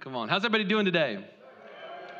Come 0.00 0.14
on. 0.14 0.28
How's 0.28 0.44
everybody 0.44 0.62
doing 0.62 0.84
today? 0.84 1.18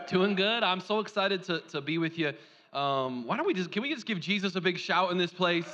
Doing 0.08 0.34
good. 0.34 0.65
I'm 0.65 0.80
so 0.80 0.99
excited 0.99 1.45
to, 1.45 1.61
to 1.69 1.81
be 1.81 1.99
with 1.99 2.19
you. 2.19 2.33
Um, 2.73 3.25
why 3.25 3.37
don't 3.37 3.47
we 3.47 3.54
just, 3.54 3.71
can 3.71 3.83
we 3.83 3.95
just 3.95 4.04
give 4.04 4.19
Jesus 4.19 4.57
a 4.57 4.60
big 4.60 4.78
shout 4.78 5.12
in 5.12 5.18
this 5.18 5.31
place? 5.33 5.68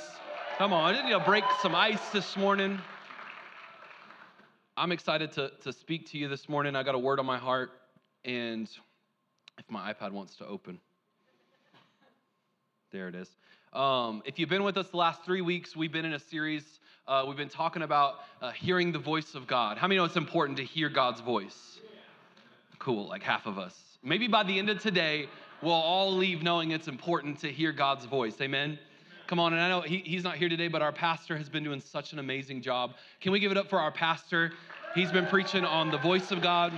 Come 0.59 0.71
on. 0.71 0.93
I 0.93 1.03
need 1.03 1.11
to 1.11 1.19
break 1.19 1.43
some 1.63 1.73
ice 1.73 2.09
this 2.09 2.37
morning. 2.37 2.79
I'm 4.77 4.91
excited 4.91 5.31
to, 5.33 5.51
to 5.63 5.73
speak 5.73 6.07
to 6.11 6.19
you 6.19 6.27
this 6.27 6.47
morning. 6.47 6.75
I 6.75 6.83
got 6.83 6.93
a 6.93 6.99
word 6.99 7.19
on 7.19 7.25
my 7.25 7.39
heart, 7.39 7.71
and 8.23 8.69
if 9.57 9.65
my 9.67 9.91
iPad 9.91 10.11
wants 10.11 10.35
to 10.35 10.45
open, 10.45 10.79
there 12.91 13.07
it 13.07 13.15
is. 13.15 13.29
Um, 13.73 14.21
if 14.25 14.37
you've 14.37 14.49
been 14.49 14.63
with 14.63 14.77
us 14.77 14.89
the 14.89 14.97
last 14.97 15.23
three 15.25 15.41
weeks, 15.41 15.75
we've 15.75 15.91
been 15.91 16.05
in 16.05 16.13
a 16.13 16.19
series. 16.19 16.79
Uh, 17.07 17.23
we've 17.27 17.37
been 17.37 17.49
talking 17.49 17.81
about 17.81 18.15
uh, 18.41 18.51
hearing 18.51 18.91
the 18.91 18.99
voice 18.99 19.33
of 19.33 19.47
God. 19.47 19.79
How 19.79 19.87
many 19.87 19.97
know 19.97 20.05
it's 20.05 20.17
important 20.17 20.57
to 20.57 20.63
hear 20.63 20.89
God's 20.89 21.21
voice? 21.21 21.79
Cool, 22.85 23.07
like 23.07 23.23
half 23.23 23.47
of 23.47 23.57
us. 23.57 23.97
Maybe 24.03 24.27
by 24.27 24.43
the 24.43 24.59
end 24.59 24.69
of 24.69 24.79
today, 24.79 25.27
we'll 25.63 25.71
all 25.71 26.15
leave 26.15 26.43
knowing 26.43 26.69
it's 26.69 26.87
important 26.87 27.39
to 27.39 27.51
hear 27.51 27.71
God's 27.71 28.05
voice. 28.05 28.39
Amen? 28.41 28.77
Come 29.25 29.39
on, 29.39 29.53
and 29.53 29.61
I 29.63 29.69
know 29.69 29.81
he, 29.81 30.03
he's 30.05 30.23
not 30.23 30.35
here 30.35 30.49
today, 30.49 30.67
but 30.67 30.83
our 30.83 30.91
pastor 30.91 31.35
has 31.35 31.49
been 31.49 31.63
doing 31.63 31.81
such 31.81 32.13
an 32.13 32.19
amazing 32.19 32.61
job. 32.61 32.93
Can 33.21 33.31
we 33.31 33.39
give 33.39 33.51
it 33.51 33.57
up 33.57 33.71
for 33.71 33.79
our 33.79 33.91
pastor? 33.91 34.51
He's 34.93 35.11
been 35.11 35.25
preaching 35.25 35.65
on 35.65 35.89
the 35.89 35.97
voice 35.97 36.29
of 36.29 36.43
God, 36.43 36.73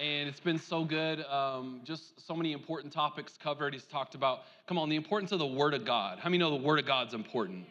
and 0.00 0.28
it's 0.28 0.40
been 0.40 0.58
so 0.58 0.84
good. 0.84 1.24
Um, 1.26 1.80
just 1.84 2.26
so 2.26 2.34
many 2.34 2.50
important 2.50 2.92
topics 2.92 3.38
covered. 3.40 3.74
He's 3.74 3.84
talked 3.84 4.16
about, 4.16 4.40
come 4.66 4.76
on, 4.76 4.88
the 4.88 4.96
importance 4.96 5.30
of 5.30 5.38
the 5.38 5.46
Word 5.46 5.72
of 5.72 5.84
God. 5.84 6.18
How 6.18 6.28
many 6.28 6.38
know 6.38 6.50
the 6.50 6.64
Word 6.66 6.80
of 6.80 6.86
God's 6.86 7.14
important? 7.14 7.64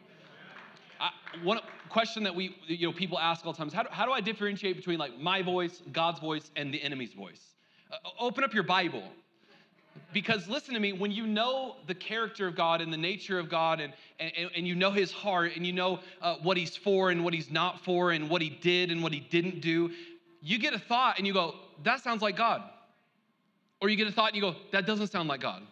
I, 1.02 1.10
one 1.44 1.60
question 1.92 2.24
that 2.24 2.36
we, 2.36 2.56
you 2.68 2.88
know, 2.88 2.94
people 2.94 3.20
ask 3.20 3.46
all 3.46 3.52
the 3.52 3.58
time 3.58 3.68
is 3.68 3.74
how 3.74 3.84
do, 3.84 3.90
how 3.92 4.06
do 4.06 4.12
I 4.12 4.22
differentiate 4.22 4.76
between 4.76 4.98
like 4.98 5.20
my 5.20 5.42
voice, 5.42 5.82
God's 5.92 6.20
voice, 6.20 6.50
and 6.56 6.74
the 6.74 6.82
enemy's 6.82 7.14
voice? 7.14 7.42
Uh, 7.92 7.98
open 8.20 8.44
up 8.44 8.54
your 8.54 8.64
Bible. 8.64 9.04
Because 10.14 10.48
listen 10.48 10.74
to 10.74 10.80
me, 10.80 10.94
when 10.94 11.12
you 11.12 11.28
know 11.28 11.76
the 11.88 11.96
character 11.96 12.48
of 12.48 12.56
God 12.56 12.82
and 12.82 12.92
the 12.92 12.98
nature 12.98 13.40
of 13.40 13.50
God, 13.50 13.82
and, 13.82 13.94
and, 14.20 14.50
and 14.56 14.68
you 14.68 14.74
know 14.74 14.92
his 14.92 15.12
heart, 15.12 15.52
and 15.56 15.66
you 15.66 15.74
know 15.74 16.00
uh, 16.22 16.36
what 16.36 16.58
he's 16.58 16.76
for 16.76 17.12
and 17.12 17.24
what 17.24 17.34
he's 17.34 17.52
not 17.52 17.84
for, 17.84 18.12
and 18.12 18.30
what 18.30 18.42
he 18.42 18.50
did 18.50 18.90
and 18.90 19.04
what 19.04 19.14
he 19.14 19.20
didn't 19.20 19.62
do, 19.62 19.92
you 20.42 20.58
get 20.58 20.74
a 20.74 20.80
thought 20.80 21.18
and 21.18 21.28
you 21.28 21.34
go, 21.34 21.56
that 21.84 22.02
sounds 22.02 22.22
like 22.22 22.36
God. 22.36 22.64
Or 23.82 23.90
you 23.90 23.96
get 23.96 24.08
a 24.08 24.12
thought 24.12 24.28
and 24.28 24.36
you 24.36 24.42
go, 24.42 24.56
that 24.72 24.86
doesn't 24.86 25.08
sound 25.08 25.30
like 25.30 25.42
God. 25.42 25.64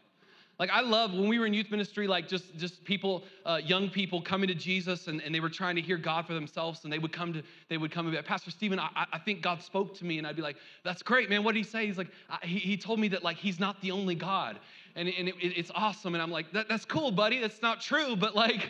Like 0.60 0.72
I 0.72 0.82
love 0.82 1.14
when 1.14 1.30
we 1.30 1.40
were 1.40 1.46
in 1.46 1.54
youth 1.54 1.72
ministry, 1.72 2.06
like 2.06 2.28
just 2.28 2.58
just 2.58 2.84
people, 2.84 3.24
uh, 3.46 3.62
young 3.64 3.90
people 3.90 4.22
coming 4.22 4.50
to 4.50 4.54
Jesus, 4.54 5.08
and, 5.08 5.22
and 5.22 5.34
they 5.34 5.40
were 5.40 5.50
trying 5.50 5.78
to 5.78 5.82
hear 5.82 5.98
God 5.98 6.28
for 6.28 6.34
themselves, 6.34 6.84
and 6.84 6.92
they 6.92 7.00
would 7.00 7.14
come 7.14 7.32
to 7.32 7.42
they 7.70 7.78
would 7.78 7.92
come 7.92 8.06
and 8.06 8.12
be 8.12 8.18
like, 8.18 8.26
Pastor 8.26 8.52
Stephen, 8.52 8.78
I, 8.78 9.06
I 9.14 9.20
think 9.20 9.42
God 9.42 9.64
spoke 9.64 9.96
to 10.00 10.06
me, 10.06 10.18
and 10.18 10.28
I'd 10.28 10.36
be 10.36 10.42
like, 10.42 10.58
That's 10.84 11.02
great, 11.02 11.30
man. 11.30 11.46
What 11.46 11.54
did 11.54 11.60
He 11.60 11.64
say? 11.64 11.86
He's 11.86 11.98
like, 11.98 12.10
he, 12.44 12.60
he 12.60 12.76
told 12.76 13.00
me 13.00 13.08
that 13.08 13.24
like 13.24 13.38
He's 13.38 13.58
not 13.58 13.80
the 13.82 13.92
only 13.92 14.16
God, 14.16 14.60
and, 14.98 15.08
and 15.08 15.30
it, 15.30 15.36
it's 15.40 15.72
awesome, 15.74 16.14
and 16.14 16.22
I'm 16.22 16.32
like, 16.32 16.52
that, 16.52 16.68
That's 16.68 16.84
cool, 16.84 17.12
buddy. 17.12 17.40
That's 17.40 17.62
not 17.62 17.82
true, 17.82 18.16
but 18.16 18.36
like. 18.36 18.70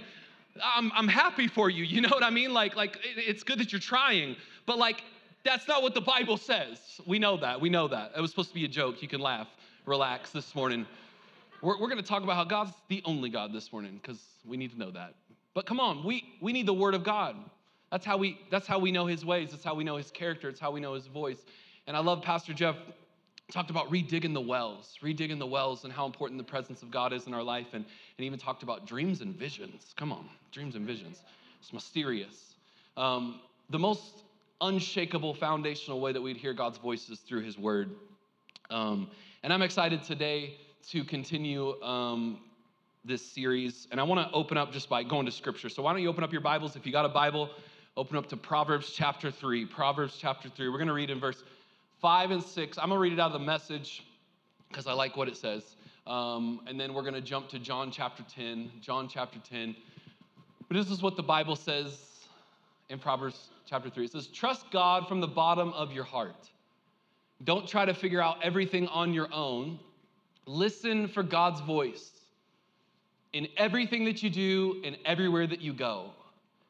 I'm, 0.61 0.91
I'm 0.93 1.07
happy 1.07 1.47
for 1.47 1.69
you. 1.69 1.85
You 1.85 2.01
know 2.01 2.09
what 2.09 2.23
I 2.23 2.31
mean? 2.31 2.53
Like, 2.53 2.75
like 2.75 2.97
it, 2.97 3.17
it's 3.17 3.43
good 3.43 3.59
that 3.59 3.71
you're 3.71 3.79
trying, 3.79 4.35
but 4.65 4.77
like, 4.77 5.03
that's 5.45 5.67
not 5.69 5.83
what 5.83 5.93
the 5.93 6.01
Bible 6.01 6.35
says. 6.35 6.99
We 7.05 7.17
know 7.17 7.37
that. 7.37 7.61
We 7.61 7.69
know 7.69 7.87
that. 7.87 8.11
It 8.17 8.19
was 8.19 8.31
supposed 8.31 8.49
to 8.49 8.55
be 8.55 8.65
a 8.65 8.67
joke. 8.67 9.01
You 9.01 9.07
can 9.07 9.21
laugh, 9.21 9.47
relax 9.85 10.31
this 10.31 10.53
morning. 10.55 10.85
We're, 11.61 11.79
we're 11.79 11.89
going 11.89 12.01
to 12.01 12.07
talk 12.07 12.23
about 12.23 12.35
how 12.35 12.45
God's 12.45 12.71
the 12.87 13.01
only 13.05 13.29
God 13.29 13.51
this 13.53 13.71
morning 13.71 13.99
because 14.01 14.19
we 14.45 14.57
need 14.57 14.71
to 14.71 14.79
know 14.79 14.91
that. 14.91 15.15
But 15.53 15.65
come 15.65 15.79
on, 15.79 16.03
we, 16.03 16.23
we 16.41 16.53
need 16.53 16.65
the 16.65 16.73
Word 16.73 16.93
of 16.93 17.03
God. 17.03 17.35
That's 17.91 18.05
how, 18.05 18.17
we, 18.17 18.39
that's 18.51 18.67
how 18.67 18.79
we 18.79 18.91
know 18.91 19.07
His 19.07 19.25
ways. 19.25 19.51
That's 19.51 19.63
how 19.63 19.75
we 19.75 19.83
know 19.83 19.97
His 19.97 20.11
character. 20.11 20.47
It's 20.47 20.59
how 20.59 20.71
we 20.71 20.79
know 20.79 20.93
His 20.93 21.07
voice. 21.07 21.43
And 21.87 21.97
I 21.97 21.99
love 21.99 22.21
Pastor 22.21 22.53
Jeff 22.53 22.75
talked 23.51 23.71
about 23.71 23.89
redigging 23.91 24.33
the 24.33 24.41
wells, 24.41 24.97
redigging 25.03 25.39
the 25.39 25.47
wells 25.47 25.83
and 25.83 25.91
how 25.91 26.05
important 26.05 26.37
the 26.37 26.43
presence 26.43 26.83
of 26.83 26.91
God 26.91 27.11
is 27.13 27.25
in 27.25 27.33
our 27.33 27.43
life. 27.43 27.67
And, 27.73 27.83
and 28.17 28.25
even 28.25 28.39
talked 28.39 28.63
about 28.63 28.85
dreams 28.85 29.21
and 29.21 29.35
visions. 29.35 29.93
Come 29.97 30.11
on, 30.11 30.29
dreams 30.51 30.75
and 30.75 30.85
visions. 30.85 31.23
It's 31.59 31.73
mysterious. 31.73 32.55
Um, 32.95 33.41
the 33.69 33.79
most 33.79 34.23
unshakable 34.61 35.33
foundational 35.33 35.99
way 35.99 36.13
that 36.13 36.21
we'd 36.21 36.37
hear 36.37 36.53
God's 36.53 36.77
voice 36.77 37.09
is 37.09 37.19
through 37.19 37.41
His 37.41 37.57
Word. 37.57 37.95
Um, 38.69 39.09
and 39.41 39.51
I'm 39.51 39.61
excited 39.61 40.03
today 40.03 40.57
to 40.87 41.03
continue 41.03 41.81
um, 41.81 42.39
this 43.05 43.25
series. 43.25 43.87
And 43.91 43.99
I 43.99 44.03
want 44.03 44.27
to 44.27 44.33
open 44.33 44.57
up 44.57 44.71
just 44.71 44.89
by 44.89 45.03
going 45.03 45.25
to 45.25 45.31
scripture. 45.31 45.69
So 45.69 45.83
why 45.83 45.93
don't 45.93 46.01
you 46.01 46.09
open 46.09 46.23
up 46.23 46.31
your 46.31 46.41
Bibles? 46.41 46.75
If 46.75 46.85
you 46.85 46.91
got 46.91 47.05
a 47.05 47.09
Bible, 47.09 47.49
open 47.97 48.17
up 48.17 48.27
to 48.29 48.37
Proverbs 48.37 48.91
chapter 48.91 49.31
3. 49.31 49.65
Proverbs 49.65 50.17
chapter 50.19 50.49
3. 50.49 50.69
We're 50.69 50.77
going 50.77 50.87
to 50.87 50.93
read 50.93 51.09
in 51.09 51.19
verse 51.19 51.43
5 52.01 52.31
and 52.31 52.43
6. 52.43 52.77
I'm 52.77 52.89
going 52.89 52.97
to 52.97 53.01
read 53.01 53.13
it 53.13 53.19
out 53.19 53.27
of 53.27 53.33
the 53.33 53.45
message 53.45 54.05
because 54.69 54.87
I 54.87 54.93
like 54.93 55.17
what 55.17 55.27
it 55.27 55.37
says. 55.37 55.75
Um, 56.07 56.61
and 56.67 56.79
then 56.79 56.93
we're 56.93 57.01
going 57.01 57.13
to 57.13 57.21
jump 57.21 57.49
to 57.49 57.59
John 57.59 57.91
chapter 57.91 58.23
10. 58.23 58.71
John 58.81 59.07
chapter 59.07 59.39
10. 59.39 59.75
But 60.67 60.77
this 60.77 60.89
is 60.89 61.01
what 61.01 61.17
the 61.17 61.23
Bible 61.23 61.55
says 61.55 61.97
in 62.89 62.99
Proverbs 62.99 63.49
chapter 63.65 63.89
3. 63.89 64.05
It 64.05 64.11
says, 64.11 64.27
Trust 64.27 64.69
God 64.71 65.07
from 65.07 65.19
the 65.19 65.27
bottom 65.27 65.73
of 65.73 65.91
your 65.91 66.03
heart. 66.03 66.49
Don't 67.43 67.67
try 67.67 67.85
to 67.85 67.93
figure 67.93 68.21
out 68.21 68.37
everything 68.43 68.87
on 68.87 69.13
your 69.13 69.29
own. 69.33 69.79
Listen 70.49 71.07
for 71.07 71.21
God's 71.21 71.61
voice 71.61 72.09
in 73.33 73.47
everything 73.55 74.03
that 74.05 74.23
you 74.23 74.31
do 74.31 74.81
and 74.83 74.97
everywhere 75.05 75.45
that 75.45 75.61
you 75.61 75.73
go. 75.73 76.09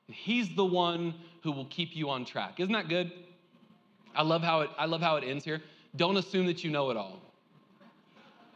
He's 0.08 0.54
the 0.54 0.66
one 0.66 1.14
who 1.44 1.54
will 1.54 1.68
keep 1.68 1.96
you 1.96 2.10
on 2.10 2.26
track. 2.26 2.60
Isn't 2.60 2.74
that 2.74 2.90
good? 2.90 3.10
I 4.14 4.24
love 4.24 4.42
how 4.44 4.62
it, 4.62 4.70
I 4.78 4.86
love 4.86 5.00
how 5.00 5.16
it 5.16 5.24
ends 5.24 5.46
here. 5.46 5.62
Don't 5.96 6.18
assume 6.18 6.46
that 6.48 6.62
you 6.62 6.70
know 6.70 6.90
it 6.90 6.98
all. 6.98 7.22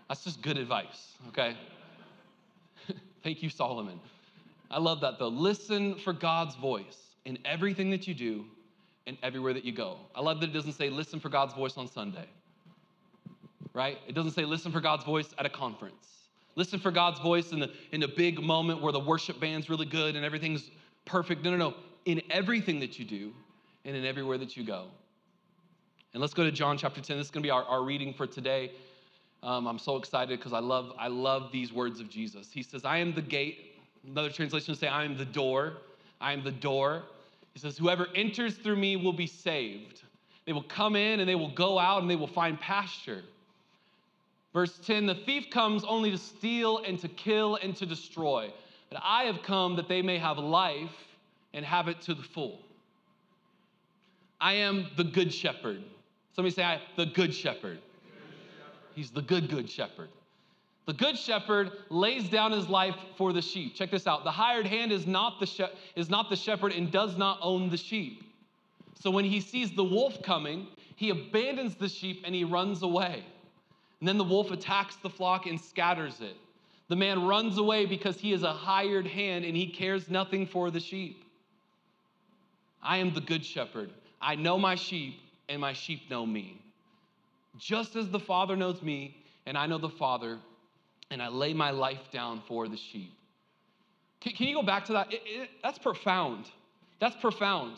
That's 0.09 0.25
just 0.25 0.41
good 0.41 0.57
advice, 0.57 1.13
okay? 1.29 1.55
Thank 3.23 3.41
you, 3.41 3.49
Solomon. 3.49 4.01
I 4.69 4.79
love 4.79 4.99
that 4.99 5.19
though. 5.19 5.29
Listen 5.29 5.95
for 5.99 6.11
God's 6.11 6.55
voice 6.55 6.97
in 7.23 7.37
everything 7.45 7.89
that 7.91 8.09
you 8.09 8.13
do 8.13 8.43
and 9.07 9.17
everywhere 9.23 9.53
that 9.53 9.63
you 9.63 9.71
go. 9.71 9.99
I 10.13 10.19
love 10.19 10.41
that 10.41 10.49
it 10.49 10.53
doesn't 10.53 10.73
say 10.73 10.89
listen 10.89 11.21
for 11.21 11.29
God's 11.29 11.53
voice 11.53 11.77
on 11.77 11.87
Sunday 11.87 12.27
right? 13.73 13.97
It 14.07 14.13
doesn't 14.13 14.31
say 14.31 14.45
listen 14.45 14.71
for 14.71 14.81
God's 14.81 15.03
voice 15.03 15.29
at 15.37 15.45
a 15.45 15.49
conference. 15.49 16.07
Listen 16.55 16.79
for 16.79 16.91
God's 16.91 17.19
voice 17.19 17.51
in 17.51 17.59
the 17.59 17.71
in 17.91 18.01
the 18.01 18.07
big 18.07 18.41
moment 18.41 18.81
where 18.81 18.91
the 18.91 18.99
worship 18.99 19.39
band's 19.39 19.69
really 19.69 19.85
good 19.85 20.15
and 20.15 20.25
everything's 20.25 20.69
perfect. 21.05 21.43
No, 21.43 21.51
no, 21.51 21.57
no. 21.57 21.73
In 22.05 22.21
everything 22.29 22.79
that 22.81 22.99
you 22.99 23.05
do 23.05 23.33
and 23.85 23.95
in 23.95 24.05
everywhere 24.05 24.37
that 24.37 24.55
you 24.55 24.63
go. 24.63 24.87
And 26.13 26.21
let's 26.21 26.33
go 26.33 26.43
to 26.43 26.51
John 26.51 26.77
chapter 26.77 27.01
10. 27.01 27.17
This 27.17 27.27
is 27.27 27.31
gonna 27.31 27.43
be 27.43 27.49
our, 27.49 27.63
our 27.63 27.83
reading 27.83 28.13
for 28.13 28.27
today. 28.27 28.71
Um, 29.43 29.67
I'm 29.67 29.79
so 29.79 29.97
excited 29.97 30.39
because 30.39 30.53
I 30.53 30.59
love, 30.59 30.93
I 30.97 31.09
love 31.09 31.51
these 31.51 31.73
words 31.73 31.99
of 31.99 32.09
Jesus. 32.09 32.49
He 32.51 32.63
says, 32.63 32.85
I 32.85 32.97
am 32.97 33.13
the 33.13 33.21
gate. 33.21 33.75
Another 34.07 34.29
translation 34.29 34.73
say, 34.73 34.87
I 34.87 35.03
am 35.03 35.17
the 35.17 35.25
door. 35.25 35.73
I 36.21 36.31
am 36.31 36.43
the 36.43 36.51
door. 36.51 37.03
He 37.53 37.59
says, 37.59 37.77
Whoever 37.77 38.07
enters 38.15 38.55
through 38.55 38.77
me 38.77 38.95
will 38.95 39.13
be 39.13 39.27
saved. 39.27 40.01
They 40.45 40.53
will 40.53 40.63
come 40.63 40.95
in 40.95 41.19
and 41.19 41.27
they 41.27 41.35
will 41.35 41.51
go 41.51 41.77
out 41.77 42.01
and 42.01 42.09
they 42.09 42.15
will 42.15 42.27
find 42.27 42.59
pasture. 42.59 43.23
Verse 44.53 44.77
10 44.85 45.05
The 45.05 45.15
thief 45.15 45.49
comes 45.49 45.83
only 45.83 46.11
to 46.11 46.17
steal 46.17 46.79
and 46.79 46.99
to 46.99 47.07
kill 47.07 47.55
and 47.55 47.75
to 47.75 47.85
destroy. 47.85 48.51
But 48.89 49.01
I 49.03 49.23
have 49.23 49.41
come 49.43 49.75
that 49.77 49.87
they 49.87 50.01
may 50.01 50.19
have 50.19 50.37
life 50.37 50.95
and 51.53 51.65
have 51.65 51.87
it 51.87 52.01
to 52.01 52.13
the 52.13 52.23
full. 52.23 52.59
I 54.39 54.53
am 54.53 54.87
the 54.97 55.03
good 55.03 55.33
shepherd. 55.33 55.83
Somebody 56.35 56.53
say, 56.53 56.63
I, 56.63 56.81
the 56.97 57.05
good 57.05 57.33
shepherd. 57.33 57.79
He's 58.93 59.09
the 59.09 59.21
good, 59.21 59.49
good 59.49 59.69
shepherd. 59.69 60.09
The 60.85 60.93
good 60.93 61.17
shepherd 61.17 61.71
lays 61.89 62.29
down 62.29 62.51
his 62.51 62.67
life 62.67 62.95
for 63.17 63.31
the 63.31 63.41
sheep. 63.41 63.75
Check 63.75 63.91
this 63.91 64.05
out. 64.05 64.23
The 64.25 64.31
hired 64.31 64.67
hand 64.67 64.91
is 64.91 65.07
not 65.07 65.39
the, 65.39 65.45
she- 65.45 65.65
is 65.95 66.09
not 66.09 66.29
the 66.29 66.35
shepherd 66.35 66.73
and 66.73 66.91
does 66.91 67.17
not 67.17 67.39
own 67.41 67.69
the 67.69 67.77
sheep. 67.77 68.23
So 68.99 69.09
when 69.09 69.25
he 69.25 69.39
sees 69.39 69.71
the 69.71 69.83
wolf 69.83 70.21
coming, 70.21 70.67
he 70.95 71.09
abandons 71.09 71.75
the 71.75 71.87
sheep 71.87 72.23
and 72.25 72.35
he 72.35 72.43
runs 72.43 72.83
away. 72.83 73.23
And 74.03 74.07
then 74.09 74.17
the 74.17 74.25
wolf 74.25 74.51
attacks 74.51 74.97
the 74.97 75.09
flock 75.09 75.45
and 75.45 75.57
scatters 75.57 76.19
it. 76.19 76.35
The 76.89 76.95
man 76.97 77.25
runs 77.25 77.57
away 77.57 77.85
because 77.85 78.19
he 78.19 78.33
is 78.33 78.43
a 78.43 78.51
hired 78.51 79.07
hand 79.07 79.45
and 79.45 79.55
he 79.55 79.65
cares 79.65 80.09
nothing 80.09 80.45
for 80.45 80.69
the 80.69 80.81
sheep. 80.81 81.23
I 82.81 82.97
am 82.97 83.13
the 83.13 83.21
good 83.21 83.45
shepherd. 83.45 83.91
I 84.21 84.35
know 84.35 84.59
my 84.59 84.75
sheep, 84.75 85.21
and 85.47 85.61
my 85.61 85.71
sheep 85.71 86.09
know 86.09 86.25
me. 86.25 86.61
Just 87.57 87.95
as 87.95 88.09
the 88.09 88.19
Father 88.19 88.57
knows 88.57 88.81
me, 88.81 89.15
and 89.45 89.57
I 89.57 89.67
know 89.67 89.77
the 89.77 89.87
Father, 89.87 90.37
and 91.09 91.21
I 91.21 91.29
lay 91.29 91.53
my 91.53 91.71
life 91.71 92.11
down 92.11 92.41
for 92.45 92.67
the 92.67 92.75
sheep. 92.75 93.13
Can, 94.19 94.33
can 94.33 94.47
you 94.47 94.55
go 94.55 94.63
back 94.63 94.83
to 94.87 94.91
that? 94.91 95.13
It, 95.13 95.21
it, 95.23 95.49
that's 95.63 95.79
profound. 95.79 96.47
That's 96.99 97.15
profound. 97.15 97.77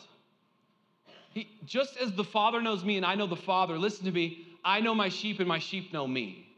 He, 1.32 1.48
just 1.66 1.96
as 1.98 2.10
the 2.14 2.24
Father 2.24 2.60
knows 2.60 2.84
me, 2.84 2.96
and 2.96 3.06
I 3.06 3.14
know 3.14 3.28
the 3.28 3.36
Father, 3.36 3.78
listen 3.78 4.06
to 4.06 4.10
me, 4.10 4.55
I 4.66 4.80
know 4.80 4.94
my 4.94 5.08
sheep 5.08 5.38
and 5.38 5.46
my 5.48 5.60
sheep 5.60 5.92
know 5.92 6.08
me. 6.08 6.48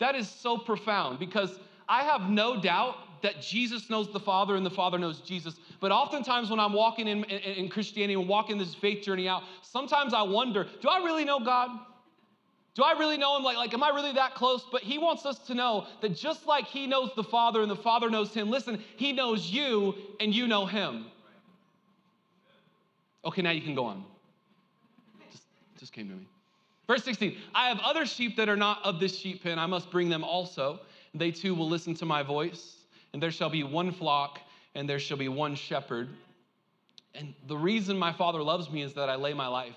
That 0.00 0.16
is 0.16 0.28
so 0.28 0.58
profound 0.58 1.20
because 1.20 1.58
I 1.88 2.02
have 2.02 2.28
no 2.28 2.60
doubt 2.60 2.96
that 3.22 3.40
Jesus 3.40 3.88
knows 3.88 4.12
the 4.12 4.18
Father 4.20 4.56
and 4.56 4.66
the 4.66 4.70
Father 4.70 4.98
knows 4.98 5.20
Jesus. 5.20 5.54
But 5.78 5.92
oftentimes 5.92 6.50
when 6.50 6.58
I'm 6.58 6.72
walking 6.72 7.06
in, 7.06 7.22
in, 7.24 7.38
in 7.38 7.68
Christianity 7.68 8.14
and 8.14 8.28
walking 8.28 8.58
this 8.58 8.74
faith 8.74 9.04
journey 9.04 9.28
out, 9.28 9.44
sometimes 9.62 10.12
I 10.12 10.22
wonder, 10.22 10.66
do 10.82 10.88
I 10.88 10.98
really 10.98 11.24
know 11.24 11.38
God? 11.38 11.70
Do 12.74 12.82
I 12.82 12.98
really 12.98 13.18
know 13.18 13.36
him? 13.36 13.44
Like, 13.44 13.56
like, 13.56 13.72
am 13.72 13.84
I 13.84 13.90
really 13.90 14.12
that 14.14 14.34
close? 14.34 14.66
But 14.70 14.82
he 14.82 14.98
wants 14.98 15.24
us 15.24 15.38
to 15.46 15.54
know 15.54 15.86
that 16.02 16.16
just 16.16 16.44
like 16.44 16.66
he 16.66 16.88
knows 16.88 17.12
the 17.14 17.22
Father 17.22 17.62
and 17.62 17.70
the 17.70 17.76
Father 17.76 18.10
knows 18.10 18.34
him, 18.34 18.50
listen, 18.50 18.82
he 18.96 19.12
knows 19.12 19.48
you 19.48 19.94
and 20.18 20.34
you 20.34 20.48
know 20.48 20.66
him. 20.66 21.06
Okay, 23.24 23.42
now 23.42 23.52
you 23.52 23.62
can 23.62 23.76
go 23.76 23.84
on. 23.84 24.04
Just, 25.30 25.44
just 25.78 25.92
came 25.92 26.08
to 26.08 26.14
me. 26.14 26.26
Verse 26.86 27.04
16 27.04 27.36
I 27.54 27.68
have 27.68 27.80
other 27.80 28.06
sheep 28.06 28.36
that 28.36 28.48
are 28.48 28.56
not 28.56 28.84
of 28.84 29.00
this 29.00 29.16
sheep 29.16 29.42
pen. 29.42 29.58
I 29.58 29.66
must 29.66 29.90
bring 29.90 30.08
them 30.08 30.24
also. 30.24 30.80
They 31.14 31.30
too 31.30 31.54
will 31.54 31.68
listen 31.68 31.94
to 31.96 32.04
my 32.04 32.22
voice, 32.22 32.76
and 33.12 33.22
there 33.22 33.30
shall 33.30 33.50
be 33.50 33.62
one 33.62 33.92
flock, 33.92 34.40
and 34.74 34.88
there 34.88 34.98
shall 34.98 35.16
be 35.16 35.28
one 35.28 35.54
shepherd. 35.54 36.08
And 37.14 37.34
the 37.46 37.56
reason 37.56 37.96
my 37.96 38.12
Father 38.12 38.42
loves 38.42 38.68
me 38.70 38.82
is 38.82 38.94
that 38.94 39.08
I 39.08 39.14
lay 39.14 39.32
my 39.32 39.46
life 39.46 39.76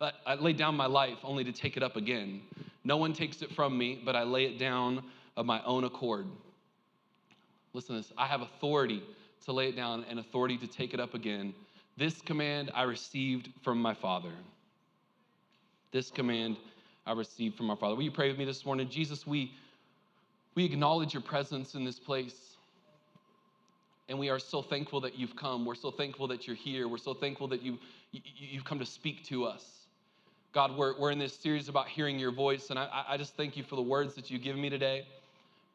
I 0.00 0.34
lay 0.36 0.52
down 0.52 0.76
my 0.76 0.86
life 0.86 1.18
only 1.24 1.44
to 1.44 1.52
take 1.52 1.76
it 1.76 1.82
up 1.82 1.96
again. 1.96 2.42
No 2.84 2.96
one 2.96 3.12
takes 3.12 3.42
it 3.42 3.50
from 3.50 3.76
me, 3.76 4.00
but 4.04 4.14
I 4.14 4.22
lay 4.22 4.44
it 4.44 4.58
down 4.58 5.02
of 5.36 5.44
my 5.44 5.62
own 5.64 5.84
accord. 5.84 6.26
Listen 7.72 7.96
to 7.96 8.02
this 8.02 8.12
I 8.16 8.26
have 8.26 8.42
authority 8.42 9.02
to 9.44 9.52
lay 9.52 9.68
it 9.68 9.76
down 9.76 10.04
and 10.08 10.18
authority 10.18 10.56
to 10.58 10.66
take 10.66 10.94
it 10.94 11.00
up 11.00 11.14
again. 11.14 11.52
This 11.96 12.20
command 12.20 12.70
I 12.74 12.82
received 12.84 13.48
from 13.62 13.82
my 13.82 13.94
Father. 13.94 14.32
This 15.90 16.10
command 16.10 16.56
I 17.06 17.12
received 17.12 17.56
from 17.56 17.70
our 17.70 17.76
Father. 17.76 17.94
Will 17.94 18.02
you 18.02 18.10
pray 18.10 18.28
with 18.28 18.38
me 18.38 18.44
this 18.44 18.66
morning? 18.66 18.88
Jesus, 18.90 19.26
we, 19.26 19.52
we 20.54 20.64
acknowledge 20.64 21.14
your 21.14 21.22
presence 21.22 21.74
in 21.74 21.84
this 21.84 21.98
place. 21.98 22.34
And 24.10 24.18
we 24.18 24.28
are 24.28 24.38
so 24.38 24.62
thankful 24.62 25.00
that 25.02 25.18
you've 25.18 25.36
come. 25.36 25.64
We're 25.64 25.74
so 25.74 25.90
thankful 25.90 26.28
that 26.28 26.46
you're 26.46 26.56
here. 26.56 26.88
We're 26.88 26.98
so 26.98 27.14
thankful 27.14 27.48
that 27.48 27.62
you, 27.62 27.78
you, 28.12 28.20
you've 28.36 28.64
come 28.64 28.78
to 28.78 28.86
speak 28.86 29.24
to 29.26 29.44
us. 29.44 29.64
God, 30.52 30.76
we're, 30.76 30.98
we're 30.98 31.10
in 31.10 31.18
this 31.18 31.34
series 31.34 31.68
about 31.68 31.88
hearing 31.88 32.18
your 32.18 32.32
voice, 32.32 32.70
and 32.70 32.78
I, 32.78 33.04
I 33.06 33.16
just 33.18 33.36
thank 33.36 33.56
you 33.56 33.62
for 33.62 33.76
the 33.76 33.82
words 33.82 34.14
that 34.14 34.30
you've 34.30 34.42
given 34.42 34.60
me 34.62 34.70
today. 34.70 35.06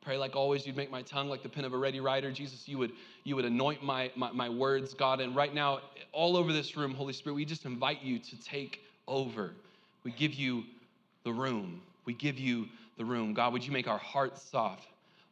Pray 0.02 0.18
like 0.18 0.36
always, 0.36 0.66
you'd 0.66 0.76
make 0.76 0.92
my 0.92 1.04
tongue 1.04 1.30
like 1.30 1.44
the 1.44 1.50
pen 1.50 1.64
of 1.64 1.74
a 1.74 1.78
ready 1.78 2.00
writer. 2.00 2.32
Jesus, 2.32 2.68
you 2.68 2.78
would, 2.80 2.92
you 3.24 3.36
would 3.36 3.46
anoint 3.46 3.84
my, 3.84 4.12
my, 4.16 4.32
my 4.32 4.50
words, 4.50 4.94
God. 4.94 5.22
And 5.22 5.36
right 5.36 5.54
now, 5.54 5.80
all 6.12 6.36
over 6.36 6.52
this 6.52 6.76
room, 6.76 6.94
Holy 6.94 7.14
Spirit, 7.14 7.36
we 7.36 7.46
just 7.46 7.66
invite 7.66 8.02
you 8.02 8.20
to 8.20 8.42
take 8.42 8.82
over. 9.08 9.54
We 10.04 10.12
give 10.12 10.34
you 10.34 10.64
the 11.24 11.32
room. 11.32 11.82
We 12.06 12.14
give 12.14 12.38
you 12.38 12.68
the 12.98 13.06
room. 13.06 13.34
God, 13.34 13.54
would 13.54 13.66
you 13.66 13.72
make 13.72 13.88
our 13.88 13.98
hearts 13.98 14.42
soft? 14.42 14.88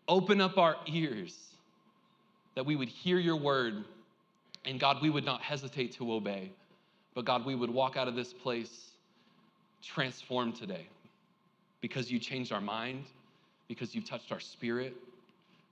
Open 0.07 0.41
up 0.41 0.57
our 0.57 0.77
ears 0.87 1.37
that 2.55 2.65
we 2.65 2.75
would 2.75 2.89
hear 2.89 3.17
your 3.17 3.35
word, 3.35 3.83
and 4.65 4.79
God, 4.79 5.01
we 5.01 5.09
would 5.09 5.25
not 5.25 5.41
hesitate 5.41 5.93
to 5.93 6.13
obey. 6.13 6.51
But 7.13 7.25
God, 7.25 7.45
we 7.45 7.55
would 7.55 7.69
walk 7.69 7.97
out 7.97 8.07
of 8.07 8.15
this 8.15 8.33
place 8.33 8.91
transformed 9.81 10.55
today 10.55 10.87
because 11.81 12.11
you 12.11 12.19
changed 12.19 12.51
our 12.51 12.61
mind, 12.61 13.05
because 13.67 13.95
you've 13.95 14.05
touched 14.05 14.31
our 14.31 14.39
spirit, 14.39 14.95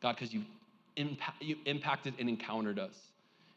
God, 0.01 0.15
because 0.15 0.33
impact, 0.95 1.41
you 1.41 1.57
impacted 1.65 2.13
and 2.19 2.27
encountered 2.27 2.79
us. 2.79 2.97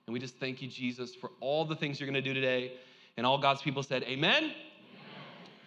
And 0.06 0.12
we 0.12 0.20
just 0.20 0.36
thank 0.36 0.60
you, 0.60 0.68
Jesus, 0.68 1.14
for 1.14 1.30
all 1.40 1.64
the 1.64 1.76
things 1.76 2.00
you're 2.00 2.08
going 2.08 2.22
to 2.22 2.28
do 2.28 2.34
today. 2.34 2.72
And 3.16 3.26
all 3.26 3.38
God's 3.38 3.62
people 3.62 3.82
said, 3.82 4.02
Amen. 4.04 4.52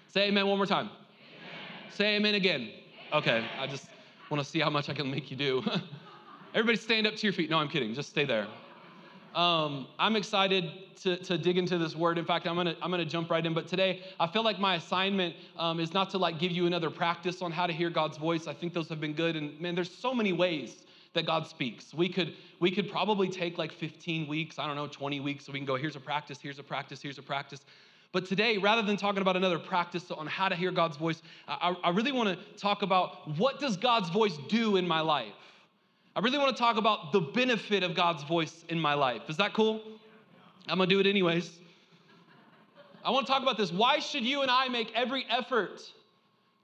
Say 0.07 0.27
amen 0.27 0.47
one 0.47 0.57
more 0.57 0.65
time. 0.65 0.89
Amen. 0.89 1.91
Say 1.91 2.15
amen 2.15 2.35
again. 2.35 2.69
Okay, 3.13 3.45
I 3.59 3.67
just 3.67 3.87
want 4.29 4.43
to 4.43 4.49
see 4.49 4.59
how 4.59 4.69
much 4.69 4.89
I 4.89 4.93
can 4.93 5.09
make 5.09 5.29
you 5.29 5.37
do. 5.37 5.63
Everybody 6.53 6.77
stand 6.77 7.05
up 7.05 7.15
to 7.15 7.27
your 7.27 7.33
feet. 7.33 7.49
No, 7.49 7.57
I'm 7.57 7.67
kidding. 7.67 7.93
Just 7.93 8.09
stay 8.09 8.25
there. 8.25 8.47
Um, 9.35 9.87
I'm 9.99 10.15
excited 10.15 10.71
to, 11.01 11.17
to 11.17 11.37
dig 11.37 11.57
into 11.57 11.77
this 11.77 11.95
word. 11.95 12.17
In 12.17 12.23
fact, 12.23 12.47
I'm 12.47 12.55
gonna 12.55 12.75
I'm 12.81 12.89
gonna 12.89 13.03
jump 13.03 13.29
right 13.29 13.45
in. 13.45 13.53
But 13.53 13.67
today, 13.67 14.03
I 14.19 14.27
feel 14.27 14.43
like 14.43 14.59
my 14.59 14.75
assignment 14.75 15.35
um, 15.57 15.81
is 15.81 15.93
not 15.93 16.09
to 16.11 16.17
like 16.17 16.39
give 16.39 16.53
you 16.53 16.65
another 16.65 16.89
practice 16.89 17.41
on 17.41 17.51
how 17.51 17.67
to 17.67 17.73
hear 17.73 17.89
God's 17.89 18.17
voice. 18.17 18.47
I 18.47 18.53
think 18.53 18.73
those 18.73 18.87
have 18.87 19.01
been 19.01 19.13
good. 19.13 19.35
And 19.35 19.59
man, 19.59 19.75
there's 19.75 19.93
so 19.93 20.13
many 20.13 20.31
ways 20.31 20.85
that 21.13 21.25
God 21.25 21.45
speaks. 21.47 21.93
We 21.93 22.07
could 22.07 22.35
we 22.61 22.71
could 22.71 22.89
probably 22.89 23.27
take 23.27 23.57
like 23.57 23.73
15 23.73 24.27
weeks, 24.27 24.57
I 24.57 24.67
don't 24.67 24.77
know, 24.77 24.87
20 24.87 25.19
weeks, 25.19 25.45
so 25.45 25.51
we 25.51 25.59
can 25.59 25.65
go. 25.65 25.75
Here's 25.75 25.97
a 25.97 25.99
practice. 25.99 26.39
Here's 26.41 26.59
a 26.59 26.63
practice. 26.63 27.01
Here's 27.01 27.17
a 27.17 27.23
practice. 27.23 27.59
But 28.15 28.25
today, 28.25 28.57
rather 28.57 28.81
than 28.81 28.95
talking 28.95 29.21
about 29.21 29.35
another 29.35 29.59
practice 29.59 30.09
on 30.09 30.25
how 30.25 30.47
to 30.47 30.55
hear 30.55 30.71
God's 30.71 30.95
voice, 30.95 31.21
I, 31.49 31.75
I 31.83 31.89
really 31.89 32.13
want 32.13 32.29
to 32.29 32.57
talk 32.57 32.81
about 32.81 33.27
what 33.37 33.59
does 33.59 33.75
God's 33.75 34.09
voice 34.09 34.37
do 34.47 34.77
in 34.77 34.87
my 34.87 35.01
life. 35.01 35.33
I 36.15 36.21
really 36.21 36.37
want 36.37 36.55
to 36.55 36.57
talk 36.57 36.77
about 36.77 37.11
the 37.11 37.19
benefit 37.19 37.83
of 37.83 37.93
God's 37.93 38.23
voice 38.23 38.63
in 38.69 38.79
my 38.79 38.93
life. 38.93 39.23
Is 39.27 39.35
that 39.35 39.53
cool? 39.53 39.81
I'm 40.69 40.77
going 40.77 40.87
to 40.87 40.95
do 40.95 41.01
it 41.01 41.05
anyways. 41.05 41.59
I 43.03 43.11
want 43.11 43.27
to 43.27 43.33
talk 43.33 43.41
about 43.41 43.57
this. 43.57 43.73
Why 43.73 43.99
should 43.99 44.23
you 44.23 44.43
and 44.43 44.49
I 44.49 44.69
make 44.69 44.93
every 44.95 45.25
effort 45.29 45.81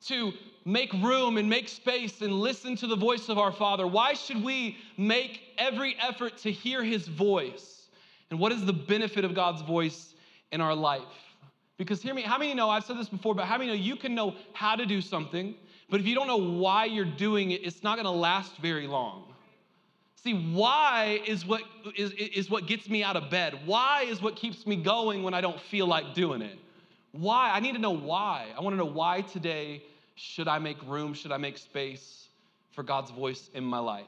to 0.05 0.31
make 0.63 0.93
room 0.93 1.35
and 1.35 1.49
make 1.49 1.67
space 1.67 2.21
and 2.21 2.31
listen 2.31 2.77
to 2.77 2.87
the 2.87 2.95
voice 2.95 3.27
of 3.27 3.37
our 3.37 3.51
Father? 3.51 3.85
Why 3.85 4.13
should 4.13 4.41
we 4.41 4.77
make 4.95 5.41
every 5.57 5.97
effort 5.99 6.37
to 6.37 6.49
hear 6.49 6.81
His 6.81 7.09
voice? 7.09 7.87
And 8.29 8.39
what 8.39 8.53
is 8.53 8.63
the 8.63 8.71
benefit 8.71 9.25
of 9.25 9.35
God's 9.35 9.61
voice 9.63 10.13
in 10.53 10.61
our 10.61 10.73
life? 10.73 11.01
Because 11.81 11.99
hear 11.99 12.13
me, 12.13 12.21
how 12.21 12.37
many 12.37 12.53
know, 12.53 12.69
I've 12.69 12.83
said 12.83 12.99
this 12.99 13.09
before, 13.09 13.33
but 13.33 13.45
how 13.45 13.57
many 13.57 13.71
know 13.71 13.75
you 13.75 13.95
can 13.95 14.13
know 14.13 14.35
how 14.53 14.75
to 14.75 14.85
do 14.85 15.01
something, 15.01 15.55
but 15.89 15.99
if 15.99 16.05
you 16.05 16.13
don't 16.13 16.27
know 16.27 16.37
why 16.37 16.85
you're 16.85 17.03
doing 17.03 17.49
it, 17.49 17.65
it's 17.65 17.81
not 17.81 17.97
gonna 17.97 18.11
last 18.11 18.55
very 18.57 18.85
long. 18.85 19.33
See, 20.13 20.53
why 20.53 21.21
is 21.25 21.43
what, 21.43 21.63
is, 21.97 22.11
is 22.11 22.51
what 22.51 22.67
gets 22.67 22.87
me 22.87 23.03
out 23.03 23.15
of 23.15 23.31
bed. 23.31 23.61
Why 23.65 24.03
is 24.03 24.21
what 24.21 24.35
keeps 24.35 24.67
me 24.67 24.75
going 24.75 25.23
when 25.23 25.33
I 25.33 25.41
don't 25.41 25.59
feel 25.59 25.87
like 25.87 26.13
doing 26.13 26.43
it. 26.43 26.59
Why? 27.13 27.49
I 27.51 27.59
need 27.59 27.73
to 27.73 27.81
know 27.81 27.97
why. 27.97 28.49
I 28.55 28.61
want 28.61 28.73
to 28.73 28.77
know 28.77 28.85
why 28.85 29.21
today 29.21 29.81
should 30.13 30.47
I 30.47 30.59
make 30.59 30.77
room, 30.83 31.15
should 31.15 31.31
I 31.31 31.37
make 31.37 31.57
space 31.57 32.27
for 32.73 32.83
God's 32.83 33.09
voice 33.09 33.49
in 33.55 33.63
my 33.63 33.79
life. 33.79 34.05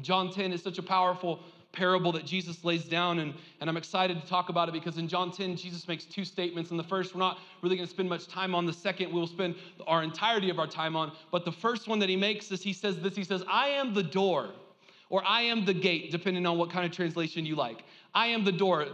John 0.00 0.32
10 0.32 0.54
is 0.54 0.62
such 0.62 0.78
a 0.78 0.82
powerful 0.82 1.40
parable 1.72 2.12
that 2.12 2.24
Jesus 2.24 2.64
lays 2.64 2.84
down, 2.84 3.18
and, 3.18 3.34
and 3.60 3.68
I'm 3.68 3.76
excited 3.76 4.20
to 4.20 4.26
talk 4.26 4.48
about 4.48 4.68
it 4.68 4.72
because 4.72 4.98
in 4.98 5.08
John 5.08 5.32
10, 5.32 5.56
Jesus 5.56 5.88
makes 5.88 6.04
two 6.04 6.24
statements. 6.24 6.70
And 6.70 6.78
the 6.78 6.84
first, 6.84 7.14
we're 7.14 7.20
not 7.20 7.38
really 7.62 7.76
going 7.76 7.86
to 7.86 7.92
spend 7.92 8.08
much 8.08 8.28
time 8.28 8.54
on. 8.54 8.66
The 8.66 8.72
second, 8.72 9.12
we'll 9.12 9.26
spend 9.26 9.54
our 9.86 10.02
entirety 10.02 10.50
of 10.50 10.58
our 10.58 10.66
time 10.66 10.96
on. 10.96 11.12
But 11.30 11.44
the 11.44 11.52
first 11.52 11.88
one 11.88 11.98
that 12.00 12.08
he 12.08 12.16
makes 12.16 12.50
is 12.52 12.62
he 12.62 12.72
says 12.72 12.98
this 13.00 13.16
He 13.16 13.24
says, 13.24 13.42
I 13.48 13.68
am 13.68 13.94
the 13.94 14.02
door 14.02 14.50
or 15.12 15.22
I 15.26 15.42
am 15.42 15.66
the 15.66 15.74
gate, 15.74 16.10
depending 16.10 16.46
on 16.46 16.56
what 16.56 16.70
kind 16.70 16.86
of 16.86 16.92
translation 16.92 17.44
you 17.44 17.54
like. 17.54 17.84
I 18.14 18.28
am 18.28 18.44
the 18.44 18.52
door. 18.52 18.86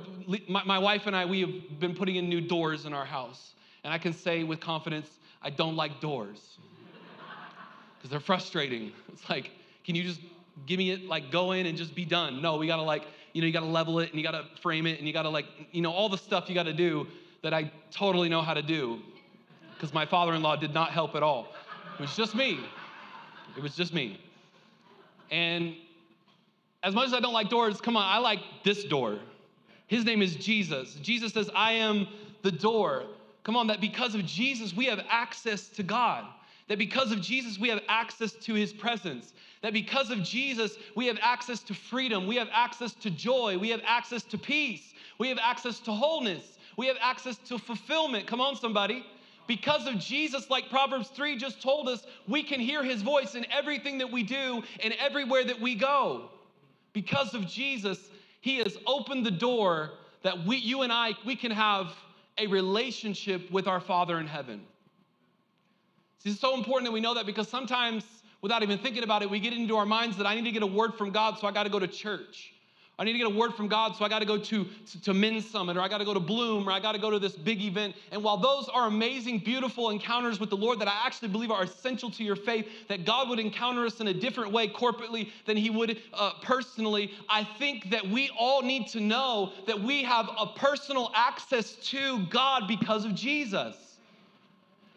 My, 0.48 0.64
my 0.64 0.78
wife 0.78 1.06
and 1.06 1.14
I, 1.14 1.24
we 1.24 1.40
have 1.42 1.80
been 1.80 1.94
putting 1.94 2.16
in 2.16 2.28
new 2.28 2.40
doors 2.40 2.86
in 2.86 2.92
our 2.92 3.04
house. 3.04 3.54
And 3.84 3.92
I 3.92 3.98
can 3.98 4.12
say 4.12 4.42
with 4.42 4.58
confidence, 4.58 5.20
I 5.42 5.50
don't 5.50 5.76
like 5.76 6.00
doors 6.00 6.58
because 7.96 8.10
they're 8.10 8.18
frustrating. 8.18 8.92
It's 9.12 9.30
like, 9.30 9.52
can 9.84 9.94
you 9.94 10.02
just 10.02 10.20
give 10.66 10.78
me 10.78 10.90
it, 10.90 11.06
like 11.06 11.30
go 11.30 11.52
in 11.52 11.66
and 11.66 11.76
just 11.76 11.94
be 11.94 12.04
done? 12.04 12.42
No, 12.42 12.56
we 12.56 12.66
gotta 12.66 12.82
like, 12.82 13.04
you 13.32 13.40
know, 13.40 13.46
you 13.46 13.52
gotta 13.52 13.66
level 13.66 14.00
it 14.00 14.10
and 14.10 14.18
you 14.18 14.22
gotta 14.22 14.44
frame 14.62 14.86
it 14.86 14.98
and 14.98 15.06
you 15.06 15.12
gotta 15.12 15.28
like, 15.28 15.46
you 15.72 15.82
know, 15.82 15.92
all 15.92 16.08
the 16.08 16.18
stuff 16.18 16.48
you 16.48 16.54
gotta 16.54 16.72
do 16.72 17.06
that 17.42 17.54
I 17.54 17.70
totally 17.90 18.28
know 18.28 18.42
how 18.42 18.54
to 18.54 18.62
do 18.62 19.00
because 19.74 19.94
my 19.94 20.04
father 20.04 20.34
in 20.34 20.42
law 20.42 20.56
did 20.56 20.74
not 20.74 20.90
help 20.90 21.14
at 21.14 21.22
all. 21.22 21.48
It 21.98 22.02
was 22.02 22.16
just 22.16 22.34
me. 22.34 22.58
It 23.56 23.62
was 23.62 23.74
just 23.74 23.94
me. 23.94 24.20
And 25.30 25.74
as 26.82 26.94
much 26.94 27.06
as 27.08 27.14
I 27.14 27.20
don't 27.20 27.32
like 27.32 27.48
doors, 27.48 27.80
come 27.80 27.96
on, 27.96 28.04
I 28.04 28.18
like 28.18 28.40
this 28.64 28.84
door. 28.84 29.18
His 29.86 30.04
name 30.04 30.22
is 30.22 30.36
Jesus. 30.36 30.94
Jesus 30.96 31.32
says, 31.32 31.50
I 31.54 31.72
am 31.72 32.06
the 32.42 32.52
door. 32.52 33.04
Come 33.42 33.56
on, 33.56 33.66
that 33.68 33.80
because 33.80 34.14
of 34.14 34.24
Jesus, 34.26 34.74
we 34.74 34.84
have 34.86 35.00
access 35.08 35.68
to 35.68 35.82
God. 35.82 36.24
That 36.68 36.78
because 36.78 37.12
of 37.12 37.20
Jesus, 37.20 37.58
we 37.58 37.68
have 37.70 37.80
access 37.88 38.32
to 38.32 38.54
his 38.54 38.72
presence. 38.72 39.32
That 39.62 39.72
because 39.72 40.10
of 40.10 40.22
Jesus, 40.22 40.76
we 40.94 41.06
have 41.06 41.18
access 41.20 41.60
to 41.64 41.74
freedom. 41.74 42.26
We 42.26 42.36
have 42.36 42.48
access 42.52 42.92
to 42.94 43.10
joy. 43.10 43.58
We 43.58 43.70
have 43.70 43.80
access 43.84 44.22
to 44.24 44.38
peace. 44.38 44.92
We 45.18 45.28
have 45.28 45.38
access 45.42 45.80
to 45.80 45.92
wholeness. 45.92 46.58
We 46.76 46.86
have 46.86 46.96
access 47.00 47.38
to 47.48 47.58
fulfillment. 47.58 48.26
Come 48.26 48.40
on, 48.40 48.54
somebody. 48.54 49.04
Because 49.46 49.86
of 49.86 49.98
Jesus, 49.98 50.50
like 50.50 50.68
Proverbs 50.68 51.08
3 51.08 51.36
just 51.38 51.62
told 51.62 51.88
us, 51.88 52.06
we 52.28 52.42
can 52.42 52.60
hear 52.60 52.84
his 52.84 53.00
voice 53.00 53.34
in 53.34 53.46
everything 53.50 53.98
that 53.98 54.12
we 54.12 54.22
do 54.22 54.62
and 54.80 54.92
everywhere 55.00 55.44
that 55.44 55.58
we 55.58 55.74
go. 55.74 56.30
Because 56.92 57.32
of 57.32 57.46
Jesus, 57.46 58.10
he 58.42 58.58
has 58.58 58.76
opened 58.86 59.24
the 59.24 59.30
door 59.30 59.92
that 60.22 60.44
we, 60.46 60.56
you 60.56 60.82
and 60.82 60.92
I, 60.92 61.14
we 61.24 61.34
can 61.34 61.50
have 61.50 61.94
a 62.36 62.46
relationship 62.46 63.50
with 63.50 63.66
our 63.66 63.80
Father 63.80 64.18
in 64.18 64.26
heaven. 64.26 64.60
It's 66.24 66.40
so 66.40 66.54
important 66.54 66.88
that 66.88 66.92
we 66.92 67.00
know 67.00 67.14
that 67.14 67.26
because 67.26 67.48
sometimes, 67.48 68.04
without 68.42 68.62
even 68.62 68.78
thinking 68.78 69.04
about 69.04 69.22
it, 69.22 69.30
we 69.30 69.40
get 69.40 69.52
into 69.52 69.76
our 69.76 69.86
minds 69.86 70.16
that 70.16 70.26
I 70.26 70.34
need 70.34 70.44
to 70.44 70.52
get 70.52 70.62
a 70.62 70.66
word 70.66 70.94
from 70.94 71.10
God, 71.10 71.38
so 71.38 71.46
I 71.46 71.52
got 71.52 71.64
to 71.64 71.70
go 71.70 71.78
to 71.78 71.86
church. 71.86 72.54
I 73.00 73.04
need 73.04 73.12
to 73.12 73.18
get 73.18 73.28
a 73.28 73.30
word 73.30 73.54
from 73.54 73.68
God, 73.68 73.94
so 73.94 74.04
I 74.04 74.08
got 74.08 74.18
to 74.18 74.24
go 74.24 74.36
to, 74.36 74.64
to, 74.64 75.02
to 75.02 75.14
Men's 75.14 75.48
Summit, 75.48 75.76
or 75.76 75.80
I 75.80 75.86
got 75.86 75.98
to 75.98 76.04
go 76.04 76.12
to 76.14 76.20
Bloom, 76.20 76.68
or 76.68 76.72
I 76.72 76.80
got 76.80 76.92
to 76.92 76.98
go 76.98 77.10
to 77.10 77.20
this 77.20 77.36
big 77.36 77.62
event. 77.62 77.94
And 78.10 78.24
while 78.24 78.36
those 78.36 78.68
are 78.68 78.88
amazing, 78.88 79.38
beautiful 79.38 79.90
encounters 79.90 80.40
with 80.40 80.50
the 80.50 80.56
Lord 80.56 80.80
that 80.80 80.88
I 80.88 81.06
actually 81.06 81.28
believe 81.28 81.52
are 81.52 81.62
essential 81.62 82.10
to 82.10 82.24
your 82.24 82.34
faith, 82.34 82.66
that 82.88 83.04
God 83.04 83.28
would 83.28 83.38
encounter 83.38 83.86
us 83.86 84.00
in 84.00 84.08
a 84.08 84.14
different 84.14 84.50
way 84.50 84.66
corporately 84.66 85.30
than 85.46 85.56
He 85.56 85.70
would 85.70 86.02
uh, 86.12 86.32
personally, 86.42 87.12
I 87.28 87.44
think 87.44 87.90
that 87.90 88.04
we 88.04 88.30
all 88.36 88.62
need 88.62 88.88
to 88.88 89.00
know 89.00 89.52
that 89.68 89.80
we 89.80 90.02
have 90.02 90.28
a 90.36 90.46
personal 90.46 91.12
access 91.14 91.76
to 91.90 92.26
God 92.26 92.66
because 92.66 93.04
of 93.04 93.14
Jesus 93.14 93.87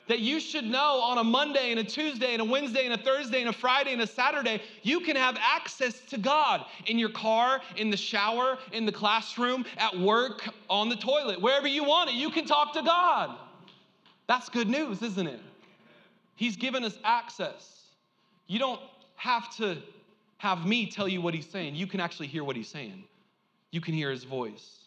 that 0.08 0.20
you 0.20 0.39
should 0.39 0.65
know 0.65 1.00
on 1.01 1.20
a 1.20 1.24
Monday 1.24 1.72
and 1.72 1.79
a 1.79 1.84
Tuesday 1.84 2.34
and 2.34 2.41
a 2.41 2.46
Wednesday 2.46 2.86
and 2.86 2.93
a 2.93 3.03
Thursday 3.03 3.39
and 3.39 3.50
a 3.50 3.53
Friday 3.53 3.93
and 3.93 4.01
a 4.01 4.08
Saturday, 4.08 4.62
you 4.84 5.00
can 5.00 5.15
have 5.15 5.38
access 5.39 6.00
to 6.10 6.17
God 6.17 6.65
in 6.88 7.00
your 7.00 7.10
car, 7.10 7.62
in 7.77 7.89
the 7.89 7.98
shower, 7.98 8.58
in 8.72 8.86
the 8.86 8.91
classroom, 8.91 9.65
at 9.77 9.98
work, 9.98 10.50
on 10.70 10.89
the 10.89 10.96
toilet, 10.96 11.41
wherever 11.41 11.67
you 11.67 11.84
want 11.84 12.10
it, 12.10 12.15
you 12.15 12.29
can 12.29 12.46
talk 12.46 12.74
to 12.74 12.81
God. 12.81 13.38
That's 14.27 14.50
good 14.50 14.70
news, 14.70 15.01
isn't 15.01 15.27
it? 15.27 15.39
He's 16.36 16.55
given 16.55 16.84
us 16.84 16.98
access. 17.03 17.81
You 18.48 18.60
don't 18.60 18.81
have 19.15 19.55
to 19.58 19.77
have 20.38 20.65
me 20.65 20.88
tell 20.88 21.08
you 21.08 21.22
what 21.22 21.34
he's 21.34 21.48
saying. 21.48 21.75
You 21.75 21.86
can 21.86 22.00
actually 22.00 22.27
hear 22.27 22.43
what 22.43 22.55
he's 22.55 22.67
saying. 22.67 23.03
You 23.70 23.79
can 23.79 23.93
hear 23.93 24.10
his 24.10 24.24
voice. 24.24 24.79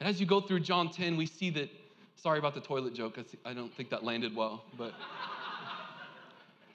And 0.00 0.08
as 0.08 0.20
you 0.20 0.26
go 0.26 0.40
through 0.40 0.60
John 0.60 0.90
10, 0.90 1.16
we 1.16 1.26
see 1.26 1.50
that 1.50 1.68
Sorry 2.24 2.38
about 2.38 2.54
the 2.54 2.60
toilet 2.62 2.94
joke. 2.94 3.18
I 3.44 3.52
don't 3.52 3.70
think 3.74 3.90
that 3.90 4.02
landed 4.02 4.34
well, 4.34 4.64
but 4.78 4.94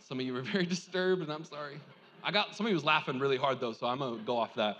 some 0.07 0.19
of 0.19 0.25
you 0.27 0.31
were 0.31 0.41
very 0.53 0.67
disturbed, 0.67 1.23
and 1.23 1.31
I'm 1.31 1.43
sorry. 1.43 1.79
I 2.23 2.29
got 2.29 2.55
somebody 2.55 2.75
was 2.75 2.83
laughing 2.83 3.17
really 3.17 3.35
hard 3.35 3.59
though, 3.59 3.71
so 3.73 3.87
I'm 3.87 3.97
gonna 3.97 4.21
go 4.21 4.37
off 4.37 4.53
that. 4.53 4.77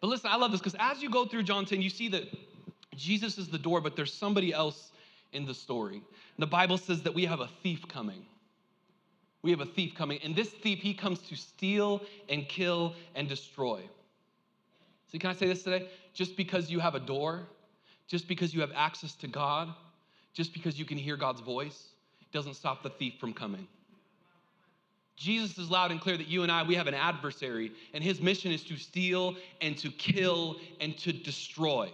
But 0.00 0.06
listen, 0.06 0.30
I 0.32 0.36
love 0.36 0.52
this 0.52 0.60
because 0.60 0.76
as 0.80 1.02
you 1.02 1.10
go 1.10 1.26
through 1.26 1.42
John 1.42 1.66
10, 1.66 1.82
you 1.82 1.90
see 1.90 2.08
that 2.08 2.34
Jesus 2.96 3.36
is 3.36 3.48
the 3.48 3.58
door, 3.58 3.82
but 3.82 3.94
there's 3.94 4.14
somebody 4.14 4.54
else 4.54 4.90
in 5.34 5.44
the 5.44 5.52
story. 5.52 5.96
And 5.96 6.02
the 6.38 6.46
Bible 6.46 6.78
says 6.78 7.02
that 7.02 7.12
we 7.12 7.26
have 7.26 7.40
a 7.40 7.50
thief 7.62 7.86
coming. 7.88 8.24
We 9.42 9.50
have 9.50 9.60
a 9.60 9.66
thief 9.66 9.94
coming, 9.94 10.18
and 10.24 10.34
this 10.34 10.48
thief, 10.48 10.78
he 10.78 10.94
comes 10.94 11.18
to 11.28 11.36
steal 11.36 12.00
and 12.30 12.48
kill 12.48 12.94
and 13.14 13.28
destroy. 13.28 13.82
See, 15.12 15.18
can 15.18 15.28
I 15.28 15.34
say 15.34 15.46
this 15.46 15.62
today? 15.62 15.90
Just 16.14 16.38
because 16.38 16.70
you 16.70 16.80
have 16.80 16.94
a 16.94 17.00
door 17.00 17.48
just 18.08 18.26
because 18.26 18.52
you 18.52 18.60
have 18.60 18.72
access 18.74 19.14
to 19.16 19.28
God, 19.28 19.68
just 20.32 20.52
because 20.52 20.78
you 20.78 20.84
can 20.84 20.98
hear 20.98 21.16
God's 21.16 21.40
voice, 21.40 21.88
doesn't 22.32 22.54
stop 22.54 22.82
the 22.82 22.90
thief 22.90 23.14
from 23.20 23.32
coming. 23.32 23.66
Jesus 25.16 25.58
is 25.58 25.70
loud 25.70 25.90
and 25.90 26.00
clear 26.00 26.16
that 26.16 26.28
you 26.28 26.42
and 26.42 26.52
I, 26.52 26.62
we 26.62 26.74
have 26.74 26.86
an 26.86 26.94
adversary, 26.94 27.72
and 27.92 28.04
his 28.04 28.20
mission 28.20 28.52
is 28.52 28.62
to 28.64 28.76
steal 28.76 29.36
and 29.60 29.76
to 29.78 29.90
kill 29.90 30.56
and 30.80 30.96
to 30.98 31.12
destroy. 31.12 31.90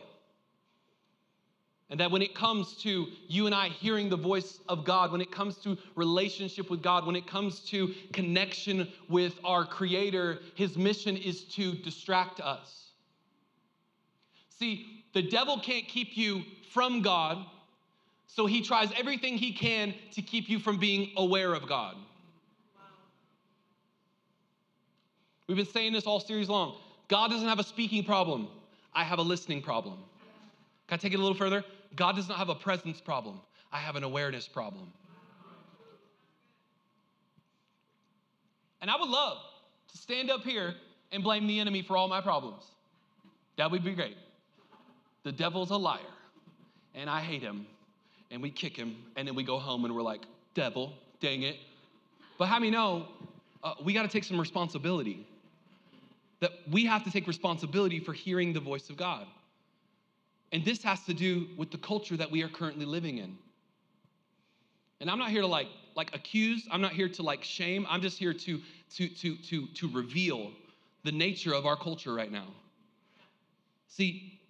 And 1.90 2.00
that 2.00 2.10
when 2.10 2.22
it 2.22 2.34
comes 2.34 2.74
to 2.82 3.06
you 3.28 3.46
and 3.46 3.54
I 3.54 3.68
hearing 3.68 4.08
the 4.08 4.16
voice 4.16 4.58
of 4.68 4.84
God, 4.84 5.12
when 5.12 5.20
it 5.20 5.30
comes 5.30 5.56
to 5.58 5.78
relationship 5.94 6.70
with 6.70 6.82
God, 6.82 7.06
when 7.06 7.16
it 7.16 7.26
comes 7.26 7.60
to 7.70 7.94
connection 8.12 8.88
with 9.08 9.38
our 9.44 9.64
Creator, 9.64 10.40
his 10.54 10.76
mission 10.76 11.16
is 11.16 11.44
to 11.44 11.74
distract 11.74 12.40
us. 12.40 12.90
See, 14.58 15.03
the 15.14 15.22
devil 15.22 15.58
can't 15.58 15.86
keep 15.86 16.16
you 16.16 16.42
from 16.72 17.00
God, 17.00 17.46
so 18.26 18.46
he 18.46 18.60
tries 18.60 18.90
everything 18.98 19.38
he 19.38 19.52
can 19.52 19.94
to 20.12 20.20
keep 20.20 20.48
you 20.48 20.58
from 20.58 20.76
being 20.76 21.12
aware 21.16 21.54
of 21.54 21.68
God. 21.68 21.96
We've 25.46 25.56
been 25.56 25.66
saying 25.66 25.92
this 25.92 26.04
all 26.04 26.20
series 26.20 26.48
long. 26.48 26.76
God 27.06 27.30
doesn't 27.30 27.48
have 27.48 27.60
a 27.60 27.64
speaking 27.64 28.02
problem. 28.02 28.48
I 28.92 29.04
have 29.04 29.20
a 29.20 29.22
listening 29.22 29.62
problem. 29.62 29.98
Can 30.88 30.94
I 30.94 30.96
take 30.96 31.12
it 31.12 31.16
a 31.16 31.22
little 31.22 31.36
further? 31.36 31.64
God 31.94 32.16
does 32.16 32.28
not 32.28 32.38
have 32.38 32.48
a 32.48 32.54
presence 32.54 33.00
problem. 33.00 33.40
I 33.72 33.78
have 33.78 33.94
an 33.94 34.02
awareness 34.02 34.48
problem. 34.48 34.92
And 38.80 38.90
I 38.90 38.96
would 38.98 39.08
love 39.08 39.38
to 39.92 39.98
stand 39.98 40.30
up 40.30 40.42
here 40.42 40.74
and 41.12 41.22
blame 41.22 41.46
the 41.46 41.60
enemy 41.60 41.82
for 41.82 41.96
all 41.96 42.08
my 42.08 42.20
problems. 42.20 42.64
That 43.56 43.70
would 43.70 43.84
be 43.84 43.94
great 43.94 44.16
the 45.24 45.32
devil's 45.32 45.70
a 45.70 45.76
liar 45.76 46.00
and 46.94 47.10
I 47.10 47.20
hate 47.20 47.42
him. 47.42 47.66
And 48.30 48.42
we 48.42 48.50
kick 48.50 48.76
him 48.76 48.96
and 49.16 49.26
then 49.26 49.34
we 49.34 49.42
go 49.42 49.58
home 49.58 49.84
and 49.84 49.94
we're 49.94 50.02
like, 50.02 50.22
devil, 50.54 50.92
dang 51.20 51.42
it. 51.42 51.56
But 52.38 52.46
how 52.46 52.58
many 52.58 52.70
know 52.70 53.08
uh, 53.62 53.74
we 53.84 53.92
got 53.92 54.02
to 54.02 54.08
take 54.08 54.24
some 54.24 54.38
responsibility? 54.38 55.26
That 56.40 56.52
we 56.70 56.84
have 56.84 57.04
to 57.04 57.10
take 57.10 57.26
responsibility 57.26 58.00
for 58.00 58.12
hearing 58.12 58.52
the 58.52 58.60
voice 58.60 58.90
of 58.90 58.96
God. 58.96 59.26
And 60.52 60.64
this 60.64 60.82
has 60.82 61.04
to 61.04 61.14
do 61.14 61.48
with 61.56 61.70
the 61.70 61.78
culture 61.78 62.16
that 62.16 62.30
we 62.30 62.42
are 62.42 62.48
currently 62.48 62.84
living 62.84 63.18
in. 63.18 63.36
And 65.00 65.10
I'm 65.10 65.18
not 65.18 65.30
here 65.30 65.40
to 65.40 65.46
like 65.46 65.68
like 65.96 66.14
accuse, 66.14 66.66
I'm 66.72 66.80
not 66.80 66.92
here 66.92 67.08
to 67.08 67.22
like 67.22 67.44
shame. 67.44 67.86
I'm 67.88 68.02
just 68.02 68.18
here 68.18 68.32
to 68.32 68.60
to 68.96 69.08
to 69.08 69.36
to 69.36 69.66
to 69.66 69.88
reveal 69.88 70.52
the 71.04 71.12
nature 71.12 71.52
of 71.54 71.66
our 71.66 71.76
culture 71.76 72.12
right 72.12 72.32
now. 72.32 72.46
See, 73.88 74.40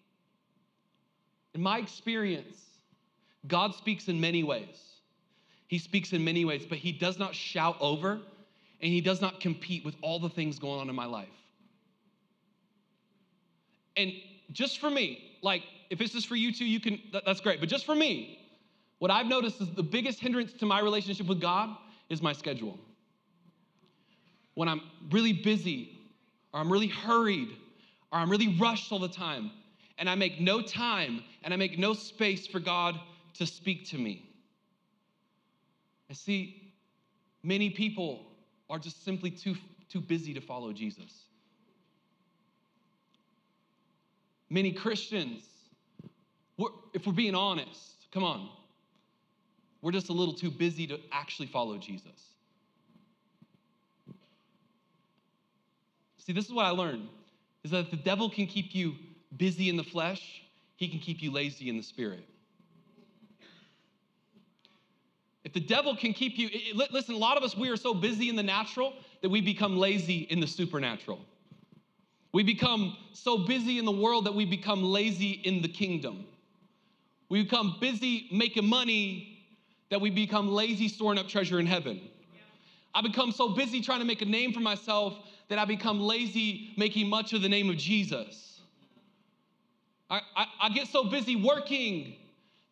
in 1.54 1.62
my 1.62 1.78
experience, 1.78 2.56
God 3.46 3.74
speaks 3.74 4.08
in 4.08 4.20
many 4.20 4.42
ways. 4.42 4.94
He 5.68 5.78
speaks 5.78 6.12
in 6.12 6.24
many 6.24 6.44
ways, 6.44 6.66
but 6.68 6.78
He 6.78 6.92
does 6.92 7.18
not 7.18 7.34
shout 7.34 7.76
over 7.80 8.12
and 8.80 8.92
He 8.92 9.00
does 9.00 9.20
not 9.20 9.40
compete 9.40 9.84
with 9.84 9.94
all 10.02 10.18
the 10.18 10.28
things 10.28 10.58
going 10.58 10.80
on 10.80 10.88
in 10.88 10.94
my 10.94 11.06
life. 11.06 11.28
And 13.96 14.12
just 14.52 14.80
for 14.80 14.90
me, 14.90 15.38
like 15.42 15.62
if 15.90 15.98
this 15.98 16.14
is 16.14 16.24
for 16.24 16.36
you 16.36 16.52
too, 16.52 16.64
you 16.64 16.80
can, 16.80 17.00
that's 17.24 17.40
great. 17.40 17.60
But 17.60 17.68
just 17.68 17.86
for 17.86 17.94
me, 17.94 18.40
what 18.98 19.10
I've 19.10 19.26
noticed 19.26 19.60
is 19.60 19.68
the 19.70 19.82
biggest 19.82 20.18
hindrance 20.18 20.52
to 20.54 20.66
my 20.66 20.80
relationship 20.80 21.26
with 21.26 21.40
God 21.40 21.76
is 22.08 22.22
my 22.22 22.32
schedule. 22.32 22.78
When 24.54 24.68
I'm 24.68 24.80
really 25.10 25.32
busy, 25.32 25.98
or 26.52 26.60
I'm 26.60 26.70
really 26.70 26.88
hurried, 26.88 27.48
or 28.12 28.18
I'm 28.18 28.30
really 28.30 28.56
rushed 28.58 28.92
all 28.92 28.98
the 28.98 29.08
time, 29.08 29.50
and 29.98 30.08
I 30.08 30.14
make 30.14 30.40
no 30.40 30.60
time 30.60 31.22
and 31.42 31.54
I 31.54 31.56
make 31.56 31.78
no 31.78 31.94
space 31.94 32.46
for 32.46 32.60
God 32.60 32.98
to 33.34 33.46
speak 33.46 33.88
to 33.88 33.98
me. 33.98 34.30
I 36.10 36.14
see 36.14 36.72
many 37.42 37.70
people 37.70 38.26
are 38.68 38.78
just 38.78 39.04
simply 39.04 39.30
too, 39.30 39.56
too 39.88 40.00
busy 40.00 40.34
to 40.34 40.40
follow 40.40 40.72
Jesus. 40.72 41.24
Many 44.50 44.72
Christians, 44.72 45.44
we're, 46.56 46.68
if 46.92 47.06
we're 47.06 47.12
being 47.12 47.34
honest, 47.34 48.06
come 48.12 48.24
on, 48.24 48.48
we're 49.82 49.92
just 49.92 50.08
a 50.08 50.12
little 50.12 50.34
too 50.34 50.50
busy 50.50 50.86
to 50.86 50.98
actually 51.12 51.46
follow 51.46 51.76
Jesus. 51.76 52.34
See, 56.18 56.32
this 56.32 56.46
is 56.46 56.52
what 56.52 56.64
I 56.64 56.70
learned 56.70 57.08
is 57.64 57.70
that 57.70 57.90
the 57.90 57.96
devil 57.96 58.30
can 58.30 58.46
keep 58.46 58.74
you 58.74 58.94
busy 59.36 59.68
in 59.68 59.76
the 59.76 59.84
flesh, 59.84 60.42
he 60.76 60.88
can 60.88 60.98
keep 60.98 61.22
you 61.22 61.30
lazy 61.30 61.68
in 61.68 61.76
the 61.76 61.82
spirit. 61.82 62.26
If 65.44 65.52
the 65.52 65.60
devil 65.60 65.94
can 65.94 66.12
keep 66.12 66.38
you, 66.38 66.48
it, 66.52 66.92
listen, 66.92 67.14
a 67.14 67.18
lot 67.18 67.36
of 67.36 67.42
us, 67.42 67.56
we 67.56 67.68
are 67.68 67.76
so 67.76 67.92
busy 67.92 68.28
in 68.28 68.36
the 68.36 68.42
natural 68.42 68.94
that 69.22 69.28
we 69.28 69.40
become 69.40 69.76
lazy 69.76 70.20
in 70.30 70.40
the 70.40 70.46
supernatural. 70.46 71.20
We 72.32 72.42
become 72.42 72.96
so 73.12 73.38
busy 73.38 73.78
in 73.78 73.84
the 73.84 73.92
world 73.92 74.24
that 74.26 74.34
we 74.34 74.44
become 74.44 74.82
lazy 74.82 75.32
in 75.44 75.62
the 75.62 75.68
kingdom. 75.68 76.26
We 77.28 77.42
become 77.42 77.76
busy 77.80 78.28
making 78.32 78.66
money 78.66 79.38
that 79.90 80.00
we 80.00 80.10
become 80.10 80.48
lazy 80.48 80.88
storing 80.88 81.18
up 81.18 81.28
treasure 81.28 81.60
in 81.60 81.66
heaven. 81.66 82.00
I 82.94 83.02
become 83.02 83.32
so 83.32 83.50
busy 83.50 83.80
trying 83.80 84.00
to 84.00 84.04
make 84.04 84.22
a 84.22 84.26
name 84.26 84.52
for 84.52 84.60
myself 84.60 85.14
that 85.48 85.58
I 85.58 85.64
become 85.64 86.00
lazy 86.00 86.72
making 86.76 87.08
much 87.08 87.32
of 87.32 87.42
the 87.42 87.48
name 87.48 87.70
of 87.70 87.76
Jesus. 87.76 88.53
I, 90.14 90.20
I, 90.36 90.46
I 90.62 90.68
get 90.68 90.86
so 90.86 91.04
busy 91.04 91.34
working 91.34 92.14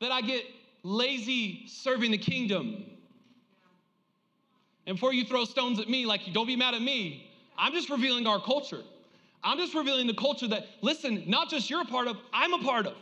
that 0.00 0.12
I 0.12 0.20
get 0.20 0.44
lazy 0.84 1.66
serving 1.66 2.12
the 2.12 2.18
kingdom. 2.18 2.84
And 4.86 4.96
before 4.96 5.12
you 5.12 5.24
throw 5.24 5.44
stones 5.44 5.80
at 5.80 5.88
me, 5.88 6.06
like, 6.06 6.20
don't 6.32 6.46
be 6.46 6.56
mad 6.56 6.74
at 6.74 6.82
me, 6.82 7.30
I'm 7.58 7.72
just 7.72 7.90
revealing 7.90 8.26
our 8.26 8.40
culture. 8.40 8.82
I'm 9.42 9.58
just 9.58 9.74
revealing 9.74 10.06
the 10.06 10.14
culture 10.14 10.46
that, 10.48 10.66
listen, 10.82 11.24
not 11.26 11.50
just 11.50 11.68
you're 11.68 11.82
a 11.82 11.84
part 11.84 12.06
of, 12.06 12.16
I'm 12.32 12.52
a 12.54 12.62
part 12.62 12.86
of. 12.86 12.94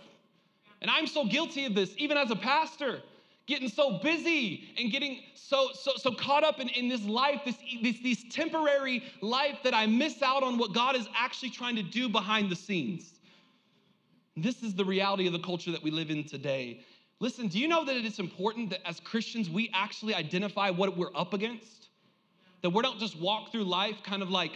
And 0.81 0.91
I'm 0.91 1.07
so 1.07 1.27
guilty 1.27 1.67
of 1.67 1.75
this, 1.75 1.95
even 1.99 2.17
as 2.17 2.31
a 2.31 2.37
pastor, 2.37 3.03
getting 3.47 3.69
so 3.69 3.99
busy 3.99 4.71
and 4.79 4.91
getting 4.91 5.21
so 5.35 5.71
so 5.75 5.93
so 5.97 6.13
caught 6.13 6.45
up 6.45 6.61
in, 6.61 6.69
in 6.69 6.89
this 6.89 7.03
life, 7.05 7.43
this, 7.45 7.57
this, 7.83 7.99
this 8.03 8.25
temporary 8.31 9.03
life 9.21 9.59
that 9.65 9.75
I 9.75 9.85
miss 9.87 10.23
out 10.23 10.43
on 10.43 10.57
what 10.57 10.73
God 10.73 10.97
is 10.97 11.07
actually 11.15 11.51
trying 11.51 11.77
to 11.77 11.83
do 11.83 12.09
behind 12.09 12.51
the 12.51 12.57
scenes. 12.57 13.20
This 14.37 14.63
is 14.63 14.75
the 14.75 14.85
reality 14.85 15.27
of 15.27 15.33
the 15.33 15.41
culture 15.41 15.71
that 15.73 15.83
we 15.83 15.91
live 15.91 16.11
in 16.11 16.25
today. 16.25 16.85
Listen, 17.19 17.49
do 17.49 17.59
you 17.59 17.69
know 17.69 17.85
that 17.85 17.97
it 17.97 18.05
is 18.05 18.19
important 18.19 18.71
that 18.71 18.87
as 18.87 19.01
Christians 19.01 19.51
we 19.51 19.71
actually 19.75 20.15
identify 20.15 20.71
what 20.71 20.97
we're 20.97 21.15
up 21.15 21.35
against? 21.35 21.89
That 22.63 22.71
we 22.71 22.83
don't 22.83 22.99
just 22.99 23.19
walk 23.19 23.53
through 23.53 23.65
life 23.65 23.97
kind 24.03 24.23
of 24.23 24.31
like 24.31 24.53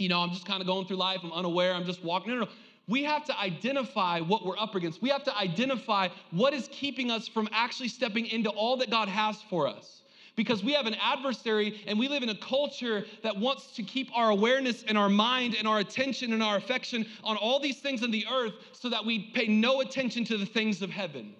you 0.00 0.08
know, 0.08 0.20
I'm 0.20 0.30
just 0.30 0.46
kind 0.46 0.60
of 0.60 0.66
going 0.66 0.86
through 0.86 0.96
life, 0.96 1.20
I'm 1.22 1.32
unaware, 1.32 1.74
I'm 1.74 1.84
just 1.84 2.02
walking. 2.02 2.32
No, 2.32 2.38
no, 2.40 2.44
no. 2.46 2.50
We 2.88 3.04
have 3.04 3.24
to 3.26 3.38
identify 3.38 4.20
what 4.20 4.44
we're 4.44 4.58
up 4.58 4.74
against. 4.74 5.00
We 5.00 5.10
have 5.10 5.22
to 5.24 5.36
identify 5.36 6.08
what 6.32 6.54
is 6.54 6.68
keeping 6.72 7.10
us 7.10 7.28
from 7.28 7.48
actually 7.52 7.88
stepping 7.88 8.26
into 8.26 8.48
all 8.50 8.78
that 8.78 8.90
God 8.90 9.08
has 9.08 9.40
for 9.42 9.68
us. 9.68 10.02
Because 10.36 10.64
we 10.64 10.72
have 10.72 10.86
an 10.86 10.94
adversary 10.94 11.82
and 11.86 11.98
we 11.98 12.08
live 12.08 12.22
in 12.22 12.28
a 12.28 12.36
culture 12.36 13.04
that 13.22 13.36
wants 13.36 13.74
to 13.76 13.82
keep 13.82 14.08
our 14.16 14.30
awareness 14.30 14.84
and 14.84 14.96
our 14.96 15.08
mind 15.08 15.54
and 15.54 15.66
our 15.66 15.80
attention 15.80 16.32
and 16.32 16.42
our 16.42 16.56
affection 16.56 17.06
on 17.24 17.36
all 17.36 17.60
these 17.60 17.80
things 17.80 18.02
in 18.02 18.10
the 18.10 18.26
earth 18.32 18.54
so 18.72 18.88
that 18.88 19.04
we 19.04 19.30
pay 19.34 19.46
no 19.46 19.80
attention 19.80 20.24
to 20.24 20.38
the 20.38 20.46
things 20.46 20.82
of 20.82 20.90
heaven. 20.90 21.34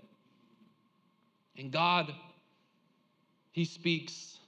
And 1.56 1.70
God, 1.70 2.12
He 3.52 3.64
speaks 3.64 4.38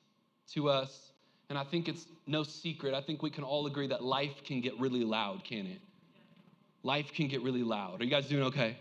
to 0.52 0.68
us 0.68 1.12
and 1.52 1.58
I 1.58 1.64
think 1.64 1.86
it's 1.86 2.06
no 2.26 2.44
secret. 2.44 2.94
I 2.94 3.02
think 3.02 3.22
we 3.22 3.28
can 3.28 3.44
all 3.44 3.66
agree 3.66 3.86
that 3.88 4.02
life 4.02 4.42
can 4.42 4.62
get 4.62 4.72
really 4.80 5.04
loud, 5.04 5.44
can 5.44 5.66
it? 5.66 5.80
Life 6.82 7.12
can 7.12 7.28
get 7.28 7.42
really 7.42 7.62
loud. 7.62 8.00
Are 8.00 8.04
you 8.04 8.10
guys 8.10 8.26
doing 8.26 8.44
okay? 8.44 8.78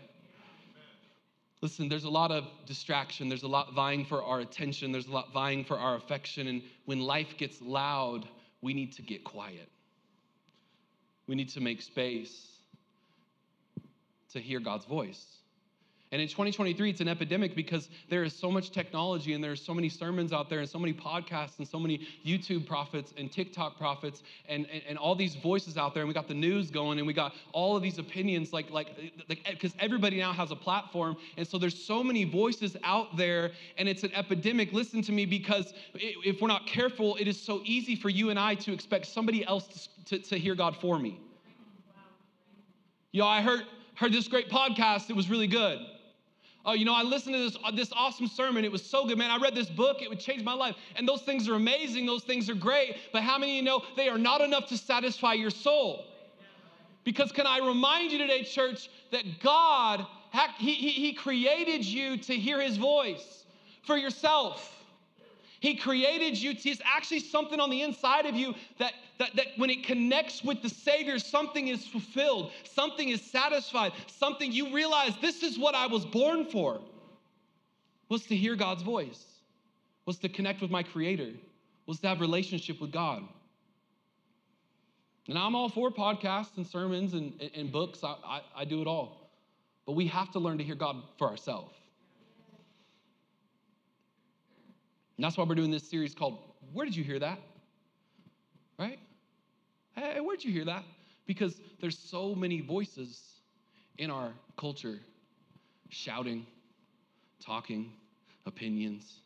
Listen, 1.62 1.88
there's 1.88 2.04
a 2.04 2.10
lot 2.10 2.32
of 2.32 2.44
distraction. 2.66 3.28
There's 3.28 3.44
a 3.44 3.48
lot 3.48 3.72
vying 3.72 4.04
for 4.04 4.22
our 4.22 4.40
attention. 4.40 4.90
There's 4.90 5.06
a 5.06 5.12
lot 5.12 5.32
vying 5.32 5.64
for 5.64 5.78
our 5.78 5.94
affection. 5.94 6.48
And 6.48 6.62
when 6.86 7.00
life 7.00 7.36
gets 7.38 7.62
loud, 7.62 8.28
we 8.60 8.74
need 8.74 8.92
to 8.94 9.02
get 9.02 9.22
quiet. 9.22 9.68
We 11.28 11.36
need 11.36 11.50
to 11.50 11.60
make 11.60 11.80
space 11.80 12.48
to 14.32 14.40
hear 14.40 14.58
God's 14.58 14.86
voice. 14.86 15.24
And 16.12 16.20
in 16.20 16.28
2023, 16.28 16.90
it's 16.90 17.00
an 17.00 17.08
epidemic 17.08 17.56
because 17.56 17.88
there 18.10 18.22
is 18.22 18.34
so 18.34 18.50
much 18.50 18.70
technology 18.70 19.32
and 19.32 19.42
there's 19.42 19.64
so 19.64 19.72
many 19.72 19.88
sermons 19.88 20.30
out 20.30 20.50
there 20.50 20.58
and 20.58 20.68
so 20.68 20.78
many 20.78 20.92
podcasts 20.92 21.56
and 21.56 21.66
so 21.66 21.80
many 21.80 22.06
YouTube 22.22 22.66
prophets 22.66 23.14
and 23.16 23.32
TikTok 23.32 23.78
prophets 23.78 24.22
and, 24.46 24.66
and, 24.70 24.82
and 24.86 24.98
all 24.98 25.14
these 25.14 25.36
voices 25.36 25.78
out 25.78 25.94
there. 25.94 26.02
And 26.02 26.08
we 26.08 26.12
got 26.12 26.28
the 26.28 26.34
news 26.34 26.70
going 26.70 26.98
and 26.98 27.06
we 27.06 27.14
got 27.14 27.34
all 27.54 27.78
of 27.78 27.82
these 27.82 27.96
opinions, 27.96 28.52
like, 28.52 28.70
like, 28.70 28.88
like, 29.30 29.42
because 29.50 29.74
everybody 29.80 30.18
now 30.18 30.34
has 30.34 30.50
a 30.50 30.56
platform. 30.56 31.16
And 31.38 31.48
so 31.48 31.56
there's 31.56 31.82
so 31.82 32.04
many 32.04 32.24
voices 32.24 32.76
out 32.84 33.16
there 33.16 33.52
and 33.78 33.88
it's 33.88 34.02
an 34.02 34.12
epidemic. 34.14 34.74
Listen 34.74 35.00
to 35.00 35.12
me 35.12 35.24
because 35.24 35.72
if 35.94 36.42
we're 36.42 36.48
not 36.48 36.66
careful, 36.66 37.16
it 37.16 37.26
is 37.26 37.40
so 37.40 37.62
easy 37.64 37.96
for 37.96 38.10
you 38.10 38.28
and 38.28 38.38
I 38.38 38.54
to 38.56 38.72
expect 38.74 39.06
somebody 39.06 39.46
else 39.46 39.88
to, 40.04 40.18
to, 40.18 40.28
to 40.28 40.38
hear 40.38 40.54
God 40.54 40.76
for 40.76 40.98
me. 40.98 41.18
Yo, 43.12 43.26
I 43.26 43.40
heard, 43.40 43.62
heard 43.94 44.12
this 44.12 44.28
great 44.28 44.50
podcast. 44.50 45.08
It 45.08 45.16
was 45.16 45.30
really 45.30 45.46
good. 45.46 45.80
Oh, 46.64 46.74
you 46.74 46.84
know, 46.84 46.94
I 46.94 47.02
listened 47.02 47.34
to 47.34 47.40
this, 47.40 47.56
uh, 47.64 47.72
this 47.72 47.92
awesome 47.92 48.28
sermon. 48.28 48.64
It 48.64 48.70
was 48.70 48.84
so 48.84 49.06
good, 49.06 49.18
man. 49.18 49.30
I 49.30 49.36
read 49.36 49.54
this 49.54 49.68
book, 49.68 50.00
it 50.00 50.08
would 50.08 50.20
change 50.20 50.44
my 50.44 50.52
life. 50.52 50.76
And 50.94 51.08
those 51.08 51.22
things 51.22 51.48
are 51.48 51.54
amazing, 51.54 52.06
those 52.06 52.22
things 52.22 52.48
are 52.48 52.54
great. 52.54 52.96
But 53.12 53.22
how 53.22 53.36
many 53.36 53.52
of 53.52 53.56
you 53.56 53.62
know 53.62 53.82
they 53.96 54.08
are 54.08 54.18
not 54.18 54.40
enough 54.40 54.68
to 54.68 54.78
satisfy 54.78 55.32
your 55.32 55.50
soul? 55.50 56.04
Because 57.04 57.32
can 57.32 57.48
I 57.48 57.58
remind 57.58 58.12
you 58.12 58.18
today, 58.18 58.44
church, 58.44 58.88
that 59.10 59.24
God, 59.40 60.06
he, 60.58 60.74
he, 60.74 60.90
he 60.90 61.12
created 61.12 61.84
you 61.84 62.16
to 62.18 62.34
hear 62.34 62.60
his 62.60 62.76
voice 62.76 63.44
for 63.84 63.96
yourself. 63.96 64.84
He 65.58 65.76
created 65.76 66.36
you. 66.36 66.54
To, 66.54 66.68
it's 66.68 66.80
actually 66.84 67.20
something 67.20 67.60
on 67.60 67.70
the 67.70 67.82
inside 67.82 68.26
of 68.26 68.36
you 68.36 68.54
that, 68.78 68.92
that, 69.22 69.36
that 69.36 69.46
when 69.56 69.70
it 69.70 69.84
connects 69.84 70.42
with 70.42 70.62
the 70.62 70.68
Savior, 70.68 71.18
something 71.20 71.68
is 71.68 71.86
fulfilled, 71.86 72.50
something 72.64 73.08
is 73.08 73.22
satisfied, 73.22 73.92
something 74.08 74.50
you 74.50 74.74
realize 74.74 75.12
this 75.20 75.44
is 75.44 75.58
what 75.58 75.76
I 75.76 75.86
was 75.86 76.04
born 76.04 76.44
for. 76.46 76.80
Was 78.08 78.26
to 78.26 78.36
hear 78.36 78.56
God's 78.56 78.82
voice, 78.82 79.24
was 80.06 80.18
to 80.18 80.28
connect 80.28 80.60
with 80.60 80.70
my 80.70 80.82
Creator, 80.82 81.30
was 81.86 82.00
to 82.00 82.08
have 82.08 82.20
relationship 82.20 82.80
with 82.80 82.92
God. 82.92 83.22
And 85.28 85.38
I'm 85.38 85.54
all 85.54 85.68
for 85.68 85.90
podcasts 85.90 86.56
and 86.56 86.66
sermons 86.66 87.14
and, 87.14 87.32
and 87.54 87.70
books. 87.70 88.02
I, 88.02 88.16
I, 88.24 88.40
I 88.56 88.64
do 88.64 88.82
it 88.82 88.88
all. 88.88 89.30
But 89.86 89.92
we 89.92 90.08
have 90.08 90.32
to 90.32 90.40
learn 90.40 90.58
to 90.58 90.64
hear 90.64 90.74
God 90.74 90.96
for 91.16 91.30
ourselves. 91.30 91.74
And 95.16 95.24
that's 95.24 95.36
why 95.36 95.44
we're 95.44 95.54
doing 95.54 95.70
this 95.70 95.88
series 95.88 96.14
called 96.14 96.38
Where 96.72 96.84
Did 96.84 96.96
You 96.96 97.04
Hear 97.04 97.20
That? 97.20 97.38
Right? 98.78 98.98
Hey, 99.94 100.20
where'd 100.20 100.42
you 100.42 100.52
hear 100.52 100.64
that? 100.64 100.84
Because 101.26 101.60
there's 101.80 101.98
so 101.98 102.34
many 102.34 102.60
voices 102.60 103.20
in 103.98 104.10
our 104.10 104.32
culture 104.56 104.98
shouting, 105.90 106.46
talking, 107.44 107.92
opinions. 108.46 109.20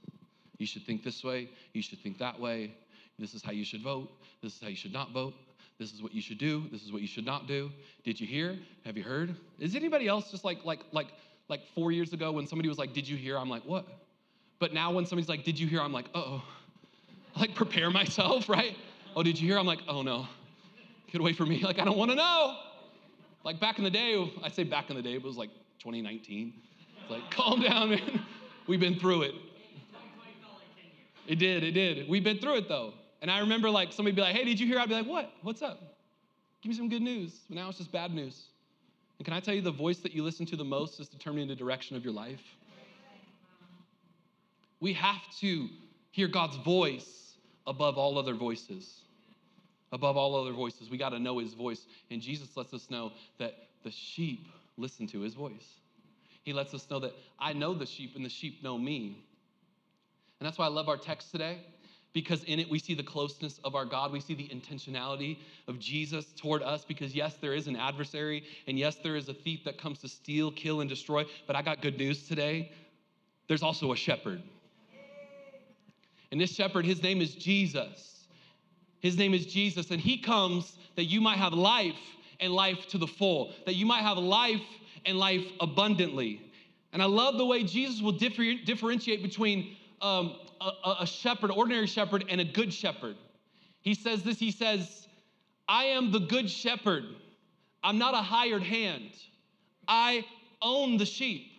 You 0.58 0.66
should 0.66 0.84
think 0.84 1.04
this 1.04 1.22
way, 1.22 1.48
you 1.72 1.82
should 1.82 2.00
think 2.00 2.18
that 2.18 2.38
way. 2.38 2.72
This 3.18 3.34
is 3.34 3.42
how 3.42 3.52
you 3.52 3.64
should 3.64 3.82
vote, 3.82 4.10
this 4.42 4.54
is 4.54 4.60
how 4.60 4.68
you 4.68 4.76
should 4.76 4.92
not 4.92 5.12
vote. 5.12 5.34
This 5.78 5.92
is 5.92 6.02
what 6.02 6.14
you 6.14 6.22
should 6.22 6.38
do. 6.38 6.64
This 6.72 6.82
is 6.82 6.90
what 6.90 7.02
you 7.02 7.08
should 7.08 7.26
not 7.26 7.46
do. 7.46 7.70
Did 8.02 8.18
you 8.18 8.26
hear? 8.26 8.56
Have 8.86 8.96
you 8.96 9.02
heard? 9.02 9.36
Is 9.58 9.76
anybody 9.76 10.08
else 10.08 10.30
just 10.30 10.42
like 10.42 10.64
like 10.64 10.80
like 10.90 11.08
like 11.50 11.60
4 11.74 11.92
years 11.92 12.14
ago 12.14 12.32
when 12.32 12.46
somebody 12.46 12.70
was 12.70 12.78
like, 12.78 12.94
"Did 12.94 13.06
you 13.06 13.14
hear?" 13.14 13.36
I'm 13.36 13.50
like, 13.50 13.62
"What?" 13.66 13.86
But 14.58 14.72
now 14.72 14.92
when 14.92 15.06
somebody's 15.06 15.28
like, 15.28 15.44
Did 15.44 15.58
you 15.58 15.66
hear? 15.66 15.80
I'm 15.80 15.92
like, 15.92 16.06
oh. 16.14 16.42
I 17.34 17.40
like 17.40 17.54
prepare 17.54 17.90
myself, 17.90 18.48
right? 18.48 18.76
Oh, 19.14 19.22
did 19.22 19.40
you 19.40 19.48
hear? 19.48 19.58
I'm 19.58 19.66
like, 19.66 19.80
oh 19.88 20.02
no. 20.02 20.26
Get 21.10 21.20
away 21.20 21.32
from 21.32 21.48
me. 21.48 21.60
Like, 21.64 21.78
I 21.78 21.84
don't 21.84 21.98
want 21.98 22.10
to 22.10 22.16
know. 22.16 22.56
Like 23.44 23.60
back 23.60 23.78
in 23.78 23.84
the 23.84 23.90
day, 23.90 24.32
I 24.42 24.48
say 24.48 24.64
back 24.64 24.90
in 24.90 24.96
the 24.96 25.02
day, 25.02 25.14
it 25.14 25.22
was 25.22 25.36
like 25.36 25.50
2019. 25.78 26.52
It's 27.00 27.10
like, 27.10 27.30
calm 27.30 27.60
down, 27.60 27.90
man. 27.90 28.22
We've 28.66 28.80
been 28.80 28.98
through 28.98 29.22
it. 29.22 29.34
It 31.26 31.36
did, 31.36 31.64
it 31.64 31.72
did. 31.72 32.08
We've 32.08 32.24
been 32.24 32.38
through 32.38 32.56
it 32.56 32.68
though. 32.68 32.94
And 33.22 33.30
I 33.30 33.40
remember 33.40 33.70
like 33.70 33.92
somebody 33.92 34.14
be 34.14 34.22
like, 34.22 34.34
hey, 34.34 34.44
did 34.44 34.60
you 34.60 34.66
hear? 34.66 34.78
I'd 34.78 34.88
be 34.88 34.94
like, 34.94 35.06
what? 35.06 35.32
What's 35.42 35.62
up? 35.62 35.96
Give 36.62 36.70
me 36.70 36.76
some 36.76 36.88
good 36.88 37.02
news. 37.02 37.40
But 37.48 37.56
now 37.56 37.68
it's 37.68 37.78
just 37.78 37.92
bad 37.92 38.12
news. 38.12 38.46
And 39.18 39.24
can 39.24 39.34
I 39.34 39.40
tell 39.40 39.54
you 39.54 39.62
the 39.62 39.70
voice 39.70 39.98
that 39.98 40.12
you 40.12 40.22
listen 40.22 40.46
to 40.46 40.56
the 40.56 40.64
most 40.64 41.00
is 41.00 41.08
determining 41.08 41.48
the 41.48 41.54
direction 41.54 41.96
of 41.96 42.04
your 42.04 42.12
life? 42.12 42.42
We 44.80 44.92
have 44.92 45.22
to 45.40 45.68
hear 46.10 46.28
God's 46.28 46.56
voice 46.56 47.36
above 47.66 47.96
all 47.96 48.18
other 48.18 48.34
voices. 48.34 49.02
Above 49.92 50.16
all 50.16 50.34
other 50.34 50.52
voices, 50.52 50.90
we 50.90 50.98
got 50.98 51.10
to 51.10 51.18
know 51.18 51.38
his 51.38 51.54
voice. 51.54 51.86
And 52.10 52.20
Jesus 52.20 52.56
lets 52.56 52.74
us 52.74 52.90
know 52.90 53.12
that 53.38 53.54
the 53.84 53.90
sheep 53.90 54.48
listen 54.76 55.06
to 55.08 55.20
his 55.20 55.34
voice. 55.34 55.66
He 56.42 56.52
lets 56.52 56.74
us 56.74 56.86
know 56.90 57.00
that 57.00 57.12
I 57.38 57.52
know 57.52 57.74
the 57.74 57.86
sheep 57.86 58.16
and 58.16 58.24
the 58.24 58.30
sheep 58.30 58.62
know 58.62 58.78
me. 58.78 59.24
And 60.38 60.46
that's 60.46 60.58
why 60.58 60.66
I 60.66 60.70
love 60.70 60.88
our 60.88 60.96
text 60.96 61.30
today 61.30 61.58
because 62.16 62.44
in 62.44 62.58
it 62.58 62.70
we 62.70 62.78
see 62.78 62.94
the 62.94 63.02
closeness 63.02 63.60
of 63.62 63.74
our 63.74 63.84
God. 63.84 64.10
We 64.10 64.20
see 64.20 64.32
the 64.32 64.48
intentionality 64.48 65.36
of 65.68 65.78
Jesus 65.78 66.24
toward 66.34 66.62
us 66.62 66.82
because, 66.82 67.14
yes, 67.14 67.34
there 67.42 67.52
is 67.52 67.66
an 67.66 67.76
adversary, 67.76 68.42
and 68.66 68.78
yes, 68.78 68.96
there 69.02 69.16
is 69.16 69.28
a 69.28 69.34
thief 69.34 69.64
that 69.66 69.76
comes 69.76 69.98
to 69.98 70.08
steal, 70.08 70.50
kill, 70.50 70.80
and 70.80 70.88
destroy. 70.88 71.26
But 71.46 71.56
I 71.56 71.60
got 71.62 71.82
good 71.82 71.98
news 71.98 72.26
today. 72.26 72.72
There's 73.48 73.62
also 73.62 73.92
a 73.92 73.96
shepherd. 73.96 74.42
And 76.32 76.40
this 76.40 76.54
shepherd, 76.54 76.86
his 76.86 77.02
name 77.02 77.20
is 77.20 77.34
Jesus. 77.34 78.25
His 79.06 79.16
name 79.16 79.34
is 79.34 79.46
Jesus, 79.46 79.92
and 79.92 80.00
he 80.00 80.18
comes 80.18 80.76
that 80.96 81.04
you 81.04 81.20
might 81.20 81.38
have 81.38 81.52
life 81.52 81.94
and 82.40 82.52
life 82.52 82.88
to 82.88 82.98
the 82.98 83.06
full, 83.06 83.54
that 83.64 83.76
you 83.76 83.86
might 83.86 84.02
have 84.02 84.18
life 84.18 84.66
and 85.04 85.16
life 85.16 85.44
abundantly. 85.60 86.42
And 86.92 87.00
I 87.00 87.04
love 87.04 87.38
the 87.38 87.46
way 87.46 87.62
Jesus 87.62 88.02
will 88.02 88.18
differ, 88.18 88.42
differentiate 88.64 89.22
between 89.22 89.76
um, 90.02 90.34
a, 90.60 90.96
a 91.02 91.06
shepherd, 91.06 91.52
ordinary 91.52 91.86
shepherd, 91.86 92.24
and 92.28 92.40
a 92.40 92.44
good 92.44 92.72
shepherd. 92.74 93.14
He 93.80 93.94
says 93.94 94.24
this 94.24 94.40
He 94.40 94.50
says, 94.50 95.06
I 95.68 95.84
am 95.84 96.10
the 96.10 96.20
good 96.20 96.50
shepherd. 96.50 97.04
I'm 97.84 97.98
not 97.98 98.14
a 98.14 98.22
hired 98.22 98.64
hand. 98.64 99.12
I 99.86 100.24
own 100.60 100.96
the 100.96 101.06
sheep. 101.06 101.52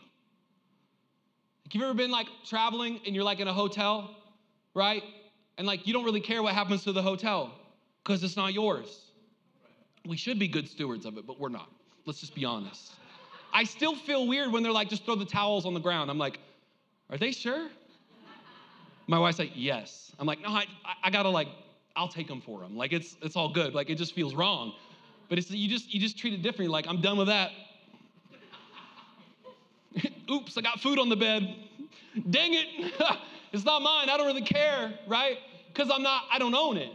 Have 1.64 1.74
you 1.74 1.82
ever 1.86 1.94
been 1.94 2.12
like 2.12 2.28
traveling 2.46 3.00
and 3.06 3.16
you're 3.16 3.24
like 3.24 3.40
in 3.40 3.48
a 3.48 3.54
hotel 3.54 4.18
right? 4.78 5.02
And 5.58 5.66
like 5.66 5.88
you 5.88 5.94
don't 5.94 6.06
really 6.06 6.22
care 6.22 6.44
what 6.44 6.54
happens 6.54 6.84
to 6.84 6.92
the 6.92 7.02
hotel 7.02 7.54
because 8.04 8.24
it's 8.24 8.38
not 8.38 8.54
yours. 8.54 9.12
We 10.06 10.16
should 10.16 10.40
be 10.40 10.48
good 10.48 10.68
stewards 10.68 11.06
of 11.06 11.18
it, 11.18 11.26
but 11.26 11.40
we're 11.40 11.50
not. 11.50 11.70
Let's 12.06 12.20
just 12.20 12.36
be 12.36 12.46
honest. 12.46 12.94
I 13.54 13.64
still 13.64 13.96
feel 13.96 14.28
weird 14.28 14.52
when 14.52 14.64
they're 14.64 14.72
like, 14.72 14.90
just 14.90 15.04
throw 15.04 15.16
the 15.16 15.26
towels 15.26 15.66
on 15.66 15.74
the 15.74 15.80
ground. 15.80 16.10
I'm 16.10 16.18
like, 16.18 16.40
are 17.10 17.18
they 17.18 17.32
sure? 17.32 17.70
My 19.08 19.18
wife's 19.18 19.40
like, 19.40 19.52
yes. 19.56 20.12
I'm 20.20 20.28
like, 20.28 20.42
no, 20.42 20.50
I, 20.50 20.66
I 21.04 21.10
gotta 21.10 21.30
like, 21.30 21.48
I'll 21.96 22.08
take 22.08 22.28
them 22.28 22.42
for 22.42 22.60
them. 22.60 22.78
Like 22.78 22.94
it's 22.94 23.18
it's 23.22 23.36
all 23.36 23.50
good. 23.52 23.74
Like 23.74 23.90
it 23.90 23.96
just 23.96 24.14
feels 24.14 24.36
wrong. 24.36 24.74
But 25.30 25.40
it's 25.40 25.50
you 25.50 25.68
just 25.68 25.94
you 25.94 26.00
just 26.00 26.18
treat 26.18 26.34
it 26.34 26.42
differently. 26.42 26.68
Like 26.68 26.88
I'm 26.88 27.02
done 27.02 27.18
with 27.18 27.28
that. 27.28 27.52
Oops, 30.32 30.56
I 30.58 30.62
got 30.62 30.80
food 30.80 31.00
on 31.00 31.10
the 31.10 31.16
bed. 31.16 31.56
Dang 32.30 32.54
it. 32.54 32.94
It's 33.54 33.64
not 33.64 33.82
mine. 33.82 34.10
I 34.10 34.18
don't 34.18 34.28
really 34.28 34.42
care, 34.42 34.94
right? 35.08 35.38
Because 35.78 35.92
I'm 35.94 36.02
not, 36.02 36.24
I 36.32 36.40
don't 36.40 36.56
own 36.56 36.78
it. 36.78 36.92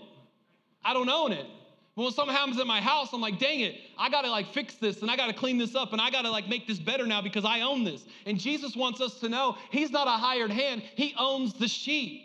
I 0.84 0.92
don't 0.92 1.08
own 1.08 1.30
it. 1.30 1.46
But 1.94 2.02
when 2.02 2.12
something 2.12 2.34
happens 2.34 2.58
at 2.58 2.66
my 2.66 2.80
house, 2.80 3.12
I'm 3.12 3.20
like, 3.20 3.38
dang 3.38 3.60
it, 3.60 3.76
I 3.96 4.10
gotta 4.10 4.28
like 4.28 4.52
fix 4.52 4.74
this 4.74 5.02
and 5.02 5.10
I 5.10 5.16
gotta 5.16 5.34
clean 5.34 5.56
this 5.56 5.76
up 5.76 5.92
and 5.92 6.00
I 6.00 6.10
gotta 6.10 6.30
like 6.30 6.48
make 6.48 6.66
this 6.66 6.80
better 6.80 7.06
now 7.06 7.22
because 7.22 7.44
I 7.44 7.60
own 7.60 7.84
this. 7.84 8.04
And 8.26 8.40
Jesus 8.40 8.74
wants 8.74 9.00
us 9.00 9.20
to 9.20 9.28
know 9.28 9.56
He's 9.70 9.92
not 9.92 10.08
a 10.08 10.12
hired 10.12 10.50
hand, 10.50 10.82
He 10.96 11.14
owns 11.16 11.52
the 11.52 11.68
sheep. 11.68 12.24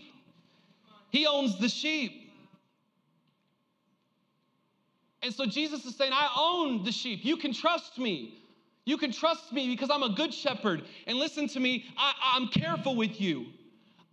He 1.11 1.27
owns 1.27 1.59
the 1.59 1.69
sheep. 1.69 2.31
And 5.21 5.33
so 5.33 5.45
Jesus 5.45 5.85
is 5.85 5.95
saying, 5.95 6.11
I 6.13 6.29
own 6.35 6.83
the 6.83 6.91
sheep. 6.91 7.23
You 7.23 7.37
can 7.37 7.53
trust 7.53 7.99
me. 7.99 8.41
You 8.85 8.97
can 8.97 9.11
trust 9.11 9.51
me 9.53 9.67
because 9.67 9.89
I'm 9.91 10.03
a 10.03 10.09
good 10.15 10.33
shepherd. 10.33 10.85
And 11.05 11.17
listen 11.17 11.47
to 11.49 11.59
me, 11.59 11.85
I, 11.97 12.35
am 12.35 12.47
careful 12.47 12.95
with 12.95 13.21
you. 13.21 13.47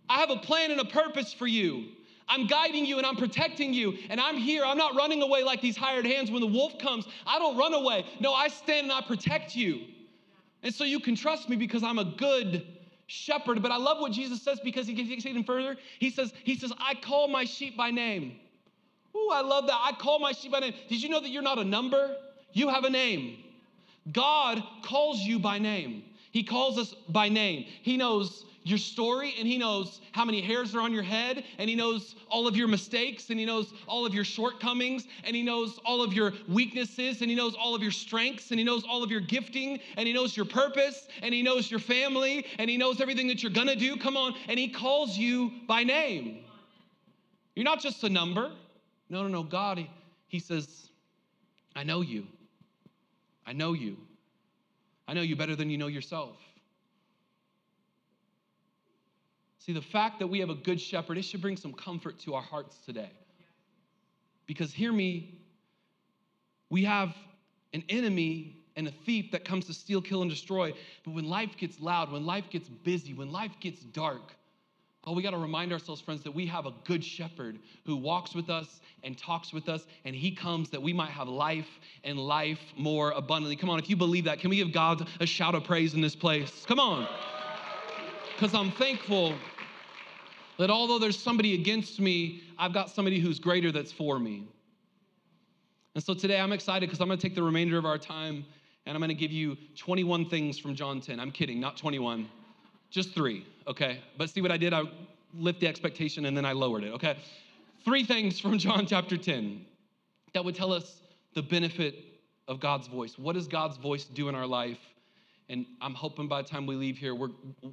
I 0.07 0.19
have 0.19 0.29
a 0.29 0.37
plan 0.37 0.71
and 0.71 0.81
a 0.81 0.85
purpose 0.85 1.33
for 1.33 1.47
you. 1.47 1.85
I'm 2.27 2.47
guiding 2.47 2.85
you 2.85 2.97
and 2.97 3.05
I'm 3.05 3.15
protecting 3.15 3.73
you. 3.73 3.97
And 4.09 4.19
I'm 4.19 4.37
here. 4.37 4.63
I'm 4.65 4.77
not 4.77 4.95
running 4.95 5.21
away 5.21 5.43
like 5.43 5.61
these 5.61 5.77
hired 5.77 6.05
hands. 6.05 6.31
When 6.31 6.41
the 6.41 6.47
wolf 6.47 6.77
comes, 6.79 7.05
I 7.25 7.39
don't 7.39 7.57
run 7.57 7.73
away. 7.73 8.05
No, 8.19 8.33
I 8.33 8.47
stand 8.47 8.85
and 8.85 8.91
I 8.91 9.01
protect 9.01 9.55
you. 9.55 9.81
And 10.63 10.73
so 10.73 10.83
you 10.83 10.99
can 10.99 11.15
trust 11.15 11.49
me 11.49 11.55
because 11.55 11.83
I'm 11.83 11.99
a 11.99 12.05
good 12.05 12.65
shepherd. 13.07 13.61
But 13.61 13.71
I 13.71 13.77
love 13.77 13.99
what 13.99 14.11
Jesus 14.11 14.41
says 14.41 14.59
because 14.63 14.87
he 14.87 14.93
it 14.93 15.25
even 15.25 15.43
further. 15.43 15.77
He 15.99 16.09
says, 16.09 16.33
He 16.43 16.57
says, 16.57 16.73
I 16.79 16.95
call 16.95 17.27
my 17.27 17.45
sheep 17.45 17.77
by 17.77 17.91
name. 17.91 18.39
Ooh, 19.15 19.29
I 19.31 19.41
love 19.41 19.67
that. 19.67 19.79
I 19.81 19.91
call 19.93 20.19
my 20.19 20.31
sheep 20.31 20.51
by 20.51 20.59
name. 20.59 20.73
Did 20.89 21.01
you 21.01 21.09
know 21.09 21.21
that 21.21 21.29
you're 21.29 21.43
not 21.43 21.59
a 21.59 21.63
number? 21.63 22.15
You 22.51 22.69
have 22.69 22.83
a 22.83 22.89
name. 22.89 23.37
God 24.11 24.61
calls 24.83 25.19
you 25.19 25.39
by 25.39 25.59
name. 25.59 26.03
He 26.31 26.43
calls 26.43 26.77
us 26.77 26.93
by 27.09 27.29
name. 27.29 27.65
He 27.81 27.95
knows 27.95 28.45
your 28.65 28.79
story 28.79 29.35
and 29.37 29.47
he 29.47 29.59
knows 29.59 30.01
how 30.11 30.25
many 30.25 30.41
hairs 30.41 30.73
are 30.73 30.81
on 30.81 30.91
your 30.91 31.03
head 31.03 31.43
and 31.59 31.69
he 31.69 31.75
knows 31.75 32.15
all 32.29 32.47
of 32.47 32.57
your 32.57 32.67
mistakes 32.67 33.29
and 33.29 33.39
he 33.39 33.45
knows 33.45 33.71
all 33.87 34.07
of 34.07 34.13
your 34.13 34.23
shortcomings 34.23 35.05
and 35.23 35.35
he 35.35 35.43
knows 35.43 35.79
all 35.85 36.01
of 36.01 36.13
your 36.13 36.33
weaknesses 36.49 37.21
and 37.21 37.29
he 37.29 37.35
knows 37.35 37.53
all 37.55 37.75
of 37.75 37.83
your 37.83 37.91
strengths 37.91 38.49
and 38.49 38.59
he 38.59 38.65
knows 38.65 38.83
all 38.89 39.03
of 39.03 39.11
your 39.11 39.19
gifting 39.19 39.79
and 39.97 40.07
he 40.07 40.13
knows 40.13 40.35
your 40.35 40.47
purpose 40.47 41.07
and 41.21 41.31
he 41.31 41.43
knows 41.43 41.69
your 41.69 41.79
family 41.79 42.43
and 42.57 42.67
he 42.67 42.75
knows 42.75 42.99
everything 42.99 43.27
that 43.27 43.43
you're 43.43 43.51
going 43.51 43.67
to 43.67 43.75
do 43.75 43.95
come 43.97 44.17
on 44.17 44.33
and 44.49 44.57
he 44.57 44.67
calls 44.67 45.15
you 45.15 45.51
by 45.67 45.83
name 45.83 46.39
you're 47.55 47.63
not 47.63 47.79
just 47.79 48.03
a 48.03 48.09
number 48.09 48.51
no 49.09 49.21
no 49.21 49.27
no 49.27 49.43
god 49.43 49.77
he, 49.77 49.87
he 50.27 50.39
says 50.39 50.89
i 51.75 51.83
know 51.83 52.01
you 52.01 52.25
i 53.45 53.53
know 53.53 53.73
you 53.73 53.95
i 55.07 55.13
know 55.13 55.21
you 55.21 55.35
better 55.35 55.55
than 55.55 55.69
you 55.69 55.77
know 55.77 55.85
yourself 55.85 56.35
See, 59.65 59.73
the 59.73 59.81
fact 59.81 60.19
that 60.19 60.27
we 60.27 60.39
have 60.41 60.51
a 60.51 60.55
good 60.55 60.79
shepherd, 60.79 61.17
it 61.17 61.23
should 61.23 61.41
bring 61.41 61.57
some 61.57 61.73
comfort 61.73 62.19
to 62.19 62.35
our 62.35 62.41
hearts 62.41 62.77
today. 62.85 63.09
Because 64.45 64.71
hear 64.71 64.93
me, 64.93 65.39
we 66.69 66.83
have 66.83 67.15
an 67.73 67.83
enemy 67.89 68.57
and 68.75 68.87
a 68.87 68.91
thief 68.91 69.31
that 69.31 69.43
comes 69.43 69.65
to 69.65 69.73
steal, 69.73 70.03
kill, 70.03 70.21
and 70.21 70.29
destroy. 70.29 70.71
But 71.03 71.15
when 71.15 71.27
life 71.27 71.57
gets 71.57 71.79
loud, 71.79 72.11
when 72.11 72.27
life 72.27 72.43
gets 72.51 72.69
busy, 72.69 73.15
when 73.15 73.31
life 73.31 73.53
gets 73.59 73.79
dark, 73.85 74.35
oh, 75.03 75.13
we 75.13 75.23
got 75.23 75.31
to 75.31 75.37
remind 75.37 75.73
ourselves, 75.73 75.99
friends, 75.99 76.21
that 76.25 76.35
we 76.35 76.45
have 76.45 76.67
a 76.67 76.73
good 76.83 77.03
shepherd 77.03 77.57
who 77.87 77.95
walks 77.95 78.35
with 78.35 78.51
us 78.51 78.81
and 79.03 79.17
talks 79.17 79.51
with 79.51 79.67
us, 79.67 79.87
and 80.03 80.15
he 80.15 80.29
comes 80.29 80.69
that 80.69 80.81
we 80.81 80.93
might 80.93 81.09
have 81.09 81.27
life 81.27 81.79
and 82.03 82.19
life 82.19 82.59
more 82.77 83.11
abundantly. 83.11 83.55
Come 83.55 83.71
on, 83.71 83.79
if 83.79 83.89
you 83.89 83.95
believe 83.95 84.25
that, 84.25 84.37
can 84.37 84.51
we 84.51 84.57
give 84.57 84.71
God 84.71 85.07
a 85.19 85.25
shout 85.25 85.55
of 85.55 85.63
praise 85.63 85.95
in 85.95 86.01
this 86.01 86.15
place? 86.15 86.65
Come 86.67 86.79
on. 86.79 87.07
Because 88.35 88.53
I'm 88.53 88.69
thankful 88.69 89.33
that 90.57 90.69
although 90.69 90.99
there's 90.99 91.19
somebody 91.19 91.53
against 91.53 91.99
me, 91.99 92.41
I've 92.57 92.73
got 92.73 92.89
somebody 92.89 93.19
who's 93.19 93.39
greater 93.39 93.71
that's 93.71 93.91
for 93.91 94.19
me. 94.19 94.47
And 95.95 96.03
so 96.03 96.13
today 96.13 96.39
I'm 96.39 96.51
excited 96.51 96.87
because 96.87 96.99
I'm 97.01 97.07
going 97.07 97.17
to 97.17 97.21
take 97.21 97.35
the 97.35 97.43
remainder 97.43 97.77
of 97.77 97.85
our 97.85 97.97
time 97.97 98.45
and 98.85 98.95
I'm 98.95 98.99
going 98.99 99.09
to 99.09 99.15
give 99.15 99.31
you 99.31 99.57
21 99.77 100.29
things 100.29 100.59
from 100.59 100.75
John 100.75 101.01
10. 101.01 101.19
I'm 101.19 101.31
kidding, 101.31 101.59
not 101.59 101.77
21, 101.77 102.29
just 102.89 103.13
three, 103.13 103.45
okay? 103.67 103.99
But 104.17 104.29
see 104.29 104.41
what 104.41 104.51
I 104.51 104.57
did? 104.57 104.73
I 104.73 104.83
lift 105.33 105.59
the 105.59 105.67
expectation 105.67 106.25
and 106.25 106.35
then 106.35 106.45
I 106.45 106.51
lowered 106.51 106.83
it, 106.83 106.93
okay? 106.93 107.17
Three 107.83 108.03
things 108.03 108.39
from 108.39 108.57
John 108.59 108.85
chapter 108.85 109.17
10 109.17 109.65
that 110.33 110.43
would 110.43 110.55
tell 110.55 110.73
us 110.73 111.01
the 111.33 111.41
benefit 111.41 111.95
of 112.47 112.59
God's 112.59 112.87
voice. 112.87 113.17
What 113.17 113.33
does 113.33 113.47
God's 113.47 113.77
voice 113.77 114.05
do 114.05 114.29
in 114.29 114.35
our 114.35 114.45
life? 114.45 114.79
And 115.49 115.65
I'm 115.81 115.93
hoping 115.93 116.27
by 116.27 116.41
the 116.41 116.47
time 116.47 116.65
we 116.65 116.75
leave 116.75 116.97
here, 116.97 117.13
we're, 117.13 117.29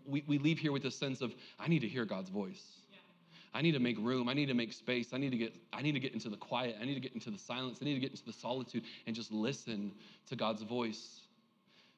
we, 0.06 0.24
we 0.26 0.38
leave 0.38 0.58
here 0.58 0.72
with 0.72 0.84
a 0.84 0.90
sense 0.90 1.22
of, 1.22 1.34
I 1.58 1.68
need 1.68 1.80
to 1.80 1.88
hear 1.88 2.04
God's 2.04 2.28
voice. 2.28 2.62
I 3.54 3.60
need 3.62 3.72
to 3.72 3.78
make 3.78 3.98
room. 3.98 4.28
I 4.28 4.34
need 4.34 4.46
to 4.46 4.54
make 4.54 4.72
space. 4.72 5.12
I 5.12 5.18
need 5.18 5.30
to 5.30 5.36
get 5.36 5.52
I 5.72 5.82
need 5.82 5.92
to 5.92 6.00
get 6.00 6.14
into 6.14 6.30
the 6.30 6.36
quiet. 6.36 6.76
I 6.80 6.84
need 6.84 6.94
to 6.94 7.00
get 7.00 7.12
into 7.12 7.30
the 7.30 7.38
silence. 7.38 7.78
I 7.82 7.84
need 7.84 7.94
to 7.94 8.00
get 8.00 8.10
into 8.10 8.24
the 8.24 8.32
solitude 8.32 8.84
and 9.06 9.14
just 9.14 9.30
listen 9.30 9.92
to 10.28 10.36
God's 10.36 10.62
voice 10.62 11.20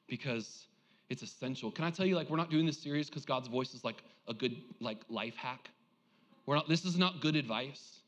because 0.07 0.65
it's 1.09 1.21
essential. 1.21 1.71
Can 1.71 1.85
I 1.85 1.91
tell 1.91 2.05
you 2.05 2.15
like 2.15 2.29
we're 2.29 2.37
not 2.37 2.49
doing 2.49 2.65
this 2.65 2.77
series 2.77 3.09
because 3.09 3.25
God's 3.25 3.47
voice 3.47 3.73
is 3.73 3.83
like 3.83 4.03
a 4.27 4.33
good 4.33 4.57
like 4.81 4.97
life 5.07 5.35
hack. 5.35 5.69
We're 6.45 6.55
not 6.55 6.67
this 6.67 6.83
is 6.83 6.97
not 6.97 7.21
good 7.21 7.37
advice. 7.37 7.99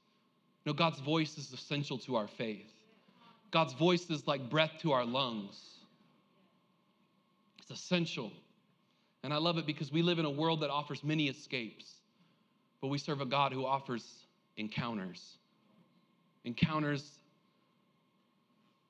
No, 0.66 0.74
God's 0.74 1.00
voice 1.00 1.38
is 1.38 1.54
essential 1.54 1.98
to 2.00 2.18
our 2.18 2.28
faith. 2.28 2.74
God's 3.52 3.72
voice 3.74 4.10
is 4.10 4.28
like 4.28 4.50
breath 4.50 4.74
to 4.82 4.92
our 4.92 5.06
lungs. 5.06 5.77
It's 7.70 7.80
essential. 7.82 8.32
And 9.24 9.34
I 9.34 9.38
love 9.38 9.58
it 9.58 9.66
because 9.66 9.92
we 9.92 10.02
live 10.02 10.20
in 10.20 10.26
a 10.26 10.30
world 10.30 10.62
that 10.62 10.70
offers 10.70 11.04
many 11.04 11.28
escapes, 11.28 11.86
but 12.82 12.88
we 12.88 12.98
serve 12.98 13.20
a 13.20 13.26
God 13.26 13.52
who 13.52 13.66
offers 13.66 14.26
encounters. 14.56 15.38
Encounters 16.46 17.12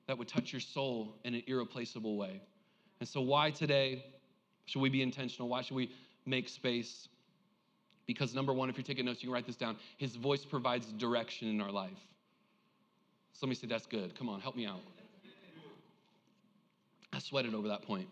that 0.06 0.16
would 0.16 0.28
touch 0.28 0.52
your 0.52 0.60
soul 0.60 1.16
in 1.24 1.34
an 1.34 1.42
irreplaceable 1.46 2.16
way. 2.16 2.40
And 3.00 3.08
so, 3.08 3.20
why 3.20 3.50
today 3.50 4.04
should 4.66 4.80
we 4.80 4.90
be 4.90 5.02
intentional? 5.02 5.48
Why 5.48 5.62
should 5.62 5.76
we 5.76 5.90
make 6.24 6.48
space? 6.48 7.08
Because, 8.06 8.34
number 8.34 8.52
one, 8.52 8.70
if 8.70 8.76
you're 8.76 8.84
taking 8.84 9.04
notes, 9.04 9.22
you 9.22 9.28
can 9.28 9.34
write 9.34 9.46
this 9.46 9.56
down. 9.56 9.76
His 9.96 10.16
voice 10.16 10.44
provides 10.44 10.86
direction 10.92 11.48
in 11.48 11.60
our 11.60 11.70
life. 11.70 11.90
Somebody 13.32 13.58
say, 13.58 13.66
That's 13.66 13.86
good. 13.86 14.16
Come 14.16 14.28
on, 14.28 14.40
help 14.40 14.56
me 14.56 14.66
out. 14.66 14.80
I 17.12 17.18
sweated 17.18 17.54
over 17.54 17.68
that 17.68 17.82
point. 17.82 18.08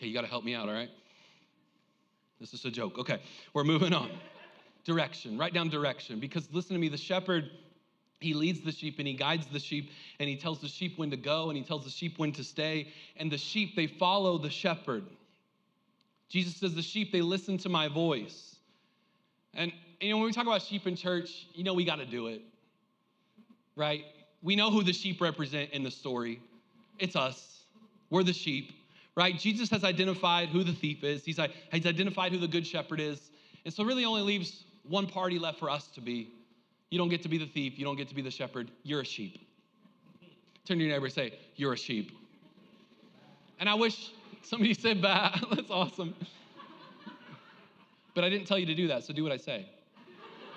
Okay, 0.00 0.06
you 0.06 0.14
got 0.14 0.22
to 0.22 0.28
help 0.28 0.44
me 0.44 0.54
out, 0.54 0.66
all 0.66 0.74
right? 0.74 0.88
This 2.40 2.54
is 2.54 2.64
a 2.64 2.70
joke. 2.70 2.96
Okay, 2.96 3.20
we're 3.52 3.64
moving 3.64 3.92
on. 3.92 4.10
Direction, 4.82 5.36
write 5.36 5.52
down 5.52 5.68
direction. 5.68 6.18
Because 6.18 6.48
listen 6.52 6.74
to 6.74 6.80
me, 6.80 6.88
the 6.88 6.96
shepherd, 6.96 7.50
he 8.18 8.32
leads 8.32 8.62
the 8.62 8.72
sheep 8.72 8.94
and 8.98 9.06
he 9.06 9.12
guides 9.12 9.46
the 9.48 9.58
sheep 9.58 9.90
and 10.18 10.26
he 10.26 10.36
tells 10.36 10.58
the 10.62 10.68
sheep 10.68 10.96
when 10.96 11.10
to 11.10 11.18
go 11.18 11.50
and 11.50 11.58
he 11.58 11.62
tells 11.62 11.84
the 11.84 11.90
sheep 11.90 12.18
when 12.18 12.32
to 12.32 12.42
stay. 12.42 12.88
And 13.18 13.30
the 13.30 13.36
sheep, 13.36 13.76
they 13.76 13.86
follow 13.86 14.38
the 14.38 14.48
shepherd. 14.48 15.04
Jesus 16.30 16.56
says, 16.56 16.74
The 16.74 16.80
sheep, 16.80 17.12
they 17.12 17.20
listen 17.20 17.58
to 17.58 17.68
my 17.68 17.86
voice. 17.86 18.56
And, 19.52 19.70
you 20.00 20.12
know, 20.12 20.16
when 20.16 20.24
we 20.24 20.32
talk 20.32 20.46
about 20.46 20.62
sheep 20.62 20.86
in 20.86 20.96
church, 20.96 21.46
you 21.52 21.62
know, 21.62 21.74
we 21.74 21.84
got 21.84 21.96
to 21.96 22.06
do 22.06 22.28
it, 22.28 22.40
right? 23.76 24.06
We 24.42 24.56
know 24.56 24.70
who 24.70 24.82
the 24.82 24.94
sheep 24.94 25.20
represent 25.20 25.72
in 25.72 25.82
the 25.82 25.90
story. 25.90 26.40
It's 26.98 27.16
us. 27.16 27.64
We're 28.08 28.22
the 28.22 28.32
sheep 28.32 28.72
right? 29.16 29.38
Jesus 29.38 29.70
has 29.70 29.84
identified 29.84 30.48
who 30.48 30.64
the 30.64 30.72
thief 30.72 31.04
is, 31.04 31.24
he's, 31.24 31.38
he's 31.72 31.86
identified 31.86 32.32
who 32.32 32.38
the 32.38 32.48
good 32.48 32.66
shepherd 32.66 33.00
is. 33.00 33.30
And 33.64 33.74
so, 33.74 33.84
really, 33.84 34.04
only 34.04 34.22
leaves 34.22 34.64
one 34.84 35.06
party 35.06 35.38
left 35.38 35.58
for 35.58 35.68
us 35.68 35.88
to 35.88 36.00
be. 36.00 36.32
You 36.90 36.98
don't 36.98 37.08
get 37.08 37.22
to 37.22 37.28
be 37.28 37.38
the 37.38 37.46
thief, 37.46 37.78
you 37.78 37.84
don't 37.84 37.96
get 37.96 38.08
to 38.08 38.14
be 38.14 38.22
the 38.22 38.30
shepherd, 38.30 38.70
you're 38.82 39.00
a 39.00 39.04
sheep. 39.04 39.38
Turn 40.64 40.78
to 40.78 40.84
your 40.84 40.92
neighbor 40.92 41.06
and 41.06 41.14
say, 41.14 41.38
You're 41.56 41.72
a 41.72 41.76
sheep. 41.76 42.12
And 43.58 43.68
I 43.68 43.74
wish 43.74 44.12
somebody 44.42 44.74
said 44.74 45.02
that. 45.02 45.44
That's 45.54 45.70
awesome. 45.70 46.14
But 48.14 48.24
I 48.24 48.28
didn't 48.28 48.46
tell 48.46 48.58
you 48.58 48.66
to 48.66 48.74
do 48.74 48.88
that, 48.88 49.04
so 49.04 49.12
do 49.12 49.22
what 49.22 49.32
I 49.32 49.36
say. 49.36 49.68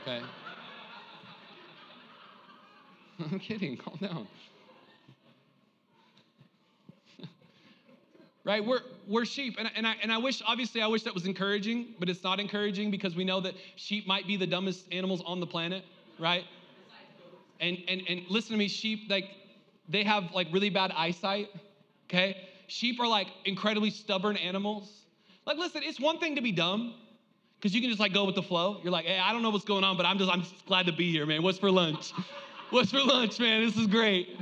Okay? 0.01 0.21
I'm 3.31 3.39
kidding, 3.39 3.77
calm 3.77 3.97
down. 4.01 4.27
Right? 8.45 8.63
We're, 8.63 8.81
we're 9.07 9.25
sheep. 9.25 9.55
And, 9.57 9.69
and, 9.75 9.87
I, 9.87 9.95
and 10.01 10.11
I 10.11 10.17
wish, 10.17 10.41
obviously, 10.45 10.81
I 10.81 10.87
wish 10.87 11.03
that 11.03 11.13
was 11.13 11.25
encouraging, 11.25 11.95
but 11.99 12.09
it's 12.09 12.23
not 12.23 12.39
encouraging 12.39 12.91
because 12.91 13.15
we 13.15 13.23
know 13.23 13.39
that 13.41 13.55
sheep 13.75 14.07
might 14.07 14.27
be 14.27 14.37
the 14.37 14.47
dumbest 14.47 14.85
animals 14.91 15.21
on 15.25 15.39
the 15.39 15.47
planet, 15.47 15.83
right? 16.19 16.43
And, 17.59 17.77
and, 17.87 18.01
and 18.09 18.21
listen 18.29 18.51
to 18.51 18.57
me, 18.57 18.67
sheep, 18.67 19.09
like, 19.09 19.25
they 19.87 20.03
have 20.03 20.31
like 20.33 20.47
really 20.51 20.69
bad 20.69 20.91
eyesight, 20.91 21.49
okay? 22.09 22.49
Sheep 22.67 22.99
are 22.99 23.07
like 23.07 23.27
incredibly 23.45 23.89
stubborn 23.89 24.37
animals. 24.37 24.91
Like, 25.45 25.57
listen, 25.57 25.81
it's 25.83 25.99
one 25.99 26.19
thing 26.19 26.35
to 26.35 26.41
be 26.41 26.51
dumb 26.51 26.95
because 27.57 27.73
you 27.73 27.81
can 27.81 27.89
just 27.89 27.99
like 27.99 28.13
go 28.13 28.25
with 28.25 28.35
the 28.35 28.43
flow. 28.43 28.79
You're 28.83 28.91
like, 28.91 29.05
hey, 29.05 29.19
I 29.19 29.31
don't 29.31 29.41
know 29.41 29.49
what's 29.49 29.65
going 29.65 29.83
on, 29.83 29.97
but 29.97 30.05
I'm 30.05 30.17
just, 30.17 30.31
I'm 30.31 30.41
just 30.41 30.65
glad 30.65 30.85
to 30.85 30.93
be 30.93 31.11
here, 31.11 31.25
man. 31.25 31.43
What's 31.43 31.59
for 31.59 31.71
lunch? 31.71 32.13
What's 32.69 32.89
for 32.89 33.01
lunch, 33.01 33.39
man? 33.39 33.63
This 33.63 33.77
is 33.77 33.85
great. 33.85 34.35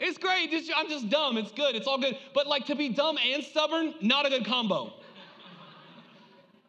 It's 0.00 0.16
great. 0.16 0.50
I'm 0.74 0.88
just 0.88 1.10
dumb. 1.10 1.36
It's 1.36 1.52
good. 1.52 1.76
It's 1.76 1.86
all 1.86 1.98
good. 1.98 2.16
But 2.34 2.46
like 2.46 2.66
to 2.66 2.74
be 2.74 2.88
dumb 2.88 3.18
and 3.18 3.44
stubborn, 3.44 3.94
not 4.00 4.26
a 4.26 4.30
good 4.30 4.46
combo. 4.46 4.94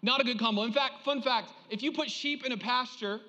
Not 0.01 0.19
a 0.19 0.23
good 0.23 0.39
combo. 0.39 0.63
In 0.63 0.73
fact, 0.73 1.05
fun 1.05 1.21
fact 1.21 1.53
if 1.69 1.81
you 1.81 1.91
put 1.91 2.09
sheep 2.09 2.45
in 2.45 2.51
a 2.51 2.57
pasture, 2.57 3.21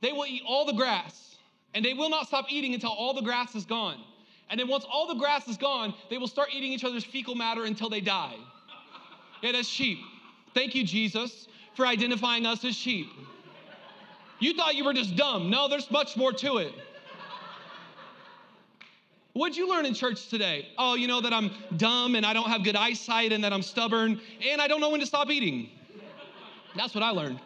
they 0.00 0.12
will 0.12 0.26
eat 0.26 0.42
all 0.46 0.64
the 0.64 0.72
grass 0.72 1.36
and 1.74 1.84
they 1.84 1.94
will 1.94 2.10
not 2.10 2.26
stop 2.26 2.46
eating 2.50 2.74
until 2.74 2.90
all 2.90 3.14
the 3.14 3.22
grass 3.22 3.54
is 3.54 3.64
gone. 3.64 4.00
And 4.50 4.58
then 4.58 4.68
once 4.68 4.84
all 4.90 5.06
the 5.06 5.14
grass 5.14 5.48
is 5.48 5.56
gone, 5.56 5.94
they 6.10 6.18
will 6.18 6.28
start 6.28 6.48
eating 6.52 6.72
each 6.72 6.84
other's 6.84 7.04
fecal 7.04 7.34
matter 7.34 7.64
until 7.64 7.88
they 7.88 8.00
die. 8.00 8.36
Yeah, 9.42 9.52
that's 9.52 9.68
sheep. 9.68 9.98
Thank 10.54 10.74
you, 10.74 10.84
Jesus, 10.84 11.48
for 11.74 11.86
identifying 11.86 12.46
us 12.46 12.64
as 12.64 12.74
sheep. 12.74 13.08
You 14.38 14.54
thought 14.54 14.74
you 14.74 14.84
were 14.84 14.92
just 14.92 15.16
dumb. 15.16 15.50
No, 15.50 15.68
there's 15.68 15.90
much 15.90 16.16
more 16.16 16.32
to 16.32 16.58
it. 16.58 16.72
What'd 19.34 19.56
you 19.56 19.68
learn 19.68 19.84
in 19.84 19.94
church 19.94 20.28
today? 20.28 20.68
Oh, 20.78 20.94
you 20.94 21.08
know 21.08 21.20
that 21.20 21.32
I'm 21.32 21.50
dumb 21.76 22.14
and 22.14 22.24
I 22.24 22.32
don't 22.32 22.48
have 22.48 22.62
good 22.62 22.76
eyesight 22.76 23.32
and 23.32 23.42
that 23.42 23.52
I'm 23.52 23.62
stubborn 23.62 24.20
and 24.48 24.62
I 24.62 24.68
don't 24.68 24.80
know 24.80 24.90
when 24.90 25.00
to 25.00 25.06
stop 25.06 25.28
eating. 25.28 25.70
That's 26.76 26.94
what 26.94 27.02
I 27.02 27.10
learned. 27.10 27.40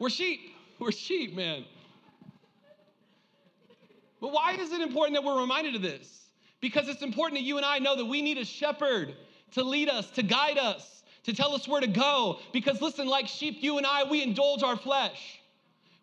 We're 0.00 0.10
sheep. 0.10 0.56
We're 0.80 0.90
sheep, 0.90 1.36
man. 1.36 1.64
But 4.20 4.32
why 4.32 4.54
is 4.54 4.72
it 4.72 4.80
important 4.80 5.14
that 5.14 5.22
we're 5.22 5.40
reminded 5.40 5.76
of 5.76 5.82
this? 5.82 6.26
Because 6.60 6.88
it's 6.88 7.02
important 7.02 7.38
that 7.38 7.44
you 7.44 7.56
and 7.56 7.64
I 7.64 7.78
know 7.78 7.94
that 7.94 8.04
we 8.04 8.20
need 8.20 8.38
a 8.38 8.44
shepherd 8.44 9.14
to 9.52 9.62
lead 9.62 9.88
us, 9.88 10.10
to 10.10 10.24
guide 10.24 10.58
us, 10.58 11.04
to 11.22 11.32
tell 11.32 11.54
us 11.54 11.68
where 11.68 11.80
to 11.80 11.86
go. 11.86 12.40
Because 12.52 12.82
listen, 12.82 13.06
like 13.06 13.28
sheep, 13.28 13.58
you 13.60 13.78
and 13.78 13.86
I, 13.86 14.02
we 14.02 14.24
indulge 14.24 14.64
our 14.64 14.76
flesh. 14.76 15.37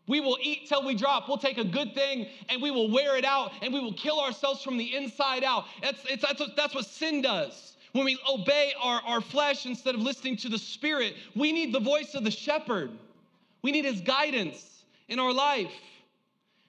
We 0.08 0.20
will 0.20 0.38
eat 0.41 0.68
till 0.68 0.86
we 0.86 0.96
drop. 0.96 1.28
We'll 1.28 1.38
take 1.38 1.58
a 1.58 1.63
good 1.63 1.96
thing 1.96 2.28
and 2.50 2.62
we 2.62 2.72
will 2.72 2.91
wear 2.91 3.18
it 3.18 3.26
out 3.26 3.52
and 3.62 3.74
we 3.74 3.80
will 3.80 3.94
kill 3.94 4.20
ourselves 4.20 4.62
from 4.62 4.78
the 4.78 4.96
inside 4.96 5.44
out. 5.44 5.65
That's, 5.82 6.02
that's, 6.22 6.39
what, 6.39 6.56
that's 6.56 6.76
what 6.76 6.86
sin 6.86 7.22
does. 7.22 7.76
When 7.94 8.06
we 8.06 8.20
obey 8.30 8.74
our, 8.82 9.02
our 9.06 9.22
flesh 9.22 9.65
instead 9.65 9.96
of 9.96 10.02
listening 10.02 10.38
to 10.38 10.50
the 10.50 10.58
Spirit, 10.58 11.15
we 11.36 11.52
need 11.52 11.74
the 11.74 11.80
voice 11.80 12.13
of 12.13 12.24
the 12.24 12.32
shepherd. 12.32 12.91
We 13.62 13.72
need 13.72 13.86
his 13.86 14.02
guidance 14.02 14.84
in 15.08 15.18
our 15.18 15.34
life. 15.34 15.72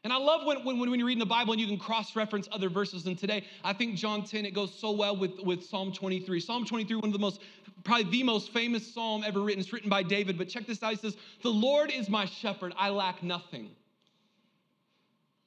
And 0.05 0.13
I 0.13 0.19
love 0.19 0.47
when, 0.47 0.65
when, 0.65 0.79
when 0.79 1.01
you're 1.01 1.09
reading 1.09 1.19
the 1.19 1.27
Bible 1.27 1.53
and 1.53 1.61
you 1.61 1.67
can 1.67 1.79
cross 1.79 2.15
reference 2.15 2.49
other 2.53 2.69
verses. 2.69 3.07
And 3.07 3.19
today, 3.19 3.45
I 3.65 3.73
think 3.73 3.97
John 3.97 4.23
10, 4.23 4.47
it 4.47 4.55
goes 4.55 4.73
so 4.73 4.93
well 4.93 5.17
with, 5.17 5.41
with 5.41 5.65
Psalm 5.65 5.91
23. 5.93 6.39
Psalm 6.39 6.65
23, 6.65 6.97
one 6.99 7.07
of 7.07 7.13
the 7.13 7.19
most, 7.19 7.41
probably 7.87 8.11
the 8.11 8.23
most 8.23 8.53
famous 8.53 8.87
psalm 8.93 9.25
ever 9.25 9.41
written. 9.41 9.61
It's 9.61 9.73
written 9.73 9.89
by 9.89 10.03
David. 10.03 10.37
But 10.37 10.49
check 10.49 10.67
this 10.67 10.83
out. 10.83 10.93
It 10.93 11.01
says, 11.01 11.17
The 11.43 11.51
Lord 11.51 11.91
is 11.91 12.09
my 12.11 12.27
shepherd, 12.27 12.75
I 12.77 12.91
lack 12.91 13.23
nothing. 13.23 13.71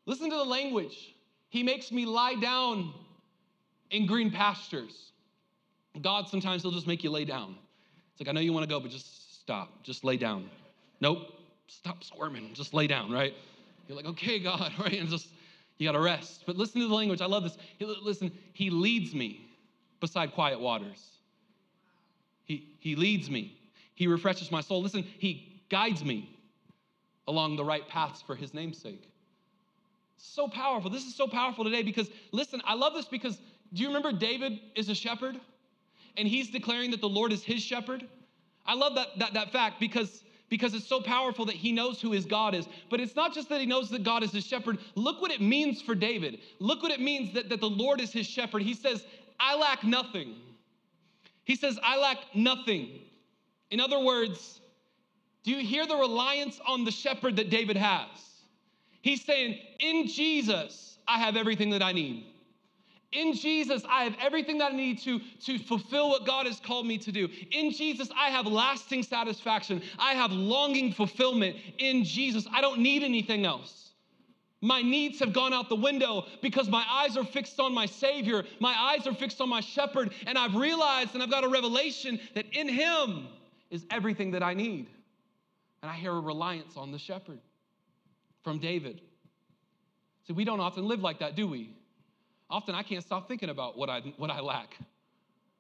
Listen 0.06 0.30
to 0.32 0.36
the 0.36 0.46
language. 0.46 1.16
He 1.50 1.62
makes 1.62 1.92
me 1.92 2.06
lie 2.06 2.36
down 2.36 2.94
in 3.92 4.08
green 4.08 4.32
pastures. 4.32 5.12
God, 6.02 6.28
sometimes 6.28 6.64
He'll 6.64 6.72
just 6.72 6.88
make 6.88 7.04
you 7.04 7.12
lay 7.12 7.26
down. 7.26 7.56
It's 8.12 8.22
like, 8.22 8.30
I 8.30 8.32
know 8.32 8.42
you 8.42 8.54
want 8.54 8.64
to 8.64 8.70
go, 8.70 8.80
but 8.80 8.90
just 8.90 9.40
stop. 9.42 9.84
Just 9.84 10.04
lay 10.04 10.18
down. 10.18 10.50
Nope. 11.02 11.34
Stop 11.68 12.04
squirming. 12.04 12.54
Just 12.54 12.74
lay 12.74 12.88
down, 12.88 13.12
right? 13.12 13.34
You're 13.88 13.98
like, 13.98 14.06
okay, 14.06 14.40
God, 14.40 14.72
right? 14.80 14.94
And 14.94 15.10
just, 15.10 15.28
you 15.78 15.88
got 15.88 15.94
to 15.94 16.00
rest. 16.00 16.44
But 16.46 16.56
listen 16.56 16.82
to 16.82 16.88
the 16.88 16.94
language. 16.94 17.22
I 17.22 17.26
love 17.26 17.44
this. 17.44 17.58
Listen, 17.80 18.32
He 18.54 18.70
leads 18.70 19.14
me 19.14 19.46
beside 20.00 20.34
quiet 20.34 20.60
waters. 20.60 21.19
He, 22.50 22.96
leads 22.96 23.30
me. 23.30 23.58
He 23.96 24.08
refreshes 24.08 24.52
my 24.52 24.62
soul. 24.62 24.82
Listen, 24.82 25.04
He 25.20 25.62
guides 25.70 26.04
me 26.04 26.30
along 27.28 27.56
the 27.56 27.64
right 27.64 27.88
paths 27.88 28.22
for 28.22 28.36
His 28.36 28.54
namesake. 28.54 29.08
So 30.18 30.48
powerful. 30.48 30.90
This 30.90 31.06
is 31.06 31.16
so 31.16 31.28
powerful 31.28 31.64
today 31.64 31.84
because, 31.84 32.10
listen, 32.32 32.62
I 32.66 32.74
love 32.74 32.94
this 32.94 33.06
because 33.06 33.40
do 33.74 33.82
you 33.82 33.88
remember 33.88 34.12
David 34.12 34.60
is 34.76 34.90
a 34.90 34.96
shepherd? 34.96 35.40
And 36.18 36.28
he's 36.28 36.50
declaring 36.50 36.92
that 36.92 37.02
the 37.02 37.10
Lord 37.10 37.32
is 37.32 37.44
his 37.44 37.62
shepherd. 37.62 38.06
I 38.66 38.74
love 38.74 38.96
that, 38.96 39.08
that, 39.20 39.34
that 39.36 39.52
fact 39.52 39.80
because 39.80 40.24
because 40.50 40.74
it's 40.74 40.88
so 40.88 41.00
powerful 41.00 41.46
that 41.46 41.56
he 41.56 41.72
knows 41.72 42.02
who 42.02 42.12
his 42.12 42.26
God 42.26 42.56
is. 42.56 42.68
But 42.90 43.00
it's 43.00 43.16
not 43.16 43.36
just 43.36 43.50
that 43.50 43.60
he 43.60 43.68
knows 43.68 43.92
that 43.92 44.04
God 44.04 44.24
is 44.24 44.32
his 44.32 44.46
shepherd. 44.46 44.80
Look 44.96 45.22
what 45.22 45.30
it 45.30 45.42
means 45.42 45.80
for 45.80 45.94
David. 45.94 46.40
Look 46.58 46.82
what 46.82 46.92
it 46.92 47.00
means 47.00 47.34
that, 47.36 47.50
that 47.50 47.60
the 47.60 47.70
Lord 47.70 48.02
is 48.02 48.12
his 48.12 48.26
shepherd. 48.26 48.64
He 48.64 48.74
says, 48.74 49.06
I 49.40 49.56
lack 49.56 49.84
nothing. 49.84 50.36
He 51.50 51.56
says, 51.56 51.80
I 51.82 51.98
lack 51.98 52.20
nothing. 52.36 53.00
In 53.72 53.80
other 53.80 54.00
words, 54.00 54.62
do 55.44 55.50
you 55.50 55.66
hear 55.66 55.88
the 55.88 55.96
reliance 55.96 56.60
on 56.64 56.86
the 56.86 56.92
shepherd 56.92 57.38
that 57.38 57.50
David 57.50 57.76
has? 57.76 58.08
He's 59.02 59.26
saying, 59.26 59.58
In 59.80 60.06
Jesus, 60.06 61.00
I 61.08 61.18
have 61.18 61.36
everything 61.36 61.72
that 61.72 61.82
I 61.82 61.92
need. 61.92 62.28
In 63.14 63.34
Jesus, 63.34 63.82
I 63.90 64.04
have 64.04 64.16
everything 64.22 64.60
that 64.60 64.74
I 64.74 64.76
need 64.76 65.00
to, 65.00 65.20
to 65.46 65.58
fulfill 65.58 66.10
what 66.10 66.24
God 66.24 66.46
has 66.46 66.60
called 66.60 66.86
me 66.86 67.00
to 67.00 67.12
do. 67.12 67.28
In 67.50 67.72
Jesus, 67.72 68.10
I 68.16 68.30
have 68.30 68.46
lasting 68.46 69.02
satisfaction. 69.02 69.82
I 69.98 70.14
have 70.14 70.32
longing 70.32 70.94
fulfillment. 70.94 71.56
In 71.80 72.04
Jesus, 72.04 72.46
I 72.54 72.62
don't 72.62 72.80
need 72.80 73.02
anything 73.02 73.48
else. 73.48 73.89
My 74.62 74.82
needs 74.82 75.20
have 75.20 75.32
gone 75.32 75.54
out 75.54 75.70
the 75.70 75.76
window 75.76 76.26
because 76.42 76.68
my 76.68 76.86
eyes 76.90 77.16
are 77.16 77.24
fixed 77.24 77.60
on 77.60 77.74
my 77.74 77.86
Savior. 77.86 78.44
My 78.60 78.74
eyes 78.78 79.08
are 79.08 79.14
fixed 79.14 79.40
on 79.40 79.48
my 79.48 79.62
shepherd. 79.62 80.14
And 80.28 80.38
I've 80.38 80.56
realized 80.56 81.14
and 81.14 81.24
I've 81.24 81.32
got 81.32 81.46
a 81.46 81.48
revelation 81.48 82.20
that 82.36 82.46
in 82.52 82.68
Him 82.68 83.28
is 83.70 83.86
everything 83.90 84.32
that 84.32 84.44
I 84.44 84.54
need. 84.54 84.88
And 85.82 85.90
I 85.90 85.96
hear 85.96 86.12
a 86.12 86.20
reliance 86.20 86.76
on 86.76 86.92
the 86.92 87.00
shepherd 87.00 87.40
from 88.44 88.60
David. 88.60 89.02
See, 90.28 90.34
we 90.34 90.44
don't 90.44 90.60
often 90.60 90.88
live 90.88 91.00
like 91.00 91.20
that, 91.20 91.36
do 91.36 91.48
we? 91.48 91.74
Often 92.50 92.76
I 92.76 92.84
can't 92.84 93.04
stop 93.04 93.28
thinking 93.28 93.50
about 93.50 93.78
what 93.78 93.90
I, 93.90 94.02
what 94.18 94.30
I 94.30 94.42
lack. 94.42 94.76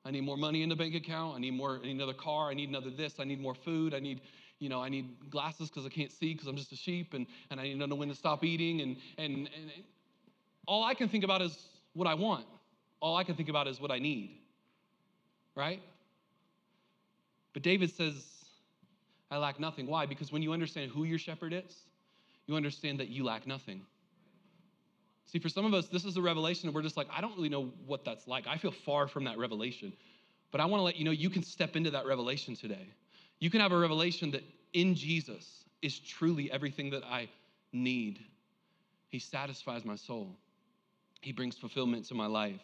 I 0.04 0.12
need 0.12 0.24
more 0.24 0.38
money 0.38 0.64
in 0.64 0.70
the 0.70 0.76
bank 0.76 0.96
account. 0.96 1.36
I 1.36 1.40
need 1.40 1.54
more, 1.54 1.80
I 1.82 1.86
need 1.86 1.96
another 1.96 2.14
car. 2.14 2.50
I 2.50 2.54
need 2.54 2.70
another 2.70 2.90
this. 2.90 3.16
I 3.20 3.24
need 3.24 3.40
more 3.40 3.56
food. 3.56 3.94
I 3.94 4.00
need, 4.00 4.22
you 4.60 4.70
know, 4.70 4.82
I 4.82 4.90
need 4.90 5.30
glasses 5.30 5.70
because 5.70 5.86
I 5.86 5.90
can't 5.90 6.12
see 6.12 6.34
because 6.34 6.48
I'm 6.48 6.56
just 6.56 6.72
a 6.72 6.76
sheep 6.76 7.14
and, 7.14 7.26
and 7.50 7.60
I 7.60 7.64
need 7.64 7.80
to 7.80 7.88
know 7.88 7.96
when 7.96 8.10
to 8.10 8.16
stop 8.16 8.44
eating. 8.44 8.82
And, 8.82 8.98
and, 9.18 9.50
and 9.56 9.72
all 10.68 10.84
I 10.84 10.94
can 10.94 11.10
think 11.10 11.24
about 11.24 11.42
is 11.42 11.58
what 11.94 12.08
I 12.08 12.14
want. 12.14 12.46
All 13.00 13.16
I 13.16 13.24
can 13.24 13.36
think 13.36 13.50
about 13.50 13.68
is 13.68 13.80
what 13.80 13.92
I 13.92 14.00
need. 14.00 14.38
Right? 15.56 15.82
But 17.54 17.64
David 17.64 17.90
says, 17.92 18.26
I 19.32 19.38
lack 19.38 19.60
nothing. 19.60 19.88
Why? 19.88 20.06
Because 20.06 20.32
when 20.32 20.42
you 20.42 20.54
understand 20.54 20.92
who 20.92 21.04
your 21.04 21.20
shepherd 21.20 21.54
is, 21.54 21.76
you 22.48 22.56
understand 22.56 23.00
that 23.00 23.10
you 23.10 23.24
lack 23.24 23.48
nothing. 23.48 23.82
See, 25.26 25.40
for 25.40 25.50
some 25.50 25.66
of 25.66 25.74
us, 25.74 25.88
this 25.88 26.06
is 26.06 26.18
a 26.18 26.22
revelation, 26.22 26.68
and 26.68 26.76
we're 26.76 26.82
just 26.82 26.98
like, 26.98 27.08
I 27.16 27.22
don't 27.22 27.36
really 27.36 27.50
know 27.50 27.72
what 27.86 28.04
that's 28.04 28.28
like. 28.28 28.48
I 28.48 28.58
feel 28.58 28.72
far 28.72 29.08
from 29.08 29.26
that 29.26 29.38
revelation. 29.38 29.94
But 30.52 30.60
I 30.60 30.66
want 30.66 30.80
to 30.80 30.84
let 30.84 30.96
you 30.96 31.06
know 31.06 31.12
you 31.12 31.30
can 31.30 31.44
step 31.44 31.76
into 31.76 31.92
that 31.92 32.08
revelation 32.08 32.56
today. 32.56 32.88
You 33.40 33.50
can 33.50 33.62
have 33.62 33.72
a 33.72 33.78
revelation 33.78 34.32
that 34.32 34.44
in 34.74 34.96
Jesus 34.96 35.64
is 35.82 36.00
truly 36.00 36.52
everything 36.52 36.90
that 36.92 37.04
I 37.04 37.30
need. 37.72 38.20
He 39.10 39.20
satisfies 39.20 39.86
my 39.86 39.96
soul, 39.96 40.36
He 41.22 41.32
brings 41.32 41.56
fulfillment 41.56 42.06
to 42.06 42.14
my 42.14 42.28
life. 42.28 42.62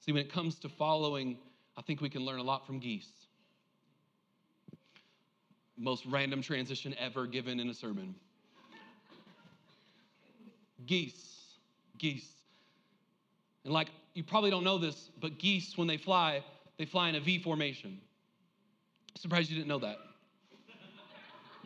See, 0.00 0.12
when 0.12 0.20
it 0.20 0.30
comes 0.30 0.58
to 0.60 0.68
following, 0.68 1.38
I 1.78 1.82
think 1.82 2.02
we 2.02 2.10
can 2.10 2.26
learn 2.26 2.38
a 2.38 2.42
lot 2.42 2.66
from 2.66 2.78
geese. 2.78 3.08
Most 5.78 6.04
random 6.06 6.42
transition 6.42 6.94
ever 6.98 7.26
given 7.26 7.58
in 7.58 7.68
a 7.70 7.74
sermon 7.74 8.14
geese. 10.86 11.56
Geese. 11.98 12.30
And 13.64 13.72
like, 13.72 13.88
you 14.14 14.22
probably 14.22 14.50
don't 14.50 14.64
know 14.64 14.78
this, 14.78 15.10
but 15.20 15.38
geese, 15.38 15.76
when 15.76 15.88
they 15.88 15.96
fly, 15.96 16.44
they 16.78 16.84
fly 16.84 17.08
in 17.08 17.14
a 17.14 17.20
V 17.20 17.38
formation. 17.38 18.00
Surprised 19.16 19.50
you 19.50 19.56
didn't 19.56 19.68
know 19.68 19.78
that. 19.78 19.98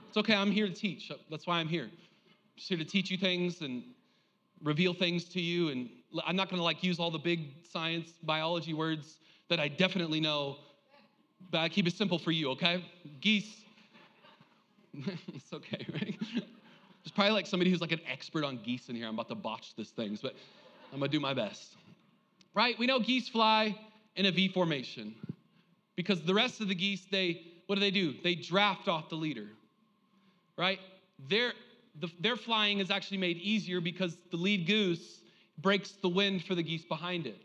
It's 0.09 0.17
okay, 0.17 0.35
I'm 0.35 0.51
here 0.51 0.67
to 0.67 0.73
teach. 0.73 1.11
That's 1.31 1.47
why 1.47 1.59
I'm 1.59 1.69
here. 1.69 1.85
I'm 1.85 1.91
just 2.57 2.69
here 2.69 2.79
to 2.79 2.85
teach 2.85 3.11
you 3.11 3.19
things 3.19 3.61
and 3.61 3.83
reveal 4.63 4.95
things 4.95 5.25
to 5.27 5.41
you. 5.41 5.69
And 5.69 5.89
I'm 6.27 6.37
not 6.37 6.51
gonna 6.51 6.63
like 6.63 6.83
use 6.83 6.99
all 6.99 7.11
the 7.11 7.19
big 7.19 7.67
science, 7.71 8.13
biology 8.23 8.75
words 8.75 9.19
that 9.49 9.61
I 9.61 9.69
definitely 9.69 10.21
know, 10.21 10.57
but 11.51 11.59
I 11.59 11.69
keep 11.69 11.87
it 11.87 11.95
simple 11.95 12.19
for 12.19 12.33
you, 12.33 12.51
okay? 12.51 12.85
Geese. 13.21 13.63
it's 14.95 15.53
okay, 15.53 15.87
right? 15.93 16.17
There's 16.21 17.13
probably 17.15 17.33
like 17.33 17.47
somebody 17.47 17.71
who's 17.71 17.81
like 17.81 17.93
an 17.93 18.01
expert 18.11 18.45
on 18.45 18.59
geese 18.63 18.89
in 18.89 18.97
here. 18.97 19.07
I'm 19.07 19.15
about 19.15 19.29
to 19.29 19.35
botch 19.35 19.75
this 19.77 19.91
thing, 19.91 20.19
but 20.21 20.35
I'm 20.93 20.99
gonna 20.99 21.11
do 21.11 21.21
my 21.21 21.35
best. 21.35 21.77
Right? 22.55 22.79
We 22.79 22.87
know 22.87 22.99
geese 22.99 23.29
fly 23.29 23.79
in 24.17 24.27
a 24.27 24.31
V 24.31 24.49
formation 24.49 25.15
because 25.97 26.23
the 26.23 26.35
rest 26.35 26.61
of 26.61 26.69
the 26.69 26.77
geese, 26.77 27.07
they, 27.11 27.43
what 27.67 27.75
do 27.75 27.81
they 27.81 27.91
do? 27.91 28.15
They 28.23 28.37
draft 28.37 28.87
off 28.87 29.09
the 29.09 29.17
leader, 29.17 29.49
right? 30.57 30.79
Their, 31.29 31.53
the, 32.01 32.09
their 32.21 32.37
flying 32.37 32.79
is 32.79 32.91
actually 32.91 33.19
made 33.19 33.39
easier 33.39 33.81
because 33.81 34.17
the 34.31 34.37
lead 34.37 34.67
goose 34.67 35.21
breaks 35.59 35.91
the 36.01 36.09
wind 36.09 36.45
for 36.45 36.55
the 36.55 36.63
geese 36.63 36.85
behind 36.85 37.27
it. 37.27 37.41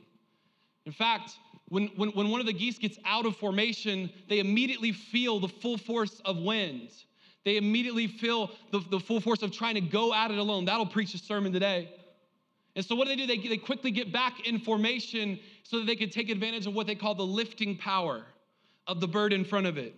In 0.85 0.91
fact, 0.91 1.31
when, 1.69 1.87
when, 1.95 2.09
when 2.09 2.29
one 2.29 2.39
of 2.39 2.45
the 2.45 2.53
geese 2.53 2.77
gets 2.77 2.99
out 3.05 3.25
of 3.25 3.35
formation, 3.37 4.11
they 4.29 4.37
immediately 4.37 4.91
feel 4.91 5.39
the 5.39 5.47
full 5.47 5.79
force 5.79 6.21
of 6.23 6.37
wind. 6.37 6.89
They 7.45 7.57
immediately 7.57 8.05
feel 8.05 8.51
the, 8.71 8.81
the 8.91 8.99
full 8.99 9.19
force 9.19 9.41
of 9.41 9.51
trying 9.51 9.75
to 9.75 9.81
go 9.81 10.13
at 10.13 10.29
it 10.29 10.37
alone. 10.37 10.65
That'll 10.65 10.85
preach 10.85 11.15
a 11.15 11.17
sermon 11.17 11.51
today. 11.51 11.89
And 12.75 12.85
so, 12.85 12.95
what 12.95 13.07
do 13.07 13.15
they 13.15 13.25
do? 13.25 13.27
They, 13.27 13.47
they 13.47 13.57
quickly 13.57 13.91
get 13.91 14.11
back 14.11 14.47
in 14.47 14.59
formation 14.59 15.39
so 15.63 15.79
that 15.79 15.85
they 15.85 15.95
can 15.95 16.09
take 16.09 16.29
advantage 16.29 16.67
of 16.67 16.73
what 16.73 16.87
they 16.87 16.95
call 16.95 17.15
the 17.15 17.25
lifting 17.25 17.77
power 17.77 18.23
of 18.87 18.99
the 18.99 19.07
bird 19.07 19.33
in 19.33 19.43
front 19.45 19.65
of 19.65 19.77
it. 19.77 19.95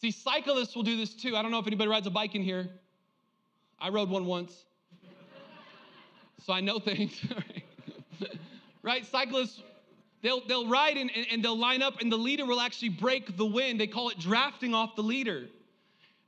See, 0.00 0.10
cyclists 0.10 0.76
will 0.76 0.82
do 0.82 0.96
this 0.96 1.14
too. 1.14 1.36
I 1.36 1.42
don't 1.42 1.50
know 1.50 1.58
if 1.58 1.66
anybody 1.66 1.88
rides 1.88 2.06
a 2.06 2.10
bike 2.10 2.34
in 2.34 2.42
here. 2.42 2.68
I 3.78 3.88
rode 3.88 4.10
one 4.10 4.26
once. 4.26 4.64
so 6.44 6.52
I 6.52 6.60
know 6.60 6.78
things. 6.78 7.18
right? 8.82 9.04
Cyclists 9.06 9.62
They'll, 10.26 10.44
they'll 10.46 10.68
ride 10.68 10.96
and, 10.96 11.08
and 11.30 11.44
they'll 11.44 11.56
line 11.56 11.82
up, 11.82 12.00
and 12.00 12.10
the 12.10 12.16
leader 12.16 12.46
will 12.46 12.60
actually 12.60 12.88
break 12.88 13.36
the 13.36 13.46
wind. 13.46 13.78
They 13.78 13.86
call 13.86 14.08
it 14.08 14.18
drafting 14.18 14.74
off 14.74 14.96
the 14.96 15.02
leader. 15.02 15.46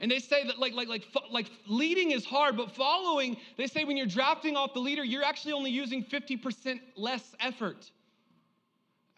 And 0.01 0.11
they 0.11 0.21
say 0.21 0.47
that 0.47 0.59
like 0.59 0.75
like 0.75 0.89
like 0.89 1.05
like 1.31 1.51
leading 1.67 2.13
is 2.13 2.25
hard, 2.25 2.57
but 2.57 2.71
following, 2.71 3.37
they 3.57 3.67
say 3.67 3.85
when 3.85 3.97
you're 3.97 4.07
drafting 4.07 4.57
off 4.57 4.73
the 4.75 4.81
leader, 4.81 5.05
you're 5.05 5.25
actually 5.25 5.53
only 5.53 5.71
using 5.71 6.05
50% 6.05 6.81
less 6.97 7.35
effort. 7.41 7.91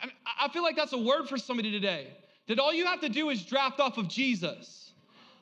And 0.01 0.11
I 0.40 0.49
feel 0.49 0.62
like 0.62 0.77
that's 0.77 0.95
a 0.95 0.99
word 0.99 1.29
for 1.29 1.37
somebody 1.37 1.71
today. 1.71 2.09
That 2.47 2.59
all 2.59 2.73
you 2.73 2.87
have 2.87 3.01
to 3.03 3.11
do 3.11 3.29
is 3.29 3.45
draft 3.45 3.81
off 3.81 3.99
of 3.99 4.09
Jesus 4.09 4.81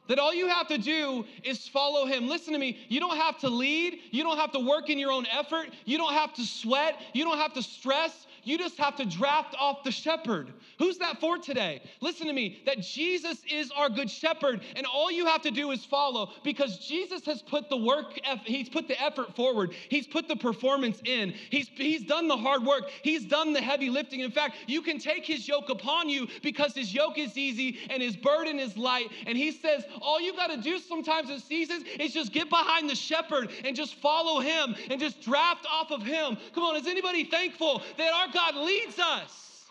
that 0.09 0.18
all 0.18 0.35
you 0.35 0.48
have 0.48 0.66
to 0.68 0.79
do 0.79 1.24
is 1.44 1.68
follow 1.68 2.07
him. 2.07 2.27
Listen 2.29 2.55
to 2.55 2.59
me. 2.59 2.79
You 2.88 2.98
don't 2.98 3.16
have 3.16 3.38
to 3.40 3.48
lead. 3.48 4.01
You 4.11 4.24
don't 4.24 4.38
have 4.38 4.53
to 4.53 4.59
work 4.59 4.90
in 4.90 4.98
your 4.98 5.12
own 5.12 5.27
effort. 5.27 5.68
You 5.85 5.98
don't 5.98 6.14
have 6.14 6.33
to 6.35 6.44
sweat. 6.44 6.98
You 7.12 7.24
don't 7.24 7.38
have 7.38 7.53
to 7.53 7.62
stress. 7.62 8.27
You 8.48 8.56
just 8.56 8.78
have 8.78 8.96
to 8.96 9.04
draft 9.04 9.54
off 9.61 9.84
the 9.84 9.90
shepherd. 9.90 10.54
Who's 10.78 10.96
that 10.98 11.20
for 11.20 11.37
today? 11.37 11.82
Listen 12.00 12.28
to 12.28 12.32
me 12.32 12.62
that 12.64 12.80
Jesus 12.80 13.42
is 13.46 13.70
our 13.72 13.90
good 13.90 14.11
shepherd, 14.11 14.62
and 14.74 14.87
all 14.87 15.11
you 15.11 15.26
have 15.26 15.42
to 15.42 15.50
do 15.50 15.70
is 15.70 15.84
follow 15.84 16.30
because 16.42 16.78
Jesus 16.78 17.26
has 17.26 17.42
put 17.42 17.68
the 17.68 17.76
work, 17.76 18.18
he's 18.46 18.70
put 18.70 18.88
the 18.88 18.98
effort 19.02 19.37
forward, 19.37 19.74
he's 19.90 20.06
put 20.06 20.28
the 20.28 20.37
performance 20.37 21.02
in, 21.04 21.34
he's, 21.50 21.68
he's 21.74 22.04
done 22.04 22.26
the 22.26 22.37
hard 22.38 22.64
work, 22.64 22.84
he's 23.02 23.26
done 23.26 23.52
the 23.52 23.61
heavy 23.61 23.90
lifting. 23.90 24.20
In 24.20 24.30
fact, 24.30 24.56
you 24.66 24.80
can 24.80 24.98
take 24.98 25.26
his 25.26 25.46
yoke 25.46 25.68
upon 25.68 26.08
you 26.08 26.26
because 26.42 26.74
his 26.74 26.94
yoke 26.94 27.18
is 27.18 27.37
easy 27.37 27.80
and 27.90 28.02
his 28.02 28.16
burden 28.16 28.58
is 28.58 28.78
light. 28.78 29.11
And 29.26 29.37
he 29.37 29.52
says, 29.52 29.84
all 30.00 30.22
you 30.22 30.34
got 30.34 30.46
to 30.46 30.56
do 30.56 30.78
sometimes 30.78 31.28
in 31.28 31.38
seasons 31.38 31.84
is 32.00 32.14
just 32.14 32.32
get 32.32 32.48
behind 32.48 32.88
the 32.88 32.94
shepherd 32.94 33.50
and 33.64 33.76
just 33.76 33.96
follow 33.96 34.40
him 34.40 34.74
and 34.90 34.98
just 34.98 35.20
draft 35.20 35.66
off 35.70 35.90
of 35.90 36.02
him. 36.02 36.38
Come 36.54 36.64
on, 36.64 36.76
is 36.76 36.87
anybody 36.87 37.24
thankful 37.24 37.82
that 37.98 38.14
our 38.14 38.38
God 38.38 38.55
leads 38.55 39.01
us 39.01 39.66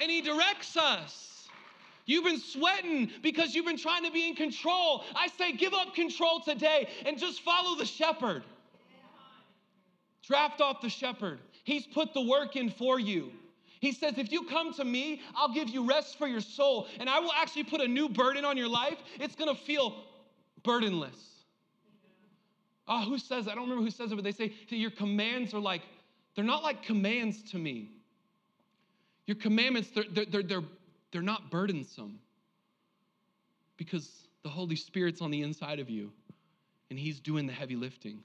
and 0.00 0.08
He 0.08 0.20
directs 0.20 0.76
us. 0.76 1.48
You've 2.06 2.24
been 2.24 2.38
sweating 2.38 3.10
because 3.20 3.54
you've 3.54 3.66
been 3.66 3.78
trying 3.78 4.04
to 4.04 4.12
be 4.12 4.28
in 4.28 4.36
control. 4.36 5.04
I 5.14 5.26
say, 5.26 5.52
give 5.52 5.74
up 5.74 5.94
control 5.94 6.40
today 6.40 6.88
and 7.04 7.18
just 7.18 7.42
follow 7.42 7.76
the 7.76 7.84
shepherd. 7.84 8.44
Draft 10.24 10.60
off 10.60 10.80
the 10.80 10.88
shepherd. 10.88 11.40
He's 11.64 11.84
put 11.84 12.14
the 12.14 12.22
work 12.22 12.54
in 12.54 12.70
for 12.70 13.00
you. 13.00 13.32
He 13.80 13.90
says, 13.90 14.18
if 14.18 14.30
you 14.30 14.44
come 14.44 14.72
to 14.74 14.84
me, 14.84 15.20
I'll 15.34 15.52
give 15.52 15.68
you 15.68 15.88
rest 15.88 16.16
for 16.16 16.28
your 16.28 16.40
soul, 16.40 16.86
and 17.00 17.10
I 17.10 17.18
will 17.18 17.32
actually 17.32 17.64
put 17.64 17.80
a 17.80 17.88
new 17.88 18.08
burden 18.08 18.44
on 18.44 18.56
your 18.56 18.68
life. 18.68 18.98
It's 19.18 19.34
gonna 19.34 19.56
feel 19.56 19.96
burdenless. 20.62 21.18
Oh, 22.86 23.04
who 23.04 23.18
says? 23.18 23.48
I 23.48 23.56
don't 23.56 23.64
remember 23.64 23.82
who 23.82 23.90
says 23.90 24.12
it, 24.12 24.14
but 24.14 24.22
they 24.22 24.30
say 24.30 24.52
your 24.68 24.92
commands 24.92 25.52
are 25.54 25.60
like, 25.60 25.82
they're 26.36 26.44
not 26.44 26.62
like 26.62 26.84
commands 26.84 27.42
to 27.50 27.58
me. 27.58 27.90
Your 29.26 29.36
commandments, 29.36 29.90
they're, 29.94 30.04
they're, 30.26 30.42
they're, 30.42 30.62
they're 31.12 31.22
not 31.22 31.50
burdensome 31.50 32.18
because 33.76 34.08
the 34.42 34.48
Holy 34.48 34.76
Spirit's 34.76 35.20
on 35.20 35.30
the 35.30 35.42
inside 35.42 35.78
of 35.78 35.88
you 35.88 36.10
and 36.90 36.98
He's 36.98 37.20
doing 37.20 37.46
the 37.46 37.52
heavy 37.52 37.76
lifting. 37.76 38.22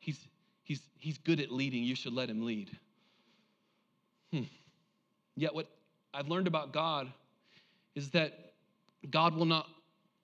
He's, 0.00 0.18
he's, 0.64 0.80
he's 0.98 1.18
good 1.18 1.40
at 1.40 1.50
leading. 1.50 1.82
You 1.82 1.94
should 1.94 2.12
let 2.12 2.28
Him 2.28 2.44
lead. 2.44 2.70
Hmm. 4.32 4.42
Yet, 5.36 5.54
what 5.54 5.66
I've 6.12 6.28
learned 6.28 6.46
about 6.46 6.72
God 6.72 7.12
is 7.94 8.10
that 8.10 8.52
God 9.10 9.34
will 9.34 9.46
not 9.46 9.66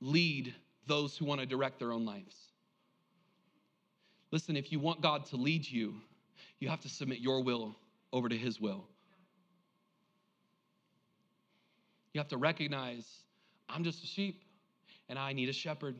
lead 0.00 0.54
those 0.86 1.16
who 1.16 1.24
want 1.24 1.40
to 1.40 1.46
direct 1.46 1.78
their 1.78 1.92
own 1.92 2.04
lives. 2.04 2.36
Listen, 4.30 4.56
if 4.56 4.72
you 4.72 4.80
want 4.80 5.00
God 5.00 5.26
to 5.26 5.36
lead 5.36 5.68
you, 5.68 5.94
you 6.58 6.68
have 6.68 6.80
to 6.80 6.88
submit 6.88 7.20
your 7.20 7.42
will 7.42 7.76
over 8.12 8.28
to 8.28 8.36
His 8.36 8.60
will. 8.60 8.84
You 12.12 12.20
have 12.20 12.28
to 12.28 12.36
recognize 12.36 13.06
I'm 13.68 13.84
just 13.84 14.02
a 14.04 14.06
sheep 14.06 14.42
and 15.08 15.18
I 15.18 15.32
need 15.32 15.48
a 15.48 15.52
shepherd. 15.52 15.96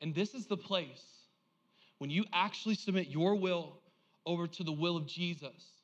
And 0.00 0.14
this 0.14 0.34
is 0.34 0.46
the 0.46 0.56
place 0.56 1.04
when 1.98 2.10
you 2.10 2.24
actually 2.32 2.74
submit 2.74 3.08
your 3.08 3.34
will 3.34 3.78
over 4.26 4.46
to 4.46 4.64
the 4.64 4.72
will 4.72 4.96
of 4.96 5.06
Jesus. 5.06 5.82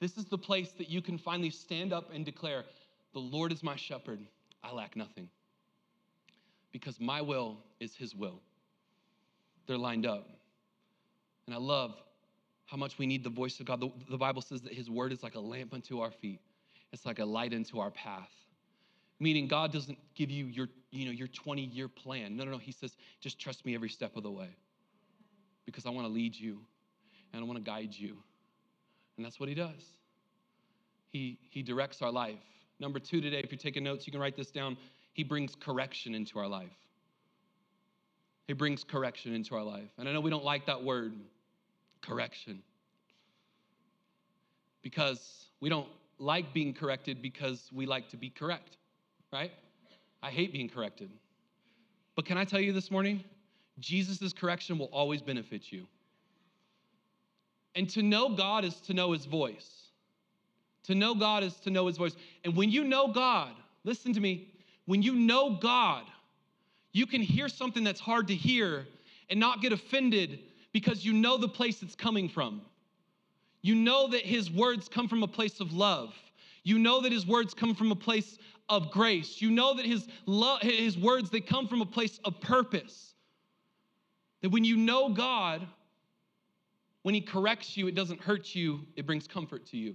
This 0.00 0.16
is 0.16 0.24
the 0.24 0.38
place 0.38 0.72
that 0.72 0.90
you 0.90 1.00
can 1.00 1.18
finally 1.18 1.50
stand 1.50 1.92
up 1.92 2.10
and 2.12 2.24
declare, 2.24 2.64
The 3.12 3.20
Lord 3.20 3.52
is 3.52 3.62
my 3.62 3.76
shepherd, 3.76 4.20
I 4.62 4.72
lack 4.72 4.96
nothing. 4.96 5.28
Because 6.72 6.98
my 6.98 7.20
will 7.20 7.58
is 7.78 7.94
his 7.94 8.14
will. 8.14 8.40
They're 9.66 9.78
lined 9.78 10.06
up. 10.06 10.28
And 11.46 11.54
I 11.54 11.58
love 11.58 11.94
how 12.66 12.76
much 12.76 12.98
we 12.98 13.06
need 13.06 13.22
the 13.22 13.30
voice 13.30 13.60
of 13.60 13.66
God. 13.66 13.80
The, 13.80 13.90
the 14.10 14.18
Bible 14.18 14.42
says 14.42 14.62
that 14.62 14.72
his 14.72 14.90
word 14.90 15.12
is 15.12 15.22
like 15.22 15.36
a 15.36 15.40
lamp 15.40 15.74
unto 15.74 16.00
our 16.00 16.10
feet, 16.10 16.40
it's 16.92 17.06
like 17.06 17.18
a 17.18 17.24
light 17.24 17.52
into 17.52 17.80
our 17.80 17.90
path. 17.90 18.30
Meaning 19.20 19.46
God 19.46 19.72
doesn't 19.72 19.98
give 20.14 20.30
you 20.30 20.46
your, 20.46 20.68
you 20.90 21.06
know, 21.06 21.12
your 21.12 21.28
20 21.28 21.62
year 21.62 21.88
plan. 21.88 22.36
No, 22.36 22.44
no, 22.44 22.52
no. 22.52 22.58
He 22.58 22.72
says, 22.72 22.96
just 23.20 23.38
trust 23.38 23.64
me 23.64 23.74
every 23.74 23.88
step 23.88 24.16
of 24.16 24.22
the 24.22 24.30
way 24.30 24.48
because 25.66 25.86
I 25.86 25.90
want 25.90 26.06
to 26.06 26.12
lead 26.12 26.34
you 26.34 26.58
and 27.32 27.42
I 27.42 27.46
want 27.46 27.58
to 27.58 27.64
guide 27.64 27.94
you. 27.94 28.16
And 29.16 29.24
that's 29.24 29.38
what 29.38 29.48
he 29.48 29.54
does. 29.54 29.82
He, 31.10 31.38
he 31.50 31.62
directs 31.62 32.02
our 32.02 32.10
life. 32.10 32.40
Number 32.80 32.98
two 32.98 33.20
today, 33.20 33.40
if 33.42 33.52
you're 33.52 33.58
taking 33.58 33.84
notes, 33.84 34.06
you 34.06 34.10
can 34.10 34.20
write 34.20 34.36
this 34.36 34.50
down. 34.50 34.76
He 35.12 35.22
brings 35.22 35.54
correction 35.54 36.14
into 36.14 36.40
our 36.40 36.48
life. 36.48 36.66
He 38.48 38.52
brings 38.52 38.82
correction 38.82 39.32
into 39.32 39.54
our 39.54 39.62
life. 39.62 39.88
And 39.96 40.08
I 40.08 40.12
know 40.12 40.20
we 40.20 40.30
don't 40.30 40.44
like 40.44 40.66
that 40.66 40.82
word, 40.82 41.14
correction, 42.02 42.62
because 44.82 45.46
we 45.60 45.68
don't 45.68 45.88
like 46.18 46.52
being 46.52 46.74
corrected 46.74 47.22
because 47.22 47.70
we 47.72 47.86
like 47.86 48.08
to 48.10 48.16
be 48.16 48.28
correct 48.28 48.76
right? 49.34 49.50
I 50.22 50.30
hate 50.30 50.52
being 50.52 50.68
corrected. 50.68 51.10
But 52.14 52.24
can 52.24 52.38
I 52.38 52.44
tell 52.44 52.60
you 52.60 52.72
this 52.72 52.88
morning? 52.88 53.24
Jesus' 53.80 54.32
correction 54.32 54.78
will 54.78 54.88
always 54.92 55.20
benefit 55.20 55.72
you. 55.72 55.88
And 57.74 57.90
to 57.90 58.02
know 58.02 58.28
God 58.28 58.64
is 58.64 58.76
to 58.82 58.94
know 58.94 59.10
his 59.10 59.24
voice. 59.24 59.88
To 60.84 60.94
know 60.94 61.16
God 61.16 61.42
is 61.42 61.54
to 61.64 61.70
know 61.70 61.88
his 61.88 61.96
voice. 61.96 62.14
And 62.44 62.54
when 62.54 62.70
you 62.70 62.84
know 62.84 63.08
God, 63.08 63.50
listen 63.82 64.12
to 64.12 64.20
me, 64.20 64.52
when 64.86 65.02
you 65.02 65.16
know 65.16 65.56
God, 65.56 66.04
you 66.92 67.04
can 67.04 67.20
hear 67.20 67.48
something 67.48 67.82
that's 67.82 67.98
hard 67.98 68.28
to 68.28 68.34
hear 68.36 68.86
and 69.30 69.40
not 69.40 69.60
get 69.60 69.72
offended 69.72 70.38
because 70.72 71.04
you 71.04 71.12
know 71.12 71.36
the 71.38 71.48
place 71.48 71.82
it's 71.82 71.96
coming 71.96 72.28
from. 72.28 72.62
You 73.62 73.74
know 73.74 74.06
that 74.08 74.20
his 74.20 74.48
words 74.48 74.88
come 74.88 75.08
from 75.08 75.24
a 75.24 75.28
place 75.28 75.58
of 75.58 75.72
love. 75.72 76.14
You 76.64 76.78
know 76.78 77.02
that 77.02 77.12
his 77.12 77.26
words 77.26 77.54
come 77.54 77.74
from 77.74 77.92
a 77.92 77.96
place 77.96 78.38
of 78.68 78.90
grace. 78.90 79.40
You 79.40 79.50
know 79.50 79.74
that 79.74 79.84
his 79.84 80.08
his 80.62 80.98
words, 80.98 81.30
they 81.30 81.40
come 81.40 81.68
from 81.68 81.82
a 81.82 81.86
place 81.86 82.18
of 82.24 82.40
purpose. 82.40 83.14
That 84.42 84.50
when 84.50 84.64
you 84.64 84.76
know 84.76 85.10
God, 85.10 85.66
when 87.02 87.14
he 87.14 87.20
corrects 87.20 87.76
you, 87.76 87.86
it 87.86 87.94
doesn't 87.94 88.20
hurt 88.20 88.54
you, 88.54 88.80
it 88.96 89.06
brings 89.06 89.28
comfort 89.28 89.66
to 89.66 89.76
you. 89.76 89.94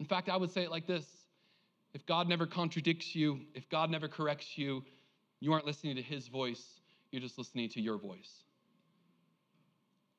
In 0.00 0.06
fact, 0.06 0.28
I 0.28 0.36
would 0.36 0.50
say 0.50 0.62
it 0.62 0.70
like 0.70 0.86
this 0.86 1.06
if 1.94 2.04
God 2.06 2.28
never 2.28 2.46
contradicts 2.46 3.14
you, 3.14 3.40
if 3.54 3.68
God 3.70 3.90
never 3.90 4.08
corrects 4.08 4.58
you, 4.58 4.84
you 5.40 5.52
aren't 5.52 5.66
listening 5.66 5.96
to 5.96 6.02
his 6.02 6.28
voice, 6.28 6.80
you're 7.10 7.22
just 7.22 7.38
listening 7.38 7.68
to 7.70 7.80
your 7.80 7.98
voice. 7.98 8.44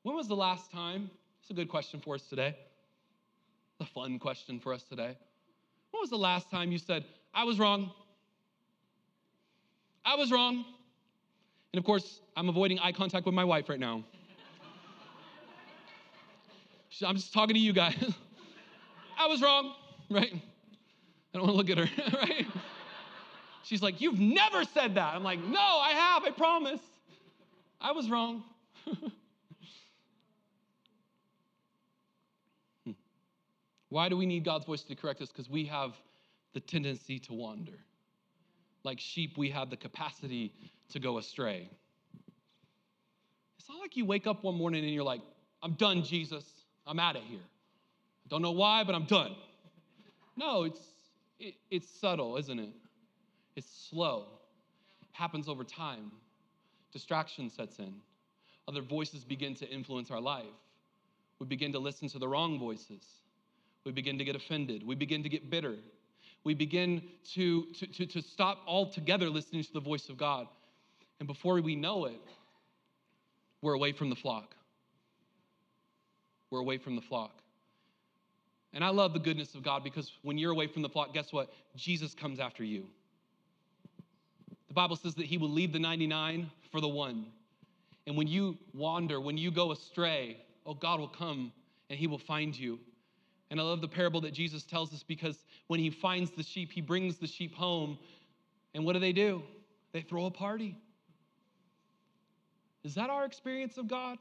When 0.04 0.15
was 0.15 0.28
the 0.28 0.36
last 0.36 0.71
time? 0.71 1.10
It's 1.41 1.50
a 1.50 1.54
good 1.54 1.69
question 1.69 2.00
for 2.00 2.15
us 2.15 2.23
today. 2.23 2.56
A 3.79 3.85
fun 3.85 4.17
question 4.17 4.59
for 4.59 4.73
us 4.73 4.83
today. 4.83 5.15
When 5.91 6.01
was 6.01 6.09
the 6.09 6.17
last 6.17 6.49
time 6.49 6.71
you 6.71 6.77
said, 6.77 7.05
I 7.33 7.43
was 7.43 7.59
wrong? 7.59 7.91
I 10.03 10.15
was 10.15 10.31
wrong. 10.31 10.65
And 11.73 11.79
of 11.79 11.85
course, 11.85 12.21
I'm 12.35 12.49
avoiding 12.49 12.79
eye 12.79 12.91
contact 12.91 13.25
with 13.25 13.35
my 13.35 13.43
wife 13.43 13.69
right 13.69 13.79
now. 13.79 14.03
I'm 17.05 17.15
just 17.15 17.33
talking 17.33 17.53
to 17.53 17.59
you 17.59 17.73
guys. 17.73 17.95
I 19.19 19.27
was 19.27 19.41
wrong, 19.41 19.75
right? 20.09 20.33
I 20.33 21.37
don't 21.37 21.43
want 21.43 21.51
to 21.51 21.57
look 21.57 21.69
at 21.69 21.77
her, 21.77 22.17
right? 22.17 22.47
She's 23.63 23.83
like, 23.83 24.01
You've 24.01 24.19
never 24.19 24.63
said 24.63 24.95
that. 24.95 25.13
I'm 25.13 25.23
like, 25.23 25.43
No, 25.43 25.59
I 25.59 25.91
have, 25.91 26.23
I 26.23 26.31
promise. 26.31 26.79
I 27.79 27.91
was 27.91 28.09
wrong. 28.09 28.43
Why 33.89 34.10
do 34.10 34.17
we 34.17 34.26
need 34.26 34.43
God's 34.43 34.65
voice 34.65 34.84
to 34.84 34.95
correct 34.95 35.21
us? 35.21 35.30
Because 35.30 35.50
we 35.50 35.65
have 35.65 35.93
the 36.54 36.60
tendency 36.60 37.19
to 37.19 37.34
wander. 37.34 37.80
Like 38.84 39.00
sheep, 39.00 39.38
we 39.38 39.50
have 39.50 39.69
the 39.69 39.78
capacity 39.78 40.54
to 40.89 41.00
go 41.00 41.17
astray. 41.17 41.69
It's 43.60 43.69
not 43.69 43.79
like 43.79 43.98
you 43.98 44.06
wake 44.06 44.27
up 44.27 44.44
one 44.44 44.56
morning 44.56 44.83
and 44.83 44.94
you're 44.94 45.04
like, 45.04 45.21
I'm 45.62 45.73
done, 45.73 46.04
Jesus. 46.04 46.46
I'm 46.85 47.00
out 47.00 47.15
of 47.15 47.23
here. 47.23 47.40
I 47.40 48.27
don't 48.29 48.42
know 48.42 48.52
why, 48.52 48.83
but 48.83 48.96
I'm 48.96 49.06
done. 49.06 49.35
No, 50.35 50.63
it's, 50.63 50.81
it, 51.40 51.56
it's 51.69 51.90
subtle, 51.90 52.38
isn't 52.38 52.60
it? 52.60 52.69
It's 53.56 53.67
slow. 53.90 54.27
It 55.02 55.08
happens 55.12 55.50
over 55.50 55.63
time. 55.63 56.12
Distraction 56.94 57.50
sets 57.50 57.79
in. 57.79 57.94
Other 58.67 58.81
voices 58.81 59.23
begin 59.23 59.56
to 59.56 59.69
influence 59.69 60.12
our 60.12 60.21
life. 60.21 60.46
We 61.40 61.46
begin 61.46 61.71
to 61.73 61.79
listen 61.79 62.08
to 62.10 62.19
the 62.19 62.27
wrong 62.27 62.60
voices. 62.60 63.04
We 63.86 63.92
begin 63.92 64.17
to 64.17 64.23
get 64.23 64.36
offended. 64.36 64.86
We 64.86 64.96
begin 64.96 65.23
to 65.23 65.30
get 65.30 65.50
bitter. 65.50 65.75
We 66.44 66.54
begin 66.54 67.02
to, 67.34 67.65
to, 67.73 67.88
to, 67.88 68.06
to 68.06 68.21
stop 68.21 68.60
altogether 68.67 69.30
listening 69.30 69.63
to 69.63 69.73
the 69.73 69.80
voice 69.80 70.10
of 70.10 70.17
God. 70.17 70.48
And 71.19 71.28
before 71.28 71.60
we 71.62 71.75
know 71.75 72.06
it, 72.06 72.21
we're 73.62 73.73
away 73.73 73.92
from 73.92 74.10
the 74.10 74.15
flock. 74.15 74.56
We're 76.52 76.60
away 76.60 76.78
from 76.78 76.96
the 76.96 77.02
flock. 77.02 77.42
And 78.73 78.84
I 78.84 78.90
love 78.90 79.13
the 79.13 79.19
goodness 79.19 79.56
of 79.56 79.63
God 79.63 79.84
because 79.84 80.12
when 80.21 80.38
you're 80.38 80.52
away 80.52 80.67
from 80.67 80.82
the 80.82 80.90
flock, 80.90 81.13
guess 81.13 81.34
what? 81.34 81.52
Jesus 81.75 82.13
comes 82.13 82.40
after 82.40 82.63
you. 82.63 82.86
The 84.67 84.73
Bible 84.73 84.96
says 84.96 85.15
that 85.15 85.25
he 85.25 85.38
will 85.38 85.50
leave 85.50 85.73
the 85.73 85.80
99 85.80 86.52
for 86.71 86.82
the 86.82 86.88
one. 86.88 87.25
And 88.06 88.15
when 88.15 88.28
you 88.28 88.58
wander, 88.73 89.19
when 89.19 89.38
you 89.38 89.52
go 89.52 89.71
astray, 89.71 90.38
oh, 90.65 90.73
God 90.73 91.00
will 91.00 91.08
come 91.08 91.52
and 91.90 91.98
he 91.98 92.08
will 92.08 92.19
find 92.19 92.58
you. 92.58 92.80
And 93.50 93.60
I 93.60 93.63
love 93.63 93.81
the 93.81 93.87
parable 93.87 94.21
that 94.21 94.33
Jesus 94.33 94.63
tells 94.63 94.93
us 94.93 95.04
because 95.04 95.37
when 95.67 95.79
he 95.79 95.89
finds 95.89 96.31
the 96.31 96.43
sheep, 96.43 96.71
he 96.71 96.81
brings 96.81 97.17
the 97.17 97.27
sheep 97.27 97.54
home. 97.56 97.98
And 98.73 98.83
what 98.85 98.93
do 98.93 99.00
they 99.00 99.13
do? 99.13 99.41
They 99.93 100.02
throw 100.02 100.25
a 100.25 100.31
party. 100.31 100.77
Is 102.83 102.95
that 102.95 103.10
our 103.10 103.25
experience 103.25 103.77
of 103.77 103.87
God? 103.87 104.17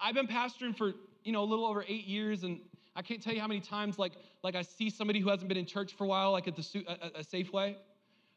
I've 0.00 0.14
been 0.14 0.26
pastoring 0.26 0.76
for, 0.76 0.92
you 1.24 1.32
know, 1.32 1.42
a 1.42 1.46
little 1.46 1.66
over 1.66 1.84
eight 1.86 2.06
years, 2.06 2.42
and 2.42 2.60
I 2.96 3.02
can't 3.02 3.22
tell 3.22 3.32
you 3.32 3.40
how 3.40 3.46
many 3.46 3.60
times, 3.60 3.98
like, 3.98 4.12
like 4.42 4.56
I 4.56 4.62
see 4.62 4.90
somebody 4.90 5.20
who 5.20 5.28
hasn't 5.28 5.48
been 5.48 5.56
in 5.56 5.66
church 5.66 5.94
for 5.94 6.04
a 6.04 6.06
while, 6.08 6.32
like 6.32 6.48
at 6.48 6.56
the 6.56 6.84
a, 6.88 7.20
a 7.20 7.24
Safeway, 7.24 7.76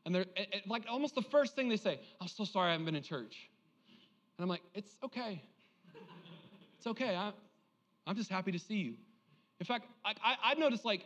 and 0.05 0.13
they're 0.13 0.25
like 0.67 0.83
almost 0.89 1.15
the 1.15 1.21
first 1.21 1.55
thing 1.55 1.69
they 1.69 1.77
say, 1.77 1.99
"I'm 2.21 2.27
so 2.27 2.43
sorry 2.43 2.69
I 2.69 2.71
haven't 2.71 2.85
been 2.85 2.95
in 2.95 3.03
church," 3.03 3.49
and 4.37 4.43
I'm 4.43 4.49
like, 4.49 4.61
"It's 4.73 4.93
okay, 5.03 5.41
it's 6.77 6.87
okay. 6.87 7.15
I, 7.15 7.31
I'm 8.09 8.15
just 8.15 8.29
happy 8.29 8.51
to 8.51 8.59
see 8.59 8.77
you." 8.77 8.95
In 9.59 9.65
fact, 9.65 9.85
I, 10.03 10.13
I, 10.23 10.35
I 10.43 10.53
noticed 10.55 10.83
like, 10.83 11.05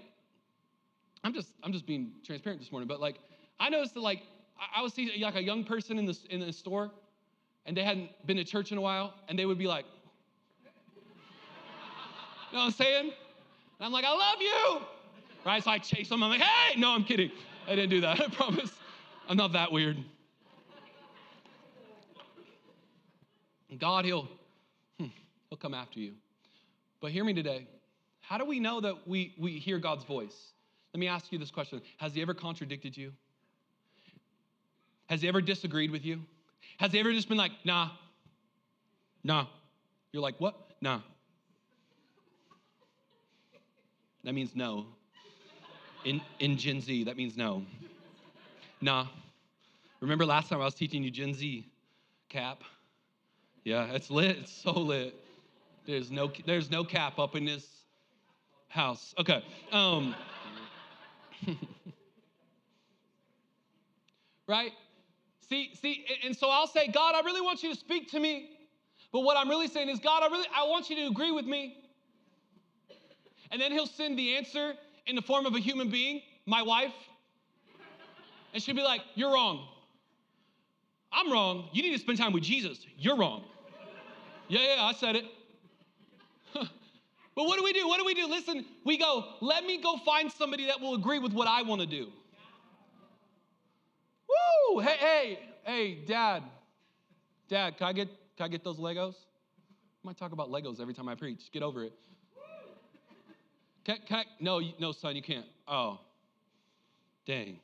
I'm 1.23 1.33
just 1.33 1.49
I'm 1.63 1.73
just 1.73 1.85
being 1.85 2.13
transparent 2.25 2.61
this 2.61 2.71
morning, 2.71 2.87
but 2.87 3.01
like 3.01 3.17
I 3.59 3.69
noticed 3.69 3.93
that 3.95 4.01
like 4.01 4.23
I, 4.57 4.79
I 4.79 4.81
would 4.81 4.93
see 4.93 5.11
like 5.21 5.35
a 5.35 5.43
young 5.43 5.65
person 5.65 5.99
in 5.99 6.05
the 6.05 6.17
in 6.29 6.39
the 6.39 6.53
store, 6.53 6.91
and 7.65 7.75
they 7.75 7.83
hadn't 7.83 8.09
been 8.25 8.37
to 8.37 8.45
church 8.45 8.71
in 8.71 8.77
a 8.77 8.81
while, 8.81 9.13
and 9.27 9.37
they 9.37 9.45
would 9.45 9.57
be 9.57 9.67
like. 9.67 9.85
You 12.51 12.59
know 12.59 12.65
what 12.65 12.67
I'm 12.67 12.71
saying? 12.73 13.05
And 13.05 13.85
I'm 13.87 13.91
like, 13.91 14.05
I 14.05 14.11
love 14.11 14.39
you. 14.39 14.85
Right? 15.43 15.63
So 15.63 15.71
I 15.71 15.79
chase 15.79 16.07
them. 16.09 16.21
I'm 16.21 16.29
like, 16.29 16.39
hey, 16.39 16.79
no, 16.79 16.91
I'm 16.91 17.03
kidding. 17.03 17.31
I 17.67 17.75
didn't 17.75 17.89
do 17.89 18.01
that. 18.01 18.21
I 18.21 18.27
promise. 18.27 18.71
I'm 19.27 19.37
not 19.37 19.53
that 19.53 19.71
weird. 19.71 19.97
God, 23.79 24.05
he'll, 24.05 24.27
hmm, 24.99 25.07
he'll 25.49 25.57
come 25.57 25.73
after 25.73 25.99
you. 25.99 26.13
But 27.03 27.11
hear 27.11 27.25
me 27.25 27.33
today. 27.33 27.67
How 28.21 28.37
do 28.37 28.45
we 28.45 28.61
know 28.61 28.79
that 28.79 29.05
we, 29.05 29.35
we 29.37 29.59
hear 29.59 29.77
God's 29.77 30.05
voice? 30.05 30.53
Let 30.93 31.01
me 31.01 31.09
ask 31.09 31.33
you 31.33 31.37
this 31.37 31.51
question 31.51 31.81
Has 31.97 32.13
he 32.15 32.21
ever 32.21 32.33
contradicted 32.33 32.95
you? 32.95 33.11
Has 35.07 35.21
he 35.21 35.27
ever 35.27 35.41
disagreed 35.41 35.91
with 35.91 36.05
you? 36.05 36.21
Has 36.77 36.93
he 36.93 37.01
ever 37.01 37.11
just 37.11 37.27
been 37.27 37.37
like, 37.37 37.51
nah, 37.65 37.89
nah? 39.21 39.47
You're 40.13 40.23
like, 40.23 40.39
what? 40.39 40.55
Nah. 40.79 41.01
That 44.23 44.33
means 44.33 44.55
no. 44.55 44.85
In, 46.05 46.21
in 46.39 46.57
Gen 46.57 46.79
Z, 46.79 47.03
that 47.03 47.17
means 47.17 47.35
no. 47.35 47.65
Nah. 48.79 49.07
Remember 49.99 50.25
last 50.25 50.47
time 50.47 50.61
I 50.61 50.65
was 50.65 50.73
teaching 50.73 51.03
you 51.03 51.11
Gen 51.11 51.33
Z? 51.33 51.67
Cap. 52.29 52.63
Yeah, 53.65 53.87
it's 53.91 54.09
lit. 54.09 54.37
It's 54.37 54.53
so 54.53 54.71
lit. 54.71 55.19
There's 55.85 56.11
no, 56.11 56.31
there's 56.45 56.71
no 56.71 56.83
cap 56.83 57.19
up 57.19 57.35
in 57.35 57.45
this 57.45 57.67
house. 58.69 59.13
Okay. 59.19 59.43
Um, 59.71 60.15
right? 64.47 64.71
See, 65.49 65.71
see, 65.79 66.05
and 66.23 66.35
so 66.35 66.49
I'll 66.49 66.67
say, 66.67 66.87
God, 66.87 67.15
I 67.15 67.21
really 67.21 67.41
want 67.41 67.63
you 67.63 67.71
to 67.71 67.79
speak 67.79 68.09
to 68.11 68.19
me. 68.19 68.49
But 69.11 69.21
what 69.21 69.37
I'm 69.37 69.49
really 69.49 69.67
saying 69.67 69.89
is, 69.89 69.99
God, 69.99 70.23
I 70.23 70.27
really 70.27 70.47
I 70.55 70.67
want 70.67 70.89
you 70.89 70.95
to 70.95 71.07
agree 71.07 71.31
with 71.31 71.45
me. 71.45 71.77
And 73.51 73.61
then 73.61 73.71
he'll 73.71 73.85
send 73.85 74.17
the 74.17 74.35
answer 74.35 74.73
in 75.05 75.15
the 75.15 75.21
form 75.21 75.45
of 75.45 75.53
a 75.53 75.59
human 75.59 75.89
being, 75.89 76.21
my 76.47 76.63
wife. 76.63 76.93
And 78.53 78.63
she'll 78.63 78.75
be 78.75 78.81
like, 78.81 79.01
You're 79.13 79.33
wrong. 79.33 79.67
I'm 81.11 81.31
wrong. 81.31 81.69
You 81.71 81.83
need 81.83 81.93
to 81.93 81.99
spend 81.99 82.17
time 82.17 82.33
with 82.33 82.43
Jesus. 82.43 82.85
You're 82.97 83.15
wrong. 83.15 83.43
Yeah, 84.47 84.75
yeah, 84.75 84.83
I 84.83 84.93
said 84.93 85.15
it. 85.15 85.25
But 87.35 87.45
what 87.45 87.57
do 87.57 87.63
we 87.63 87.73
do? 87.73 87.87
What 87.87 87.99
do 87.99 88.05
we 88.05 88.13
do? 88.13 88.27
Listen, 88.27 88.65
we 88.85 88.97
go, 88.97 89.25
let 89.41 89.65
me 89.65 89.81
go 89.81 89.97
find 89.97 90.31
somebody 90.31 90.67
that 90.67 90.79
will 90.79 90.95
agree 90.95 91.19
with 91.19 91.33
what 91.33 91.47
I 91.47 91.61
want 91.63 91.81
to 91.81 91.87
do. 91.87 92.07
Woo! 94.27 94.79
Hey, 94.79 94.97
hey, 94.97 95.39
hey, 95.63 95.95
dad. 96.05 96.43
Dad, 97.49 97.77
can 97.77 97.87
I 97.87 97.93
get 97.93 98.07
can 98.35 98.45
I 98.45 98.47
get 98.47 98.63
those 98.63 98.77
Legos? 98.77 99.13
I 99.13 100.07
might 100.07 100.17
talk 100.17 100.31
about 100.31 100.49
Legos 100.49 100.81
every 100.81 100.93
time 100.93 101.07
I 101.07 101.15
preach. 101.15 101.51
Get 101.51 101.63
over 101.63 101.83
it. 101.83 101.93
Can, 103.83 103.97
can 104.07 104.19
I, 104.19 104.25
no, 104.39 104.61
no, 104.79 104.91
son, 104.91 105.15
you 105.15 105.21
can't. 105.21 105.45
Oh, 105.67 105.99
dang. 107.25 107.59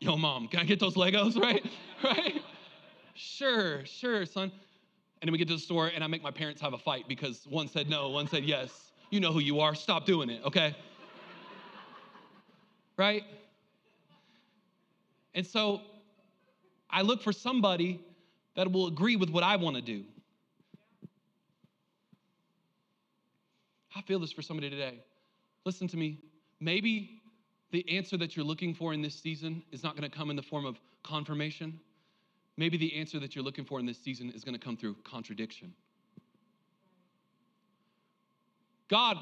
Yo, 0.00 0.16
mom, 0.16 0.46
can 0.48 0.60
I 0.60 0.64
get 0.64 0.78
those 0.78 0.94
Legos, 0.94 1.36
right? 1.42 1.64
right? 2.04 2.40
Sure, 3.14 3.84
sure, 3.84 4.24
son. 4.26 4.52
And 5.20 5.28
then 5.28 5.32
we 5.32 5.38
get 5.38 5.48
to 5.48 5.54
the 5.54 5.60
store, 5.60 5.88
and 5.88 6.04
I 6.04 6.06
make 6.06 6.22
my 6.22 6.30
parents 6.30 6.60
have 6.60 6.74
a 6.74 6.78
fight 6.78 7.08
because 7.08 7.44
one 7.48 7.68
said 7.68 7.88
no, 7.88 8.10
one 8.10 8.28
said 8.28 8.44
yes. 8.44 8.92
You 9.10 9.20
know 9.20 9.32
who 9.32 9.40
you 9.40 9.60
are. 9.60 9.74
Stop 9.74 10.06
doing 10.06 10.30
it, 10.30 10.44
okay? 10.44 10.76
right? 12.96 13.24
And 15.34 15.46
so 15.46 15.80
I 16.90 17.02
look 17.02 17.22
for 17.22 17.32
somebody 17.32 18.00
that 18.54 18.70
will 18.70 18.86
agree 18.86 19.16
with 19.16 19.30
what 19.30 19.44
I 19.44 19.56
want 19.56 19.76
to 19.76 19.82
do. 19.82 20.04
I 23.94 24.02
feel 24.02 24.18
this 24.18 24.32
for 24.32 24.42
somebody 24.42 24.70
today. 24.70 25.00
Listen 25.64 25.88
to 25.88 25.96
me. 25.96 26.20
Maybe 26.60 27.20
the 27.70 27.88
answer 27.96 28.16
that 28.16 28.36
you're 28.36 28.44
looking 28.44 28.74
for 28.74 28.94
in 28.94 29.02
this 29.02 29.14
season 29.14 29.62
is 29.72 29.82
not 29.82 29.96
going 29.96 30.08
to 30.08 30.16
come 30.16 30.30
in 30.30 30.36
the 30.36 30.42
form 30.42 30.64
of 30.64 30.78
confirmation. 31.02 31.78
Maybe 32.58 32.76
the 32.76 32.96
answer 32.96 33.20
that 33.20 33.36
you're 33.36 33.44
looking 33.44 33.64
for 33.64 33.78
in 33.78 33.86
this 33.86 33.98
season 33.98 34.32
is 34.34 34.42
going 34.42 34.52
to 34.52 34.60
come 34.60 34.76
through 34.76 34.96
contradiction. 35.04 35.72
God, 38.88 39.16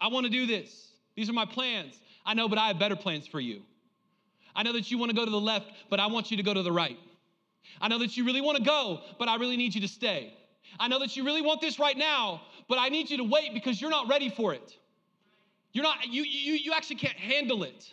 I 0.00 0.08
want 0.08 0.26
to 0.26 0.30
do 0.30 0.44
this. 0.44 0.88
These 1.14 1.30
are 1.30 1.32
my 1.32 1.46
plans. 1.46 2.00
I 2.26 2.34
know, 2.34 2.48
but 2.48 2.58
I 2.58 2.66
have 2.66 2.80
better 2.80 2.96
plans 2.96 3.28
for 3.28 3.38
you. 3.38 3.62
I 4.56 4.64
know 4.64 4.72
that 4.72 4.90
you 4.90 4.98
want 4.98 5.10
to 5.10 5.16
go 5.16 5.24
to 5.24 5.30
the 5.30 5.40
left, 5.40 5.70
but 5.88 6.00
I 6.00 6.06
want 6.06 6.32
you 6.32 6.36
to 6.36 6.42
go 6.42 6.52
to 6.52 6.62
the 6.62 6.72
right. 6.72 6.98
I 7.80 7.86
know 7.86 7.98
that 8.00 8.16
you 8.16 8.24
really 8.24 8.40
want 8.40 8.58
to 8.58 8.64
go, 8.64 9.02
but 9.20 9.28
I 9.28 9.36
really 9.36 9.56
need 9.56 9.72
you 9.72 9.80
to 9.82 9.88
stay. 9.88 10.34
I 10.80 10.88
know 10.88 10.98
that 10.98 11.16
you 11.16 11.24
really 11.24 11.42
want 11.42 11.60
this 11.60 11.78
right 11.78 11.96
now, 11.96 12.42
but 12.68 12.78
I 12.78 12.88
need 12.88 13.08
you 13.08 13.18
to 13.18 13.24
wait 13.24 13.54
because 13.54 13.80
you're 13.80 13.90
not 13.90 14.08
ready 14.08 14.30
for 14.30 14.52
it. 14.52 14.76
You're 15.72 15.84
not, 15.84 16.08
you, 16.08 16.24
you, 16.24 16.54
you 16.54 16.72
actually 16.72 16.96
can't 16.96 17.16
handle 17.16 17.62
it. 17.62 17.92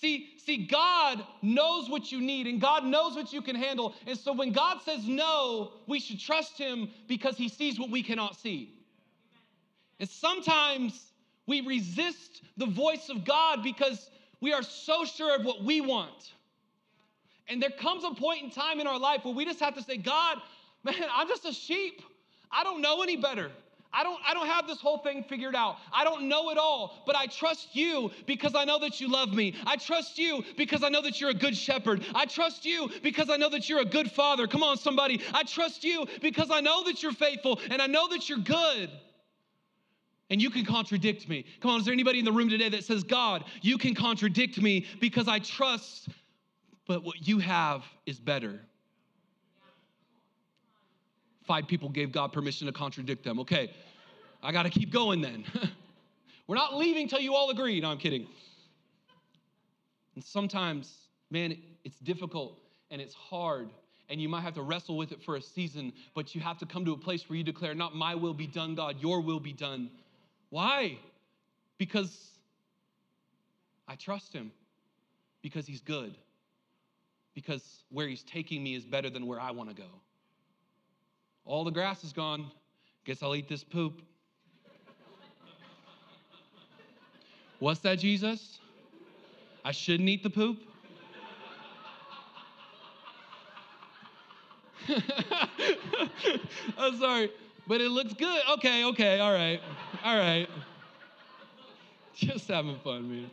See, 0.00 0.34
see, 0.44 0.66
God 0.66 1.24
knows 1.42 1.90
what 1.90 2.12
you 2.12 2.20
need 2.20 2.46
and 2.46 2.60
God 2.60 2.84
knows 2.84 3.16
what 3.16 3.32
you 3.32 3.42
can 3.42 3.56
handle. 3.56 3.94
And 4.06 4.16
so 4.16 4.32
when 4.32 4.52
God 4.52 4.78
says 4.84 5.06
no, 5.08 5.72
we 5.88 5.98
should 5.98 6.20
trust 6.20 6.56
him 6.56 6.88
because 7.08 7.36
he 7.36 7.48
sees 7.48 7.80
what 7.80 7.90
we 7.90 8.04
cannot 8.04 8.36
see. 8.36 8.72
And 9.98 10.08
sometimes 10.08 11.12
we 11.48 11.62
resist 11.62 12.42
the 12.56 12.66
voice 12.66 13.08
of 13.08 13.24
God 13.24 13.64
because 13.64 14.08
we 14.40 14.52
are 14.52 14.62
so 14.62 15.04
sure 15.04 15.34
of 15.34 15.44
what 15.44 15.64
we 15.64 15.80
want. 15.80 16.32
And 17.48 17.60
there 17.60 17.70
comes 17.70 18.04
a 18.04 18.14
point 18.14 18.44
in 18.44 18.50
time 18.50 18.78
in 18.78 18.86
our 18.86 19.00
life 19.00 19.24
where 19.24 19.34
we 19.34 19.44
just 19.44 19.58
have 19.58 19.74
to 19.74 19.82
say, 19.82 19.96
God, 19.96 20.38
man, 20.84 20.94
I'm 21.12 21.26
just 21.26 21.44
a 21.44 21.52
sheep. 21.52 22.02
I 22.52 22.62
don't 22.62 22.80
know 22.80 23.02
any 23.02 23.16
better. 23.16 23.50
I 23.92 24.02
don't, 24.02 24.20
I 24.26 24.34
don't 24.34 24.46
have 24.46 24.66
this 24.66 24.80
whole 24.80 24.98
thing 24.98 25.24
figured 25.24 25.54
out. 25.54 25.76
I 25.92 26.04
don't 26.04 26.28
know 26.28 26.50
it 26.50 26.58
all, 26.58 27.02
but 27.06 27.16
I 27.16 27.26
trust 27.26 27.74
you 27.74 28.10
because 28.26 28.54
I 28.54 28.64
know 28.64 28.78
that 28.80 29.00
you 29.00 29.08
love 29.10 29.32
me. 29.32 29.54
I 29.66 29.76
trust 29.76 30.18
you 30.18 30.44
because 30.56 30.82
I 30.82 30.90
know 30.90 31.00
that 31.02 31.20
you're 31.20 31.30
a 31.30 31.34
good 31.34 31.56
shepherd. 31.56 32.04
I 32.14 32.26
trust 32.26 32.66
you 32.66 32.90
because 33.02 33.30
I 33.30 33.36
know 33.36 33.48
that 33.48 33.68
you're 33.68 33.80
a 33.80 33.86
good 33.86 34.10
father. 34.10 34.46
Come 34.46 34.62
on, 34.62 34.76
somebody. 34.76 35.22
I 35.32 35.42
trust 35.42 35.84
you 35.84 36.06
because 36.20 36.50
I 36.50 36.60
know 36.60 36.84
that 36.84 37.02
you're 37.02 37.12
faithful 37.12 37.60
and 37.70 37.80
I 37.80 37.86
know 37.86 38.08
that 38.08 38.28
you're 38.28 38.38
good. 38.38 38.90
And 40.30 40.42
you 40.42 40.50
can 40.50 40.66
contradict 40.66 41.26
me. 41.26 41.46
Come 41.60 41.70
on, 41.70 41.80
is 41.80 41.86
there 41.86 41.94
anybody 41.94 42.18
in 42.18 42.26
the 42.26 42.32
room 42.32 42.50
today 42.50 42.68
that 42.68 42.84
says, 42.84 43.02
God, 43.02 43.44
you 43.62 43.78
can 43.78 43.94
contradict 43.94 44.60
me 44.60 44.86
because 45.00 45.26
I 45.26 45.38
trust, 45.38 46.10
but 46.86 47.02
what 47.02 47.26
you 47.26 47.38
have 47.38 47.82
is 48.04 48.20
better? 48.20 48.60
Five 51.48 51.66
people 51.66 51.88
gave 51.88 52.12
God 52.12 52.32
permission 52.32 52.66
to 52.66 52.72
contradict 52.72 53.24
them. 53.24 53.40
Okay, 53.40 53.72
I 54.42 54.52
got 54.52 54.64
to 54.64 54.70
keep 54.70 54.92
going 54.92 55.22
then. 55.22 55.44
We're 56.46 56.56
not 56.56 56.76
leaving 56.76 57.08
till 57.08 57.20
you 57.20 57.34
all 57.34 57.50
agree. 57.50 57.80
No, 57.80 57.90
I'm 57.90 57.98
kidding. 57.98 58.26
And 60.14 60.22
sometimes, 60.22 60.94
man, 61.30 61.56
it's 61.84 61.98
difficult 61.98 62.58
and 62.90 63.00
it's 63.00 63.14
hard, 63.14 63.70
and 64.10 64.20
you 64.20 64.28
might 64.28 64.42
have 64.42 64.54
to 64.54 64.62
wrestle 64.62 64.96
with 64.96 65.10
it 65.12 65.22
for 65.22 65.36
a 65.36 65.42
season, 65.42 65.92
but 66.14 66.34
you 66.34 66.40
have 66.42 66.58
to 66.58 66.66
come 66.66 66.84
to 66.84 66.92
a 66.92 66.96
place 66.96 67.28
where 67.28 67.36
you 67.38 67.44
declare, 67.44 67.74
Not 67.74 67.94
my 67.94 68.14
will 68.14 68.34
be 68.34 68.46
done, 68.46 68.74
God, 68.74 68.96
your 69.00 69.20
will 69.22 69.40
be 69.40 69.52
done. 69.52 69.90
Why? 70.50 70.98
Because 71.78 72.30
I 73.86 73.94
trust 73.94 74.32
Him. 74.34 74.52
because 75.42 75.66
he's 75.66 75.80
good. 75.80 76.14
Because 77.34 77.84
where 77.90 78.06
he's 78.08 78.22
taking 78.24 78.62
me 78.62 78.74
is 78.74 78.84
better 78.84 79.08
than 79.08 79.26
where 79.26 79.40
I 79.40 79.50
want 79.52 79.70
to 79.70 79.74
go. 79.74 79.88
All 81.48 81.64
the 81.64 81.70
grass 81.70 82.04
is 82.04 82.12
gone. 82.12 82.50
Guess 83.06 83.22
I'll 83.22 83.34
eat 83.34 83.48
this 83.48 83.64
poop. 83.64 84.02
What's 87.58 87.80
that, 87.80 87.98
Jesus? 87.98 88.58
I 89.64 89.72
shouldn't 89.72 90.10
eat 90.10 90.22
the 90.22 90.28
poop? 90.28 90.58
I'm 96.78 96.98
sorry, 96.98 97.32
but 97.66 97.80
it 97.80 97.88
looks 97.88 98.12
good. 98.12 98.42
Okay, 98.50 98.84
okay, 98.84 99.18
all 99.18 99.32
right, 99.32 99.60
all 100.04 100.18
right. 100.18 100.46
Just 102.14 102.48
having 102.48 102.78
fun, 102.80 103.10
man. 103.10 103.30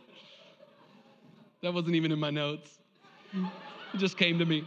That 1.60 1.74
wasn't 1.74 1.96
even 1.96 2.12
in 2.12 2.18
my 2.18 2.30
notes. 2.30 2.78
It 3.34 3.98
just 3.98 4.16
came 4.16 4.38
to 4.38 4.46
me. 4.46 4.64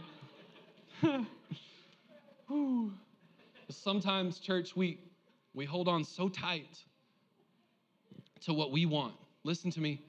Sometimes, 3.70 4.38
church, 4.38 4.74
we, 4.76 4.98
we 5.54 5.64
hold 5.64 5.88
on 5.88 6.04
so 6.04 6.28
tight 6.28 6.78
to 8.42 8.52
what 8.52 8.72
we 8.72 8.86
want. 8.86 9.14
Listen 9.44 9.70
to 9.72 9.80
me. 9.80 10.02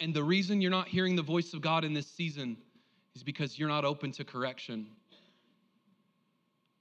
And 0.00 0.14
the 0.14 0.22
reason 0.22 0.60
you're 0.60 0.70
not 0.70 0.88
hearing 0.88 1.14
the 1.14 1.22
voice 1.22 1.52
of 1.52 1.60
God 1.60 1.84
in 1.84 1.92
this 1.92 2.06
season 2.06 2.56
is 3.14 3.22
because 3.22 3.58
you're 3.58 3.68
not 3.68 3.84
open 3.84 4.12
to 4.12 4.24
correction. 4.24 4.86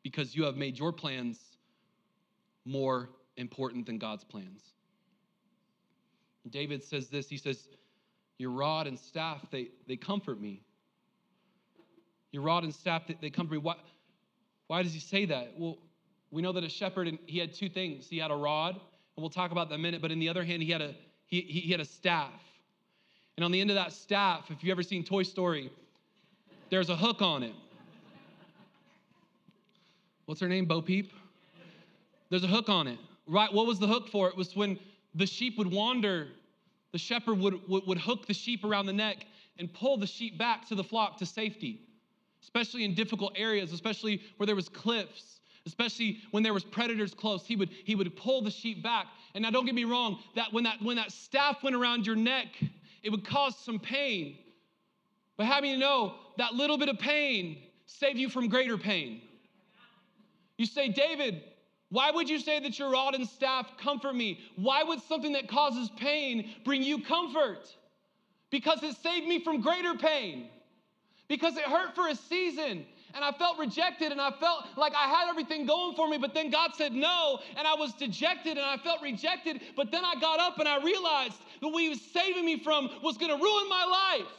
Because 0.03 0.35
you 0.35 0.43
have 0.43 0.55
made 0.55 0.79
your 0.79 0.93
plans 0.93 1.39
more 2.65 3.09
important 3.37 3.85
than 3.85 3.97
God's 3.97 4.23
plans. 4.23 4.61
David 6.49 6.83
says 6.83 7.09
this 7.09 7.27
he 7.27 7.37
says, 7.37 7.67
Your 8.37 8.51
rod 8.51 8.87
and 8.87 8.97
staff, 8.97 9.45
they, 9.51 9.69
they 9.87 9.97
comfort 9.97 10.39
me. 10.39 10.61
Your 12.31 12.43
rod 12.43 12.63
and 12.63 12.73
staff, 12.73 13.07
they, 13.07 13.17
they 13.19 13.29
comfort 13.29 13.53
me. 13.53 13.57
Why, 13.59 13.75
why 14.67 14.83
does 14.83 14.93
he 14.93 14.99
say 14.99 15.25
that? 15.25 15.53
Well, 15.57 15.77
we 16.31 16.41
know 16.41 16.51
that 16.51 16.63
a 16.63 16.69
shepherd, 16.69 17.07
and 17.07 17.17
he 17.25 17.39
had 17.39 17.53
two 17.53 17.69
things. 17.69 18.07
He 18.07 18.17
had 18.17 18.31
a 18.31 18.35
rod, 18.35 18.75
and 18.75 18.81
we'll 19.17 19.29
talk 19.29 19.51
about 19.51 19.69
that 19.69 19.75
in 19.75 19.81
a 19.81 19.83
minute, 19.83 20.01
but 20.01 20.11
in 20.11 20.19
the 20.19 20.29
other 20.29 20.43
hand, 20.43 20.61
he 20.61 20.71
had 20.71 20.81
a 20.81 20.95
he, 21.25 21.41
he, 21.41 21.71
had 21.71 21.79
a 21.79 21.85
staff. 21.85 22.41
And 23.37 23.43
on 23.43 23.51
the 23.51 23.61
end 23.61 23.69
of 23.69 23.75
that 23.75 23.93
staff, 23.93 24.49
if 24.49 24.63
you've 24.63 24.71
ever 24.71 24.81
seen 24.81 25.03
Toy 25.03 25.21
Story, 25.21 25.69
there's 26.71 26.89
a 26.89 26.95
hook 26.95 27.21
on 27.21 27.43
it. 27.43 27.53
What's 30.25 30.41
her 30.41 30.47
name? 30.47 30.65
Bo 30.65 30.81
Peep? 30.81 31.11
There's 32.29 32.43
a 32.43 32.47
hook 32.47 32.67
on 32.67 32.87
it. 32.87 32.97
Right? 33.27 33.51
What 33.53 33.67
was 33.67 33.77
the 33.77 33.87
hook 33.87 34.07
for? 34.09 34.27
It 34.27 34.35
was 34.35 34.55
when 34.55 34.79
the 35.13 35.27
sheep 35.27 35.57
would 35.59 35.71
wander, 35.71 36.29
the 36.91 36.97
shepherd 36.97 37.37
would, 37.37 37.67
would, 37.67 37.85
would 37.85 37.99
hook 37.99 38.25
the 38.25 38.33
sheep 38.33 38.63
around 38.63 38.87
the 38.87 38.93
neck 38.93 39.25
and 39.59 39.71
pull 39.71 39.97
the 39.97 40.07
sheep 40.07 40.37
back 40.37 40.67
to 40.69 40.75
the 40.75 40.83
flock 40.83 41.17
to 41.17 41.25
safety, 41.25 41.81
especially 42.41 42.85
in 42.85 42.95
difficult 42.95 43.33
areas, 43.35 43.71
especially 43.71 44.21
where 44.37 44.47
there 44.47 44.55
was 44.55 44.67
cliffs, 44.67 45.38
especially 45.65 46.19
when 46.31 46.43
there 46.43 46.53
was 46.53 46.63
predators 46.63 47.13
close. 47.13 47.45
He 47.45 47.55
would, 47.55 47.69
he 47.83 47.95
would 47.95 48.15
pull 48.15 48.41
the 48.41 48.51
sheep 48.51 48.81
back. 48.83 49.07
And 49.33 49.43
now 49.43 49.51
don't 49.51 49.65
get 49.65 49.75
me 49.75 49.83
wrong, 49.83 50.19
that 50.35 50.51
when 50.51 50.63
that 50.63 50.81
when 50.81 50.97
that 50.97 51.11
staff 51.11 51.63
went 51.63 51.75
around 51.75 52.05
your 52.05 52.15
neck, 52.15 52.47
it 53.03 53.09
would 53.09 53.25
cause 53.25 53.55
some 53.57 53.79
pain. 53.79 54.37
But 55.37 55.45
having 55.45 55.71
you 55.71 55.77
know 55.77 56.15
that 56.37 56.53
little 56.53 56.77
bit 56.77 56.89
of 56.89 56.99
pain 56.99 57.57
saved 57.85 58.17
you 58.17 58.29
from 58.29 58.49
greater 58.49 58.77
pain. 58.77 59.21
You 60.57 60.65
say, 60.65 60.89
David, 60.89 61.43
why 61.89 62.11
would 62.11 62.29
you 62.29 62.39
say 62.39 62.59
that 62.59 62.77
your 62.77 62.91
rod 62.91 63.15
and 63.15 63.27
staff 63.27 63.77
comfort 63.77 64.13
me? 64.13 64.39
Why 64.55 64.83
would 64.83 65.01
something 65.03 65.33
that 65.33 65.47
causes 65.47 65.89
pain 65.97 66.49
bring 66.65 66.83
you 66.83 67.01
comfort? 67.01 67.73
Because 68.51 68.83
it 68.83 68.95
saved 68.97 69.27
me 69.27 69.43
from 69.43 69.61
greater 69.61 69.95
pain. 69.95 70.49
Because 71.27 71.55
it 71.55 71.63
hurt 71.63 71.95
for 71.95 72.07
a 72.07 72.15
season 72.15 72.85
and 73.13 73.23
I 73.23 73.31
felt 73.31 73.57
rejected 73.57 74.11
and 74.11 74.21
I 74.21 74.31
felt 74.31 74.65
like 74.77 74.93
I 74.95 75.07
had 75.07 75.29
everything 75.29 75.65
going 75.65 75.95
for 75.95 76.07
me, 76.07 76.17
but 76.17 76.33
then 76.33 76.49
God 76.49 76.71
said 76.75 76.93
no, 76.93 77.39
and 77.57 77.67
I 77.67 77.75
was 77.75 77.93
dejected 77.93 78.57
and 78.57 78.65
I 78.65 78.77
felt 78.77 79.01
rejected. 79.01 79.61
But 79.75 79.91
then 79.91 80.03
I 80.05 80.15
got 80.19 80.39
up 80.39 80.59
and 80.59 80.67
I 80.67 80.83
realized 80.83 81.37
that 81.61 81.69
what 81.69 81.81
He 81.81 81.89
was 81.89 82.01
saving 82.01 82.45
me 82.45 82.59
from 82.59 82.89
was 83.03 83.17
gonna 83.17 83.35
ruin 83.35 83.69
my 83.69 84.17
life. 84.17 84.31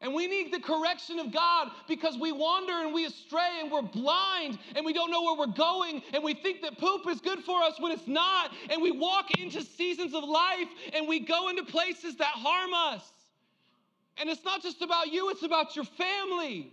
And 0.00 0.14
we 0.14 0.28
need 0.28 0.52
the 0.52 0.60
correction 0.60 1.18
of 1.18 1.32
God 1.32 1.72
because 1.88 2.16
we 2.16 2.30
wander 2.30 2.72
and 2.72 2.94
we 2.94 3.04
astray 3.04 3.58
and 3.60 3.70
we're 3.70 3.82
blind 3.82 4.58
and 4.76 4.86
we 4.86 4.92
don't 4.92 5.10
know 5.10 5.22
where 5.22 5.36
we're 5.36 5.54
going 5.54 6.02
and 6.14 6.22
we 6.22 6.34
think 6.34 6.62
that 6.62 6.78
poop 6.78 7.08
is 7.08 7.20
good 7.20 7.40
for 7.40 7.60
us 7.62 7.80
when 7.80 7.90
it's 7.90 8.06
not. 8.06 8.52
And 8.70 8.80
we 8.80 8.92
walk 8.92 9.36
into 9.40 9.60
seasons 9.62 10.14
of 10.14 10.22
life 10.22 10.68
and 10.92 11.08
we 11.08 11.18
go 11.18 11.48
into 11.48 11.64
places 11.64 12.14
that 12.16 12.28
harm 12.28 12.74
us. 12.74 13.10
And 14.20 14.28
it's 14.28 14.44
not 14.44 14.62
just 14.62 14.82
about 14.82 15.12
you, 15.12 15.30
it's 15.30 15.42
about 15.42 15.76
your 15.76 15.84
family. 15.84 16.72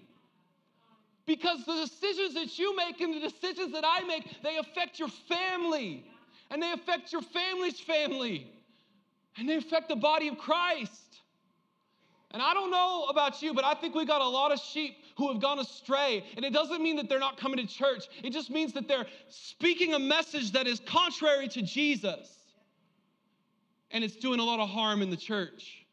Because 1.26 1.66
the 1.66 1.74
decisions 1.74 2.36
that 2.36 2.58
you 2.60 2.76
make 2.76 3.02
and 3.02 3.14
the 3.14 3.20
decisions 3.20 3.72
that 3.74 3.84
I 3.86 4.02
make, 4.02 4.42
they 4.44 4.58
affect 4.58 5.00
your 5.00 5.10
family. 5.28 6.06
And 6.52 6.62
they 6.62 6.72
affect 6.72 7.12
your 7.12 7.22
family's 7.22 7.80
family. 7.80 8.52
And 9.38 9.50
they 9.50 9.56
affect 9.56 9.90
the 9.90 9.96
body 9.96 10.28
of 10.28 10.38
Christ. 10.38 11.02
And 12.32 12.42
I 12.42 12.54
don't 12.54 12.70
know 12.70 13.06
about 13.10 13.42
you, 13.42 13.54
but 13.54 13.64
I 13.64 13.76
think 13.76 13.96
we 13.96 14.06
got 14.06 14.22
a 14.22 14.28
lot 14.28 14.52
of 14.52 14.60
sheep 14.60 14.98
who 15.18 15.32
have 15.32 15.42
gone 15.42 15.60
astray. 15.60 16.24
And 16.36 16.44
it 16.44 16.54
doesn't 16.54 16.82
mean 16.82 16.98
that 16.98 17.08
they're 17.08 17.20
not 17.20 17.38
coming 17.38 17.66
to 17.66 17.74
church, 17.74 18.08
it 18.24 18.32
just 18.32 18.50
means 18.50 18.74
that 18.74 18.88
they're 18.88 19.06
speaking 19.30 19.94
a 19.94 20.00
message 20.00 20.52
that 20.52 20.68
is 20.68 20.82
contrary 20.82 21.48
to 21.50 21.62
Jesus. 21.62 22.30
And 23.92 24.04
it's 24.04 24.18
doing 24.18 24.40
a 24.40 24.44
lot 24.44 24.60
of 24.60 24.68
harm 24.68 25.02
in 25.02 25.10
the 25.10 25.18
church, 25.18 25.85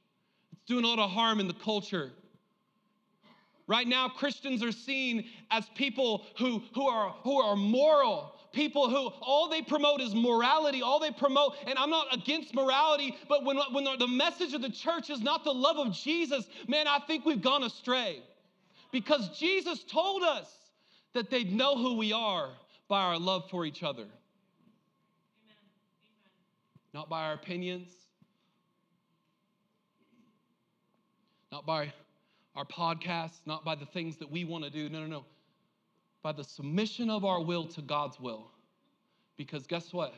doing 0.72 0.84
a 0.86 0.88
lot 0.88 0.98
of 0.98 1.10
harm 1.10 1.38
in 1.38 1.46
the 1.46 1.54
culture. 1.54 2.10
Right 3.66 3.86
now, 3.86 4.08
Christians 4.08 4.62
are 4.62 4.72
seen 4.72 5.26
as 5.50 5.66
people 5.74 6.24
who, 6.38 6.62
who, 6.74 6.88
are, 6.88 7.10
who 7.22 7.40
are 7.40 7.56
moral, 7.56 8.34
people 8.52 8.88
who 8.88 9.12
all 9.20 9.50
they 9.50 9.60
promote 9.60 10.00
is 10.00 10.14
morality, 10.14 10.80
all 10.80 10.98
they 10.98 11.10
promote, 11.10 11.56
and 11.66 11.78
I'm 11.78 11.90
not 11.90 12.06
against 12.14 12.54
morality, 12.54 13.14
but 13.28 13.44
when, 13.44 13.58
when 13.72 13.84
the 13.98 14.08
message 14.08 14.54
of 14.54 14.62
the 14.62 14.70
church 14.70 15.10
is 15.10 15.20
not 15.20 15.44
the 15.44 15.52
love 15.52 15.76
of 15.76 15.92
Jesus, 15.92 16.48
man, 16.66 16.88
I 16.88 17.00
think 17.00 17.26
we've 17.26 17.42
gone 17.42 17.64
astray. 17.64 18.22
Because 18.92 19.38
Jesus 19.38 19.84
told 19.84 20.22
us 20.22 20.50
that 21.12 21.30
they'd 21.30 21.52
know 21.52 21.76
who 21.76 21.98
we 21.98 22.14
are 22.14 22.48
by 22.88 23.02
our 23.02 23.18
love 23.18 23.50
for 23.50 23.66
each 23.66 23.82
other, 23.82 24.02
Amen. 24.02 24.12
not 26.94 27.10
by 27.10 27.26
our 27.26 27.34
opinions, 27.34 27.90
not 31.52 31.66
by 31.66 31.92
our 32.56 32.64
podcasts, 32.64 33.40
not 33.46 33.64
by 33.64 33.74
the 33.74 33.86
things 33.86 34.16
that 34.16 34.30
we 34.30 34.44
want 34.44 34.64
to 34.64 34.70
do. 34.70 34.88
No, 34.88 35.00
no, 35.00 35.06
no. 35.06 35.24
By 36.22 36.32
the 36.32 36.42
submission 36.42 37.10
of 37.10 37.24
our 37.24 37.42
will 37.42 37.66
to 37.66 37.82
God's 37.82 38.18
will. 38.18 38.50
Because 39.36 39.66
guess 39.66 39.92
what? 39.92 40.14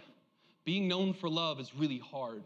Being 0.65 0.89
known 0.89 1.13
for 1.13 1.29
love 1.29 1.61
is 1.61 1.75
really 1.75 1.99
hard. 1.99 2.43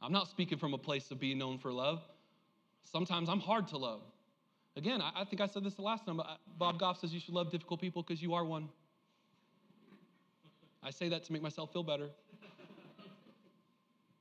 I'm 0.00 0.12
not 0.12 0.28
speaking 0.28 0.58
from 0.58 0.74
a 0.74 0.78
place 0.78 1.10
of 1.10 1.18
being 1.18 1.38
known 1.38 1.58
for 1.58 1.72
love. 1.72 2.02
Sometimes 2.84 3.28
I'm 3.30 3.40
hard 3.40 3.66
to 3.68 3.78
love. 3.78 4.02
Again, 4.76 5.00
I, 5.00 5.22
I 5.22 5.24
think 5.24 5.40
I 5.40 5.46
said 5.46 5.64
this 5.64 5.74
the 5.74 5.82
last 5.82 6.04
time, 6.04 6.20
Bob 6.58 6.78
Goff 6.78 7.00
says 7.00 7.14
you 7.14 7.20
should 7.20 7.34
love 7.34 7.50
difficult 7.50 7.80
people 7.80 8.02
because 8.02 8.20
you 8.22 8.34
are 8.34 8.44
one. 8.44 8.68
I 10.82 10.90
say 10.90 11.08
that 11.08 11.24
to 11.24 11.32
make 11.32 11.40
myself 11.40 11.72
feel 11.72 11.82
better. 11.82 12.10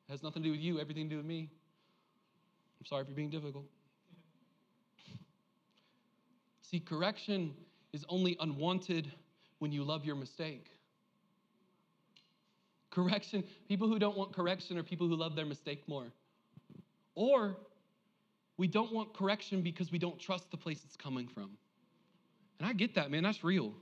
It 0.08 0.12
has 0.12 0.24
nothing 0.24 0.44
to 0.44 0.48
do 0.48 0.52
with 0.52 0.62
you, 0.62 0.80
everything 0.80 1.10
to 1.10 1.16
do 1.16 1.18
with 1.18 1.26
me. 1.26 1.50
I'm 2.84 2.88
sorry 2.88 3.06
for 3.06 3.14
being 3.14 3.30
difficult. 3.30 3.64
See, 6.64 6.82
correction 6.82 7.54
is 7.94 8.04
only 8.10 8.36
unwanted 8.42 9.10
when 9.60 9.72
you 9.72 9.86
love 9.86 10.04
your 10.04 10.18
mistake. 10.18 10.68
Correction, 12.90 13.46
people 13.70 13.88
who 13.88 14.00
don't 14.00 14.18
want 14.18 14.34
correction 14.34 14.78
are 14.78 14.84
people 14.84 15.08
who 15.08 15.16
love 15.16 15.34
their 15.34 15.46
mistake 15.46 15.88
more. 15.88 16.08
Or 17.16 17.56
we 18.58 18.68
don't 18.68 18.92
want 18.92 19.14
correction 19.14 19.62
because 19.62 19.90
we 19.90 19.98
don't 19.98 20.20
trust 20.20 20.52
the 20.52 20.58
place 20.58 20.82
it's 20.84 20.98
coming 20.98 21.30
from. 21.30 21.52
And 22.60 22.68
I 22.68 22.74
get 22.74 22.96
that, 22.96 23.10
man, 23.10 23.24
that's 23.24 23.46
real. 23.46 23.74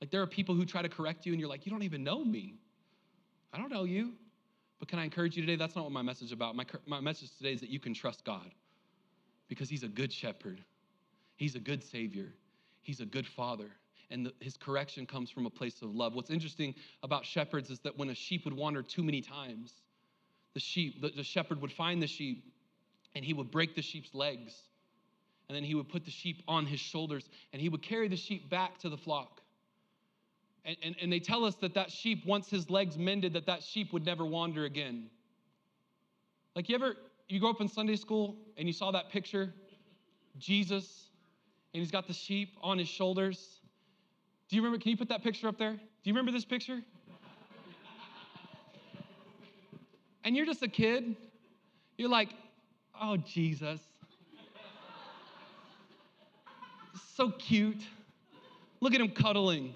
Like 0.00 0.10
there 0.10 0.20
are 0.20 0.26
people 0.26 0.56
who 0.56 0.64
try 0.64 0.82
to 0.82 0.88
correct 0.88 1.26
you 1.26 1.32
and 1.32 1.38
you're 1.38 1.48
like, 1.48 1.64
you 1.64 1.70
don't 1.70 1.84
even 1.84 2.02
know 2.02 2.24
me. 2.24 2.54
I 3.52 3.58
don't 3.58 3.70
know 3.70 3.84
you. 3.84 4.14
But 4.82 4.88
can 4.88 4.98
I 4.98 5.04
encourage 5.04 5.36
you 5.36 5.46
today? 5.46 5.54
That's 5.54 5.76
not 5.76 5.84
what 5.84 5.92
my 5.92 6.02
message 6.02 6.26
is 6.26 6.32
about. 6.32 6.56
My, 6.56 6.64
my 6.88 6.98
message 6.98 7.30
today 7.36 7.52
is 7.52 7.60
that 7.60 7.70
you 7.70 7.78
can 7.78 7.94
trust 7.94 8.24
God 8.24 8.50
because 9.46 9.70
He's 9.70 9.84
a 9.84 9.88
good 9.88 10.12
shepherd, 10.12 10.60
He's 11.36 11.54
a 11.54 11.60
good 11.60 11.84
Savior, 11.84 12.32
He's 12.80 12.98
a 12.98 13.04
good 13.04 13.24
Father. 13.24 13.70
And 14.10 14.26
the, 14.26 14.32
his 14.40 14.56
correction 14.56 15.06
comes 15.06 15.30
from 15.30 15.46
a 15.46 15.50
place 15.50 15.82
of 15.82 15.94
love. 15.94 16.16
What's 16.16 16.30
interesting 16.30 16.74
about 17.04 17.24
shepherds 17.24 17.70
is 17.70 17.78
that 17.84 17.96
when 17.96 18.10
a 18.10 18.14
sheep 18.14 18.44
would 18.44 18.54
wander 18.54 18.82
too 18.82 19.04
many 19.04 19.20
times, 19.20 19.72
the 20.52 20.58
sheep, 20.58 21.00
the, 21.00 21.10
the 21.10 21.22
shepherd 21.22 21.62
would 21.62 21.70
find 21.70 22.02
the 22.02 22.08
sheep 22.08 22.52
and 23.14 23.24
he 23.24 23.34
would 23.34 23.52
break 23.52 23.76
the 23.76 23.82
sheep's 23.82 24.12
legs. 24.12 24.52
And 25.48 25.54
then 25.54 25.62
he 25.62 25.76
would 25.76 25.88
put 25.88 26.04
the 26.04 26.10
sheep 26.10 26.42
on 26.48 26.66
his 26.66 26.80
shoulders 26.80 27.28
and 27.52 27.62
he 27.62 27.68
would 27.68 27.82
carry 27.82 28.08
the 28.08 28.16
sheep 28.16 28.50
back 28.50 28.78
to 28.80 28.88
the 28.88 28.98
flock. 28.98 29.41
And, 30.64 30.76
and, 30.82 30.96
and 31.02 31.12
they 31.12 31.18
tell 31.18 31.44
us 31.44 31.56
that 31.56 31.74
that 31.74 31.90
sheep, 31.90 32.24
once 32.24 32.48
his 32.48 32.70
legs 32.70 32.96
mended, 32.96 33.32
that 33.32 33.46
that 33.46 33.62
sheep 33.62 33.92
would 33.92 34.04
never 34.04 34.24
wander 34.24 34.64
again. 34.64 35.10
Like 36.54 36.68
you 36.68 36.74
ever 36.74 36.96
you 37.28 37.40
grew 37.40 37.50
up 37.50 37.60
in 37.60 37.68
Sunday 37.68 37.96
school 37.96 38.36
and 38.56 38.68
you 38.68 38.72
saw 38.72 38.90
that 38.92 39.10
picture, 39.10 39.52
Jesus, 40.38 41.06
and 41.72 41.80
he's 41.80 41.90
got 41.90 42.06
the 42.06 42.12
sheep 42.12 42.56
on 42.62 42.78
his 42.78 42.88
shoulders. 42.88 43.60
Do 44.48 44.56
you 44.56 44.62
remember? 44.62 44.80
Can 44.82 44.90
you 44.90 44.96
put 44.96 45.08
that 45.08 45.22
picture 45.22 45.48
up 45.48 45.58
there? 45.58 45.72
Do 45.72 45.80
you 46.04 46.12
remember 46.12 46.30
this 46.30 46.44
picture? 46.44 46.82
and 50.24 50.36
you're 50.36 50.46
just 50.46 50.62
a 50.62 50.68
kid. 50.68 51.16
You're 51.96 52.10
like, 52.10 52.28
oh, 53.00 53.16
Jesus. 53.16 53.80
so 57.14 57.30
cute. 57.30 57.82
Look 58.80 58.94
at 58.94 59.00
him 59.00 59.10
cuddling. 59.10 59.74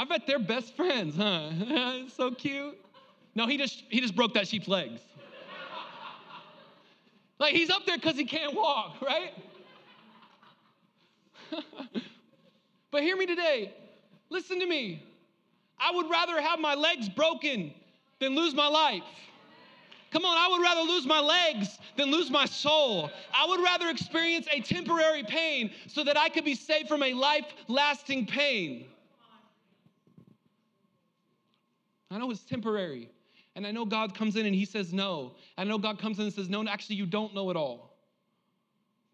I 0.00 0.04
bet 0.04 0.26
they're 0.26 0.38
best 0.38 0.74
friends, 0.76 1.14
huh? 1.14 2.08
so 2.08 2.30
cute. 2.30 2.74
No, 3.34 3.46
he 3.46 3.58
just 3.58 3.84
he 3.90 4.00
just 4.00 4.16
broke 4.16 4.32
that 4.32 4.48
sheep's 4.48 4.66
legs. 4.66 5.02
like 7.38 7.52
he's 7.52 7.68
up 7.68 7.84
there 7.84 7.98
because 7.98 8.16
he 8.16 8.24
can't 8.24 8.54
walk, 8.54 8.96
right? 9.02 9.34
but 12.90 13.02
hear 13.02 13.14
me 13.14 13.26
today. 13.26 13.74
Listen 14.30 14.58
to 14.60 14.66
me. 14.66 15.04
I 15.78 15.94
would 15.94 16.08
rather 16.08 16.40
have 16.40 16.60
my 16.60 16.74
legs 16.74 17.10
broken 17.10 17.70
than 18.20 18.34
lose 18.34 18.54
my 18.54 18.68
life. 18.68 19.02
Come 20.12 20.24
on, 20.24 20.38
I 20.38 20.48
would 20.48 20.62
rather 20.62 20.80
lose 20.80 21.04
my 21.04 21.20
legs 21.20 21.78
than 21.98 22.10
lose 22.10 22.30
my 22.30 22.46
soul. 22.46 23.10
I 23.34 23.46
would 23.46 23.60
rather 23.62 23.90
experience 23.90 24.46
a 24.50 24.62
temporary 24.62 25.24
pain 25.24 25.70
so 25.88 26.02
that 26.04 26.16
I 26.16 26.30
could 26.30 26.46
be 26.46 26.54
saved 26.54 26.88
from 26.88 27.02
a 27.02 27.12
life 27.12 27.44
lasting 27.68 28.24
pain. 28.24 28.86
I 32.10 32.18
know 32.18 32.30
it's 32.30 32.42
temporary. 32.42 33.10
And 33.56 33.66
I 33.66 33.72
know 33.72 33.84
God 33.84 34.14
comes 34.14 34.36
in 34.36 34.46
and 34.46 34.54
He 34.54 34.64
says 34.64 34.92
no. 34.92 35.32
I 35.58 35.64
know 35.64 35.78
God 35.78 35.98
comes 35.98 36.18
in 36.18 36.24
and 36.24 36.32
says, 36.32 36.48
no, 36.48 36.64
actually, 36.66 36.96
you 36.96 37.06
don't 37.06 37.34
know 37.34 37.50
it 37.50 37.56
all. 37.56 37.96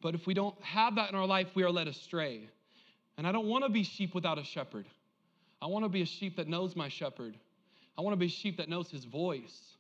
But 0.03 0.15
if 0.15 0.27
we 0.27 0.35
don't 0.35 0.61
have 0.63 0.97
that 0.97 1.11
in 1.11 1.17
our 1.17 1.27
life, 1.27 1.49
we 1.55 1.63
are 1.63 1.71
led 1.71 1.89
astray. 1.89 2.49
And 3.19 3.27
I 3.27 3.33
don't 3.33 3.47
want 3.47 3.65
to 3.65 3.71
be 3.71 3.83
sheep 3.83 4.15
without 4.15 4.39
a 4.39 4.45
shepherd. 4.45 4.87
I 5.61 5.67
want 5.67 5.85
to 5.85 5.89
be 5.89 6.03
a 6.03 6.07
sheep 6.07 6.37
that 6.37 6.49
knows 6.49 6.77
my 6.77 6.89
shepherd. 6.89 7.37
I 7.97 8.03
want 8.03 8.13
to 8.13 8.19
be 8.19 8.27
a 8.27 8.31
sheep 8.31 8.59
that 8.59 8.69
knows 8.69 8.91
his 8.91 9.05
voice. 9.05 9.77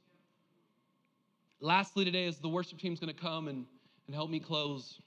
Lastly, 1.60 2.04
today, 2.04 2.26
as 2.26 2.38
the 2.38 2.48
worship 2.48 2.78
team's 2.78 2.98
going 2.98 3.14
to 3.14 3.20
come 3.20 3.48
and, 3.48 3.66
and 4.06 4.14
help 4.14 4.30
me 4.30 4.40
close. 4.40 5.00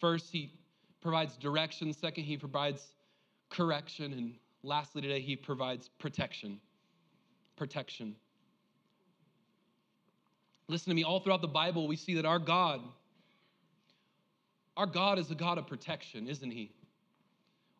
First, 0.00 0.30
he 0.30 0.52
provides 1.00 1.36
direction. 1.36 1.92
Second, 1.92 2.24
he 2.24 2.36
provides 2.36 2.82
correction. 3.48 4.12
And 4.12 4.34
lastly, 4.68 5.02
today, 5.02 5.20
he 5.20 5.34
provides 5.34 5.88
protection. 5.98 6.60
Protection. 7.56 8.14
Listen 10.68 10.90
to 10.90 10.94
me, 10.94 11.02
all 11.02 11.20
throughout 11.20 11.40
the 11.40 11.48
Bible, 11.48 11.88
we 11.88 11.96
see 11.96 12.14
that 12.14 12.26
our 12.26 12.38
God, 12.38 12.80
our 14.76 14.86
God 14.86 15.18
is 15.18 15.30
a 15.30 15.34
God 15.34 15.58
of 15.58 15.66
protection, 15.66 16.28
isn't 16.28 16.50
he? 16.50 16.70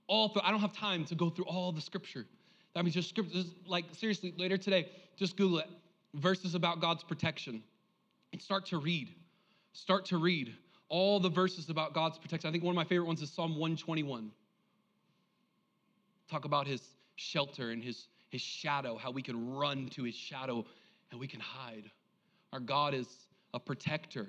All 0.06 0.30
through, 0.30 0.42
I 0.42 0.50
don't 0.50 0.60
have 0.60 0.72
time 0.72 1.04
to 1.04 1.14
go 1.14 1.28
through 1.28 1.44
all 1.44 1.70
the 1.70 1.82
scripture. 1.82 2.24
That 2.74 2.84
means 2.84 2.94
just 2.94 3.10
scripture, 3.10 3.34
just 3.34 3.52
like 3.66 3.84
seriously, 3.92 4.32
later 4.38 4.56
today, 4.56 4.90
just 5.16 5.36
Google 5.36 5.58
it. 5.58 5.68
Verses 6.14 6.54
about 6.54 6.80
God's 6.80 7.04
protection. 7.04 7.62
And 8.32 8.40
start 8.40 8.64
to 8.66 8.78
read. 8.78 9.10
Start 9.74 10.06
to 10.06 10.16
read 10.16 10.54
all 10.88 11.20
the 11.20 11.28
verses 11.28 11.68
about 11.68 11.92
God's 11.92 12.18
protection. 12.18 12.48
I 12.48 12.52
think 12.52 12.64
one 12.64 12.72
of 12.72 12.76
my 12.76 12.84
favorite 12.84 13.06
ones 13.06 13.20
is 13.20 13.30
Psalm 13.30 13.52
121. 13.52 14.30
Talk 16.30 16.44
about 16.44 16.66
his 16.66 16.82
shelter 17.16 17.70
and 17.70 17.82
his, 17.82 18.06
his 18.28 18.40
shadow, 18.40 18.96
how 18.96 19.10
we 19.10 19.22
can 19.22 19.54
run 19.54 19.88
to 19.90 20.04
his 20.04 20.14
shadow 20.14 20.64
and 21.10 21.18
we 21.18 21.26
can 21.26 21.40
hide. 21.40 21.90
Our 22.52 22.60
God 22.60 22.94
is 22.94 23.08
a 23.54 23.60
protector. 23.60 24.28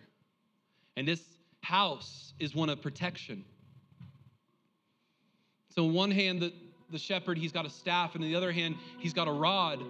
And 0.96 1.08
this 1.08 1.22
house 1.62 2.34
is 2.40 2.56
one 2.56 2.70
of 2.70 2.82
protection. 2.82 3.44
So, 5.70 5.86
on 5.86 5.94
one 5.94 6.12
hand, 6.12 6.42
the, 6.42 6.54
the 6.92 6.98
shepherd, 6.98 7.38
he's 7.38 7.52
got 7.52 7.66
a 7.66 7.70
staff, 7.70 8.16
and 8.16 8.24
on 8.24 8.30
the 8.30 8.36
other 8.36 8.52
hand, 8.52 8.76
he's 8.98 9.14
got 9.14 9.28
a 9.28 9.32
rod. 9.32 9.84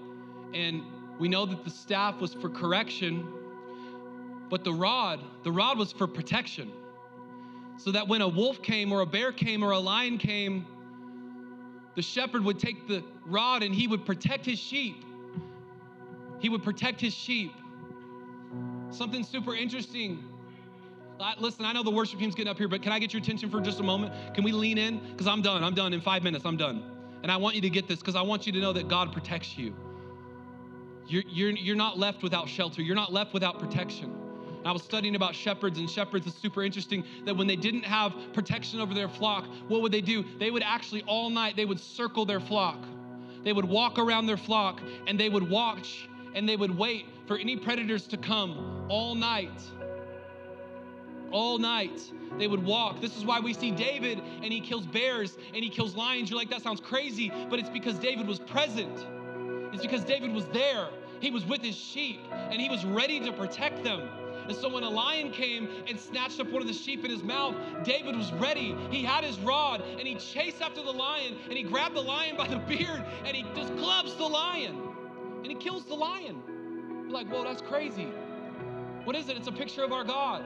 And 0.53 0.84
we 1.20 1.30
know 1.30 1.45
that 1.45 1.64
the 1.64 1.70
staff 1.70 2.20
was 2.20 2.34
for 2.34 2.49
correction, 2.49 3.26
but 4.49 4.64
the 4.64 4.74
rod, 4.74 5.20
the 5.43 5.51
rod 5.51 5.78
was 5.78 5.91
for 5.91 6.07
protection. 6.07 6.72
So 7.78 7.91
that 7.91 8.07
when 8.07 8.22
a 8.22 8.28
wolf 8.28 8.62
came, 8.62 8.91
or 8.91 9.01
a 9.01 9.05
bear 9.05 9.32
came, 9.32 9.64
or 9.64 9.72
a 9.72 9.80
lion 9.80 10.18
came, 10.18 10.66
the 11.96 12.02
shepherd 12.02 12.44
would 12.44 12.60
take 12.60 12.88
the 12.88 13.04
rod 13.26 13.64
and 13.64 13.74
he 13.74 13.88
would 13.88 14.06
protect 14.06 14.46
his 14.46 14.60
sheep. 14.60 15.04
He 16.40 16.50
would 16.50 16.64
protect 16.64 17.02
his 17.02 17.14
sheep. 17.14 17.52
Something 18.92 19.24
super 19.24 19.56
interesting. 19.56 20.24
Listen, 21.38 21.66
I 21.66 21.74
know 21.74 21.84
the 21.84 21.92
worship 21.92 22.20
team's 22.20 22.34
getting 22.34 22.50
up 22.50 22.58
here, 22.58 22.70
but 22.70 22.82
can 22.82 22.92
I 22.92 23.00
get 23.00 23.14
your 23.14 23.22
attention 23.22 23.50
for 23.50 23.60
just 23.60 23.80
a 23.80 23.84
moment? 23.84 24.14
Can 24.34 24.44
we 24.44 24.52
lean 24.52 24.78
in? 24.78 25.00
Because 25.12 25.28
I'm 25.28 25.42
done. 25.42 25.64
I'm 25.64 25.76
done 25.76 25.94
in 25.94 26.00
five 26.00 26.24
minutes. 26.24 26.46
I'm 26.46 26.58
done. 26.58 26.84
And 27.24 27.32
I 27.32 27.38
want 27.38 27.56
you 27.56 27.62
to 27.62 27.70
get 27.70 27.88
this 27.88 28.00
because 28.00 28.16
I 28.16 28.22
want 28.22 28.48
you 28.48 28.54
to 28.54 28.60
know 28.60 28.72
that 28.72 28.88
God 28.88 29.12
protects 29.12 29.58
you. 29.58 29.76
You're, 31.08 31.24
you're, 31.28 31.50
you're 31.52 31.76
not 31.76 31.98
left 31.98 32.24
without 32.24 32.48
shelter, 32.48 32.82
you're 32.82 32.96
not 32.96 33.12
left 33.12 33.34
without 33.34 33.60
protection. 33.60 34.16
I 34.66 34.72
was 34.72 34.84
studying 34.84 35.16
about 35.16 35.36
shepherds, 35.36 35.80
and 35.80 35.89
shepherds 35.89 36.28
is 36.28 36.34
super 36.34 36.64
interesting 36.64 37.03
that 37.26 37.36
when 37.36 37.47
they 37.47 37.55
didn't 37.55 37.84
have 37.84 38.14
protection 38.34 38.80
over 38.80 38.93
their 38.93 39.07
flock, 39.07 39.45
what 39.68 39.82
would 39.82 39.91
they 39.91 40.01
do? 40.01 40.26
They 40.38 40.51
would 40.51 40.64
actually 40.64 41.01
all 41.03 41.30
night, 41.30 41.55
they 41.55 41.66
would 41.66 41.80
circle 41.80 42.26
their 42.26 42.39
flock. 42.39 42.78
They 43.43 43.53
would 43.53 43.66
walk 43.66 43.97
around 43.97 44.26
their 44.26 44.38
flock 44.38 44.82
and 45.07 45.20
they 45.20 45.30
would 45.30 45.49
watch 45.49 46.10
and 46.36 46.47
they 46.47 46.55
would 46.55 46.78
wait 46.78 47.05
for 47.26 47.38
any 47.38 47.55
predators 47.55 48.05
to 48.07 48.18
come 48.18 48.86
all 48.89 49.16
night. 49.16 49.62
All 51.32 51.57
night. 51.57 52.12
They 52.38 52.47
would 52.47 52.64
walk. 52.64 53.01
This 53.01 53.18
is 53.18 53.26
why 53.26 53.39
we 53.39 53.53
see 53.53 53.72
David 53.72 54.20
and 54.20 54.45
he 54.45 54.60
kills 54.60 54.86
bears 54.86 55.38
and 55.53 55.64
he 55.64 55.70
kills 55.70 55.95
lions. 55.95 56.30
You're 56.30 56.39
like, 56.39 56.49
that 56.49 56.62
sounds 56.62 56.82
crazy, 56.82 57.32
but 57.49 57.60
it's 57.60 57.70
because 57.70 57.97
David 57.97 58.28
was 58.28 58.39
present. 58.39 59.05
It's 59.74 59.82
because 59.82 60.03
David 60.03 60.34
was 60.34 60.45
there. 60.47 60.89
He 61.22 61.32
was 61.32 61.45
with 61.45 61.62
his 61.62 61.76
sheep 61.76 62.22
and 62.32 62.62
he 62.62 62.70
was 62.70 62.86
ready 62.86 63.20
to 63.22 63.32
protect 63.32 63.84
them. 63.84 64.07
And 64.50 64.58
so 64.58 64.68
when 64.68 64.84
a 64.84 64.89
lion 64.89 65.32
came 65.32 65.70
and 65.88 66.00
snatched 66.00 66.39
up 66.39 66.50
one 66.50 66.64
of 66.64 66.68
the 66.68 66.74
sheep 66.74 67.06
in 67.06 67.12
his 67.12 67.22
mouth, 67.22 67.56
David 67.84 68.16
was 68.16 68.34
ready. 68.34 68.76
He 68.89 69.04
had 69.04 69.24
his 69.24 69.39
rod 69.39 69.84
and 70.00 70.08
he 70.08 70.16
chased 70.16 70.60
after 70.60 70.82
the 70.82 70.91
lion 70.91 71.38
and 71.43 71.54
he 71.54 71.62
grabbed 71.62 71.95
the 71.95 72.02
lion 72.02 72.36
by 72.36 72.47
the 72.47 72.58
beard 72.58 73.06
and 73.26 73.38
he 73.38 73.45
just 73.56 73.78
clubs 73.78 74.16
the 74.16 74.26
lion 74.26 74.76
and 75.43 75.45
he 75.45 75.54
kills 75.54 75.86
the 75.86 75.93
lion. 75.93 76.41
You're 77.04 77.12
like, 77.12 77.28
whoa, 77.28 77.43
that's 77.43 77.62
crazy. 77.62 78.08
What 79.04 79.16
is 79.16 79.30
it? 79.30 79.38
It's 79.38 79.47
a 79.47 79.52
picture 79.52 79.84
of 79.84 79.93
our 79.93 80.04
God. 80.04 80.43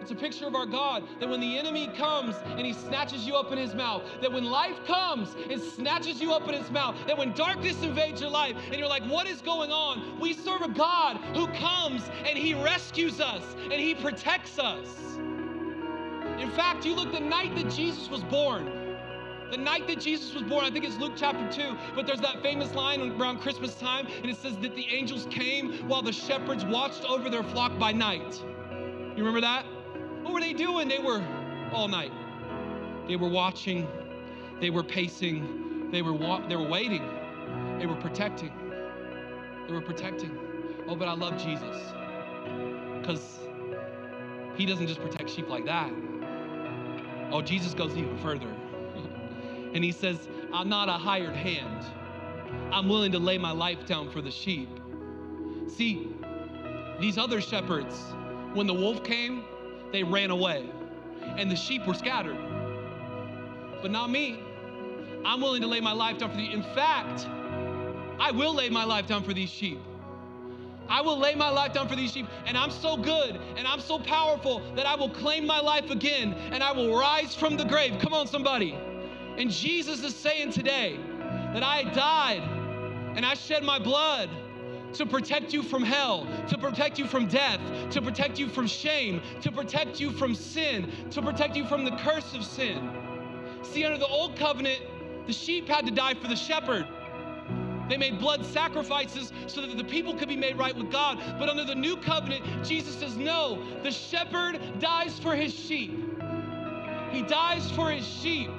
It's 0.00 0.10
a 0.10 0.14
picture 0.14 0.46
of 0.46 0.54
our 0.54 0.66
God 0.66 1.04
that 1.20 1.28
when 1.28 1.40
the 1.40 1.58
enemy 1.58 1.88
comes 1.96 2.34
and 2.44 2.60
he 2.60 2.72
snatches 2.72 3.26
you 3.26 3.36
up 3.36 3.52
in 3.52 3.58
his 3.58 3.74
mouth, 3.74 4.02
that 4.22 4.32
when 4.32 4.44
life 4.44 4.84
comes 4.86 5.36
and 5.50 5.60
snatches 5.60 6.20
you 6.20 6.32
up 6.32 6.48
in 6.48 6.54
his 6.54 6.70
mouth, 6.70 6.96
that 7.06 7.16
when 7.16 7.32
darkness 7.34 7.82
invades 7.82 8.20
your 8.20 8.30
life 8.30 8.56
and 8.66 8.76
you're 8.76 8.88
like, 8.88 9.04
what 9.04 9.26
is 9.26 9.42
going 9.42 9.70
on? 9.70 10.18
We 10.18 10.32
serve 10.32 10.62
a 10.62 10.68
God 10.68 11.18
who 11.34 11.46
comes 11.48 12.08
and 12.26 12.38
he 12.38 12.54
rescues 12.54 13.20
us 13.20 13.42
and 13.62 13.74
he 13.74 13.94
protects 13.94 14.58
us. 14.58 15.18
In 16.38 16.50
fact, 16.50 16.86
you 16.86 16.94
look 16.94 17.12
the 17.12 17.20
night 17.20 17.54
that 17.56 17.70
Jesus 17.70 18.08
was 18.08 18.22
born, 18.24 18.96
the 19.50 19.58
night 19.58 19.86
that 19.88 20.00
Jesus 20.00 20.32
was 20.32 20.44
born, 20.44 20.64
I 20.64 20.70
think 20.70 20.84
it's 20.84 20.96
Luke 20.96 21.14
chapter 21.16 21.46
2, 21.52 21.76
but 21.94 22.06
there's 22.06 22.20
that 22.20 22.40
famous 22.40 22.72
line 22.74 23.20
around 23.20 23.40
Christmas 23.40 23.74
time, 23.74 24.06
and 24.06 24.30
it 24.30 24.36
says 24.36 24.56
that 24.58 24.74
the 24.76 24.86
angels 24.90 25.26
came 25.28 25.88
while 25.88 26.02
the 26.02 26.12
shepherds 26.12 26.64
watched 26.64 27.04
over 27.04 27.28
their 27.28 27.42
flock 27.42 27.78
by 27.78 27.92
night. 27.92 28.42
You 29.16 29.24
remember 29.24 29.40
that? 29.40 29.66
What 30.22 30.34
were 30.34 30.40
they 30.40 30.52
doing? 30.52 30.88
They 30.88 30.98
were 30.98 31.22
all 31.72 31.88
night. 31.88 32.12
They 33.08 33.16
were 33.16 33.28
watching, 33.28 33.88
they 34.60 34.70
were 34.70 34.82
pacing, 34.84 35.90
they 35.90 36.02
were 36.02 36.12
wa- 36.12 36.46
they 36.46 36.56
were 36.56 36.68
waiting, 36.68 37.02
they 37.78 37.86
were 37.86 37.96
protecting. 37.96 38.52
They 39.66 39.72
were 39.72 39.80
protecting. 39.80 40.36
Oh, 40.88 40.96
but 40.96 41.08
I 41.08 41.14
love 41.14 41.36
Jesus. 41.42 41.76
Because 43.00 43.38
he 44.56 44.66
doesn't 44.66 44.86
just 44.86 45.00
protect 45.00 45.30
sheep 45.30 45.48
like 45.48 45.64
that. 45.66 45.90
Oh, 47.32 47.40
Jesus 47.40 47.74
goes 47.74 47.96
even 47.96 48.16
further. 48.18 48.52
And 49.72 49.84
he 49.84 49.92
says, 49.92 50.28
I'm 50.52 50.68
not 50.68 50.88
a 50.88 50.94
hired 50.94 51.36
hand. 51.36 51.84
I'm 52.72 52.88
willing 52.88 53.12
to 53.12 53.20
lay 53.20 53.38
my 53.38 53.52
life 53.52 53.86
down 53.86 54.10
for 54.10 54.20
the 54.20 54.30
sheep. 54.32 54.68
See, 55.68 56.08
these 56.98 57.16
other 57.16 57.40
shepherds, 57.40 57.96
when 58.54 58.66
the 58.66 58.74
wolf 58.74 59.04
came, 59.04 59.44
they 59.92 60.02
ran 60.02 60.30
away 60.30 60.70
and 61.22 61.50
the 61.50 61.56
sheep 61.56 61.86
were 61.86 61.94
scattered. 61.94 62.38
But 63.82 63.90
not 63.90 64.10
me. 64.10 64.40
I'm 65.24 65.40
willing 65.40 65.62
to 65.62 65.68
lay 65.68 65.80
my 65.80 65.92
life 65.92 66.18
down 66.18 66.30
for 66.30 66.36
the. 66.36 66.52
In 66.52 66.62
fact, 66.62 67.26
I 68.18 68.30
will 68.30 68.54
lay 68.54 68.68
my 68.68 68.84
life 68.84 69.06
down 69.06 69.22
for 69.22 69.32
these 69.32 69.50
sheep. 69.50 69.80
I 70.88 71.02
will 71.02 71.18
lay 71.18 71.34
my 71.34 71.50
life 71.50 71.72
down 71.72 71.88
for 71.88 71.96
these 71.96 72.12
sheep, 72.12 72.26
and 72.46 72.56
I'm 72.56 72.70
so 72.70 72.96
good 72.96 73.40
and 73.56 73.66
I'm 73.66 73.80
so 73.80 73.98
powerful 73.98 74.60
that 74.74 74.86
I 74.86 74.96
will 74.96 75.10
claim 75.10 75.46
my 75.46 75.60
life 75.60 75.90
again 75.90 76.34
and 76.52 76.62
I 76.62 76.72
will 76.72 76.98
rise 76.98 77.34
from 77.34 77.56
the 77.56 77.64
grave. 77.64 77.98
Come 78.00 78.12
on, 78.12 78.26
somebody. 78.26 78.76
And 79.38 79.50
Jesus 79.50 80.02
is 80.02 80.16
saying 80.16 80.52
today 80.52 80.98
that 81.54 81.62
I 81.62 81.84
died 81.84 82.42
And 83.16 83.26
I 83.26 83.34
shed 83.34 83.64
my 83.64 83.78
blood 83.78 84.30
to 84.94 85.06
protect 85.06 85.52
you 85.52 85.62
from 85.62 85.82
hell, 85.82 86.26
to 86.48 86.58
protect 86.58 86.98
you 86.98 87.06
from 87.06 87.26
death, 87.26 87.60
to 87.90 88.02
protect 88.02 88.38
you 88.38 88.48
from 88.48 88.66
shame, 88.66 89.22
to 89.40 89.52
protect 89.52 90.00
you 90.00 90.10
from 90.10 90.34
sin, 90.34 90.90
to 91.10 91.22
protect 91.22 91.56
you 91.56 91.64
from 91.64 91.84
the 91.84 91.92
curse 91.96 92.34
of 92.34 92.44
sin. 92.44 92.90
See, 93.62 93.84
under 93.84 93.98
the 93.98 94.06
old 94.06 94.36
covenant, 94.36 94.80
the 95.26 95.32
sheep 95.32 95.68
had 95.68 95.86
to 95.86 95.92
die 95.92 96.14
for 96.14 96.28
the 96.28 96.36
shepherd. 96.36 96.86
They 97.88 97.96
made 97.96 98.20
blood 98.20 98.46
sacrifices 98.46 99.32
so 99.48 99.60
that 99.62 99.76
the 99.76 99.84
people 99.84 100.14
could 100.14 100.28
be 100.28 100.36
made 100.36 100.56
right 100.56 100.76
with 100.76 100.92
God. 100.92 101.18
But 101.38 101.48
under 101.48 101.64
the 101.64 101.74
new 101.74 101.96
covenant, 101.96 102.44
Jesus 102.64 102.94
says, 102.94 103.16
no, 103.16 103.60
the 103.82 103.90
shepherd 103.90 104.60
dies 104.78 105.18
for 105.18 105.34
his 105.34 105.52
sheep. 105.52 105.90
He 107.10 107.22
dies 107.22 107.68
for 107.72 107.90
his 107.90 108.06
sheep. 108.06 108.50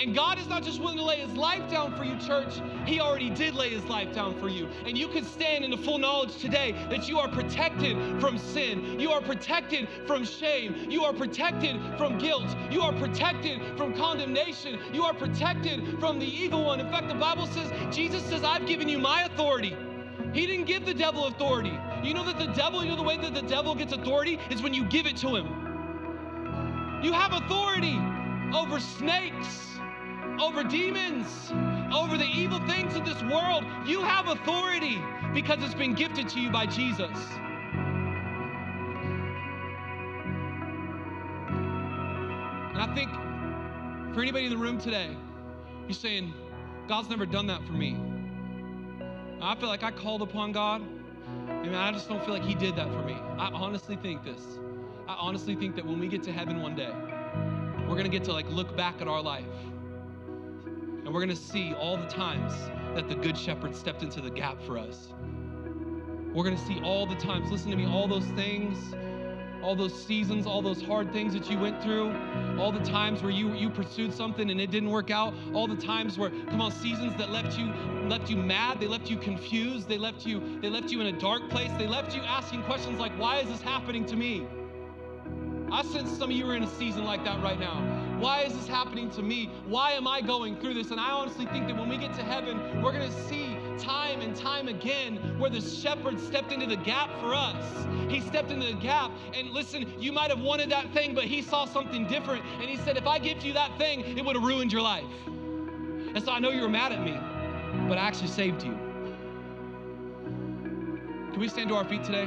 And 0.00 0.14
God 0.14 0.38
is 0.38 0.46
not 0.46 0.62
just 0.62 0.80
willing 0.80 0.98
to 0.98 1.04
lay 1.04 1.20
his 1.20 1.32
life 1.32 1.70
down 1.70 1.96
for 1.96 2.04
you, 2.04 2.16
church. 2.18 2.60
He 2.84 3.00
already 3.00 3.30
did 3.30 3.54
lay 3.54 3.70
his 3.70 3.84
life 3.84 4.12
down 4.12 4.38
for 4.38 4.48
you. 4.48 4.68
And 4.84 4.96
you 4.96 5.08
can 5.08 5.24
stand 5.24 5.64
in 5.64 5.70
the 5.70 5.76
full 5.76 5.98
knowledge 5.98 6.36
today 6.38 6.72
that 6.90 7.08
you 7.08 7.18
are 7.18 7.28
protected 7.28 7.96
from 8.20 8.38
sin. 8.38 9.00
You 9.00 9.10
are 9.12 9.20
protected 9.20 9.88
from 10.06 10.24
shame. 10.24 10.90
You 10.90 11.04
are 11.04 11.12
protected 11.12 11.80
from 11.96 12.18
guilt. 12.18 12.54
You 12.70 12.82
are 12.82 12.92
protected 12.92 13.60
from 13.76 13.94
condemnation. 13.94 14.78
You 14.92 15.04
are 15.04 15.14
protected 15.14 15.98
from 15.98 16.18
the 16.18 16.26
evil 16.26 16.64
one. 16.64 16.80
In 16.80 16.90
fact, 16.90 17.08
the 17.08 17.14
Bible 17.14 17.46
says, 17.46 17.70
Jesus 17.94 18.22
says, 18.24 18.44
I've 18.44 18.66
given 18.66 18.88
you 18.88 18.98
my 18.98 19.22
authority. 19.22 19.76
He 20.34 20.46
didn't 20.46 20.66
give 20.66 20.84
the 20.84 20.94
devil 20.94 21.26
authority. 21.26 21.78
You 22.02 22.12
know 22.12 22.24
that 22.24 22.38
the 22.38 22.48
devil, 22.48 22.84
you 22.84 22.90
know 22.90 22.96
the 22.96 23.02
way 23.02 23.16
that 23.16 23.34
the 23.34 23.42
devil 23.42 23.74
gets 23.74 23.92
authority 23.92 24.38
is 24.50 24.60
when 24.60 24.74
you 24.74 24.84
give 24.84 25.06
it 25.06 25.16
to 25.18 25.34
him. 25.34 25.46
You 27.02 27.12
have 27.12 27.32
authority 27.32 27.98
over 28.54 28.80
snakes 28.80 29.75
over 30.40 30.62
demons, 30.62 31.52
over 31.92 32.16
the 32.16 32.24
evil 32.24 32.58
things 32.66 32.94
of 32.96 33.04
this 33.04 33.22
world. 33.22 33.64
You 33.86 34.02
have 34.02 34.28
authority 34.28 35.00
because 35.32 35.62
it's 35.62 35.74
been 35.74 35.94
gifted 35.94 36.28
to 36.30 36.40
you 36.40 36.50
by 36.50 36.66
Jesus. 36.66 37.10
And 42.72 42.82
I 42.82 42.92
think 42.94 43.10
for 44.14 44.20
anybody 44.20 44.44
in 44.46 44.50
the 44.50 44.58
room 44.58 44.78
today, 44.78 45.16
you're 45.86 45.94
saying, 45.94 46.32
God's 46.88 47.08
never 47.08 47.26
done 47.26 47.46
that 47.46 47.64
for 47.66 47.72
me. 47.72 47.96
I 49.40 49.54
feel 49.56 49.68
like 49.68 49.82
I 49.82 49.90
called 49.90 50.22
upon 50.22 50.52
God, 50.52 50.82
and 51.48 51.76
I 51.76 51.92
just 51.92 52.08
don't 52.08 52.24
feel 52.24 52.34
like 52.34 52.42
He 52.42 52.54
did 52.54 52.76
that 52.76 52.88
for 52.88 53.02
me. 53.02 53.14
I 53.38 53.48
honestly 53.48 53.96
think 53.96 54.24
this. 54.24 54.58
I 55.08 55.14
honestly 55.18 55.54
think 55.54 55.76
that 55.76 55.86
when 55.86 55.98
we 55.98 56.08
get 56.08 56.22
to 56.24 56.32
heaven 56.32 56.62
one 56.62 56.74
day, 56.74 56.92
we're 57.88 57.96
gonna 57.96 58.08
get 58.08 58.24
to 58.24 58.32
like 58.32 58.48
look 58.50 58.76
back 58.76 59.00
at 59.00 59.08
our 59.08 59.22
life 59.22 59.44
and 61.06 61.14
we're 61.14 61.20
going 61.24 61.36
to 61.36 61.36
see 61.36 61.72
all 61.74 61.96
the 61.96 62.08
times 62.08 62.52
that 62.96 63.08
the 63.08 63.14
Good 63.14 63.38
Shepherd 63.38 63.76
stepped 63.76 64.02
into 64.02 64.20
the 64.20 64.28
gap 64.28 64.60
for 64.60 64.76
us. 64.76 65.14
We're 66.34 66.42
going 66.42 66.56
to 66.56 66.64
see 66.66 66.80
all 66.82 67.06
the 67.06 67.14
times, 67.14 67.48
listen 67.48 67.70
to 67.70 67.76
me, 67.76 67.86
all 67.86 68.08
those 68.08 68.26
things, 68.34 68.76
all 69.62 69.76
those 69.76 69.94
seasons, 70.04 70.48
all 70.48 70.60
those 70.60 70.82
hard 70.82 71.12
things 71.12 71.32
that 71.34 71.48
you 71.48 71.60
went 71.60 71.80
through, 71.80 72.12
all 72.58 72.72
the 72.72 72.84
times 72.84 73.22
where 73.22 73.30
you, 73.30 73.54
you 73.54 73.70
pursued 73.70 74.12
something 74.12 74.50
and 74.50 74.60
it 74.60 74.72
didn't 74.72 74.90
work 74.90 75.12
out, 75.12 75.32
all 75.54 75.68
the 75.68 75.76
times 75.76 76.18
where, 76.18 76.30
come 76.30 76.60
on, 76.60 76.72
seasons 76.72 77.16
that 77.18 77.30
left 77.30 77.56
you 77.56 77.72
left 78.08 78.28
you 78.28 78.36
mad, 78.36 78.80
they 78.80 78.88
left 78.88 79.08
you 79.08 79.16
confused, 79.16 79.88
they 79.88 79.98
left 79.98 80.26
you, 80.26 80.58
they 80.60 80.68
left 80.68 80.90
you 80.90 81.00
in 81.00 81.06
a 81.06 81.18
dark 81.20 81.48
place, 81.50 81.70
they 81.78 81.86
left 81.86 82.16
you 82.16 82.22
asking 82.22 82.64
questions 82.64 82.98
like, 82.98 83.12
why 83.16 83.38
is 83.38 83.48
this 83.48 83.62
happening 83.62 84.04
to 84.06 84.16
me? 84.16 84.44
I 85.70 85.84
sense 85.84 86.10
some 86.10 86.30
of 86.30 86.36
you 86.36 86.50
are 86.50 86.56
in 86.56 86.64
a 86.64 86.70
season 86.76 87.04
like 87.04 87.24
that 87.24 87.40
right 87.42 87.60
now. 87.60 87.95
Why 88.18 88.42
is 88.42 88.54
this 88.54 88.66
happening 88.66 89.10
to 89.10 89.22
me? 89.22 89.50
Why 89.66 89.92
am 89.92 90.08
I 90.08 90.22
going 90.22 90.56
through 90.58 90.74
this? 90.74 90.90
And 90.90 90.98
I 90.98 91.10
honestly 91.10 91.44
think 91.46 91.66
that 91.66 91.76
when 91.76 91.88
we 91.88 91.98
get 91.98 92.14
to 92.14 92.22
heaven, 92.22 92.80
we're 92.82 92.92
going 92.92 93.10
to 93.10 93.22
see 93.28 93.58
time 93.78 94.22
and 94.22 94.34
time 94.34 94.68
again 94.68 95.38
where 95.38 95.50
the 95.50 95.60
shepherd 95.60 96.18
stepped 96.18 96.50
into 96.50 96.66
the 96.66 96.76
gap 96.76 97.10
for 97.20 97.34
us. 97.34 97.86
He 98.08 98.20
stepped 98.20 98.50
into 98.50 98.66
the 98.66 98.80
gap. 98.80 99.10
And 99.34 99.50
listen, 99.50 99.92
you 100.00 100.12
might 100.12 100.30
have 100.30 100.40
wanted 100.40 100.70
that 100.70 100.90
thing, 100.94 101.14
but 101.14 101.24
he 101.24 101.42
saw 101.42 101.66
something 101.66 102.06
different. 102.06 102.42
And 102.58 102.70
he 102.70 102.78
said, 102.78 102.96
if 102.96 103.06
I 103.06 103.18
give 103.18 103.44
you 103.44 103.52
that 103.52 103.76
thing, 103.76 104.00
it 104.00 104.24
would 104.24 104.34
have 104.34 104.44
ruined 104.44 104.72
your 104.72 104.82
life. 104.82 105.04
And 105.26 106.24
so 106.24 106.32
I 106.32 106.38
know 106.38 106.50
you 106.50 106.62
were 106.62 106.70
mad 106.70 106.92
at 106.92 107.02
me, 107.02 107.18
but 107.86 107.98
I 107.98 108.06
actually 108.06 108.28
saved 108.28 108.62
you. 108.62 108.72
Can 111.32 111.38
we 111.38 111.48
stand 111.48 111.68
to 111.68 111.74
our 111.74 111.84
feet 111.84 112.02
today? 112.02 112.26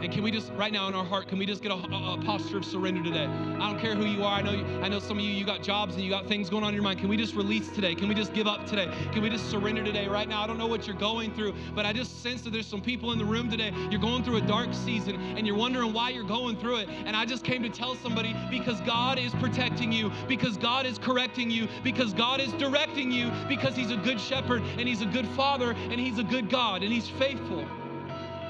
And 0.00 0.12
can 0.12 0.22
we 0.22 0.30
just, 0.30 0.52
right 0.52 0.72
now 0.72 0.86
in 0.86 0.94
our 0.94 1.04
heart, 1.04 1.26
can 1.26 1.38
we 1.38 1.46
just 1.46 1.60
get 1.60 1.72
a, 1.72 1.74
a, 1.74 2.22
posture 2.24 2.58
of 2.58 2.64
surrender 2.64 3.02
today? 3.02 3.24
I 3.24 3.70
don't 3.70 3.80
care 3.80 3.96
who 3.96 4.06
you 4.06 4.22
are. 4.22 4.38
I 4.38 4.42
know, 4.42 4.80
I 4.80 4.88
know 4.88 5.00
some 5.00 5.18
of 5.18 5.24
you, 5.24 5.30
you 5.30 5.44
got 5.44 5.60
jobs 5.60 5.96
and 5.96 6.04
you 6.04 6.10
got 6.10 6.26
things 6.28 6.48
going 6.48 6.62
on 6.62 6.68
in 6.68 6.74
your 6.74 6.84
mind. 6.84 7.00
Can 7.00 7.08
we 7.08 7.16
just 7.16 7.34
release 7.34 7.68
today? 7.70 7.96
Can 7.96 8.06
we 8.08 8.14
just 8.14 8.32
give 8.32 8.46
up 8.46 8.64
today? 8.64 8.86
Can 9.12 9.22
we 9.22 9.30
just 9.30 9.50
surrender 9.50 9.82
today? 9.82 10.06
Right 10.06 10.28
now, 10.28 10.42
I 10.42 10.46
don't 10.46 10.56
know 10.56 10.68
what 10.68 10.86
you're 10.86 10.96
going 10.96 11.34
through, 11.34 11.52
but 11.74 11.84
I 11.84 11.92
just 11.92 12.22
sense 12.22 12.42
that 12.42 12.52
there's 12.52 12.66
some 12.66 12.80
people 12.80 13.10
in 13.10 13.18
the 13.18 13.24
room 13.24 13.50
today. 13.50 13.72
You're 13.90 14.00
going 14.00 14.22
through 14.22 14.36
a 14.36 14.40
dark 14.42 14.72
season 14.72 15.16
and 15.36 15.44
you're 15.44 15.56
wondering 15.56 15.92
why 15.92 16.10
you're 16.10 16.22
going 16.22 16.56
through 16.58 16.76
it. 16.76 16.88
And 16.88 17.16
I 17.16 17.24
just 17.24 17.42
came 17.42 17.64
to 17.64 17.68
tell 17.68 17.96
somebody 17.96 18.36
because 18.50 18.80
God 18.82 19.18
is 19.18 19.34
protecting 19.34 19.90
you, 19.90 20.12
because 20.28 20.56
God 20.56 20.86
is 20.86 20.98
correcting 20.98 21.50
you, 21.50 21.66
because 21.82 22.12
God 22.12 22.40
is 22.40 22.52
directing 22.52 23.10
you, 23.10 23.32
because 23.48 23.74
He's 23.74 23.90
a 23.90 23.96
good 23.96 24.20
shepherd 24.20 24.62
and 24.78 24.86
He's 24.88 25.02
a 25.02 25.06
good 25.06 25.26
father 25.28 25.72
and 25.72 25.98
He's 25.98 26.18
a 26.18 26.24
good 26.24 26.48
God 26.48 26.84
and 26.84 26.92
He's 26.92 27.08
faithful. 27.08 27.66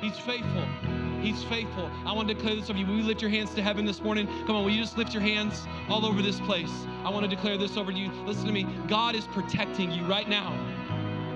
He's 0.03 0.19
faithful. 0.19 1.08
He's 1.21 1.43
faithful. 1.45 1.91
I 2.07 2.13
want 2.13 2.29
to 2.29 2.35
declare 2.35 2.55
this 2.55 2.71
over 2.71 2.79
you. 2.79 2.87
Will 2.87 2.97
you 2.97 3.03
lift 3.03 3.21
your 3.21 3.31
hands 3.31 3.55
to 3.55 3.63
heaven 3.63 3.85
this 3.85 4.01
morning? 4.01 4.27
Come 4.47 4.57
on, 4.57 4.65
will 4.65 4.71
you 4.71 4.81
just 4.81 4.97
lift 4.97 5.13
your 5.13 5.23
hands 5.23 5.67
all 5.89 6.07
over 6.07 6.23
this 6.23 6.41
place? 6.41 6.71
I 7.05 7.11
want 7.11 7.29
to 7.29 7.29
declare 7.29 7.57
this 7.57 7.77
over 7.77 7.91
you. 7.91 8.11
Listen 8.25 8.47
to 8.47 8.53
me. 8.53 8.67
God 8.87 9.15
is 9.15 9.27
protecting 9.27 9.91
you 9.91 10.05
right 10.05 10.29
now. 10.29 10.53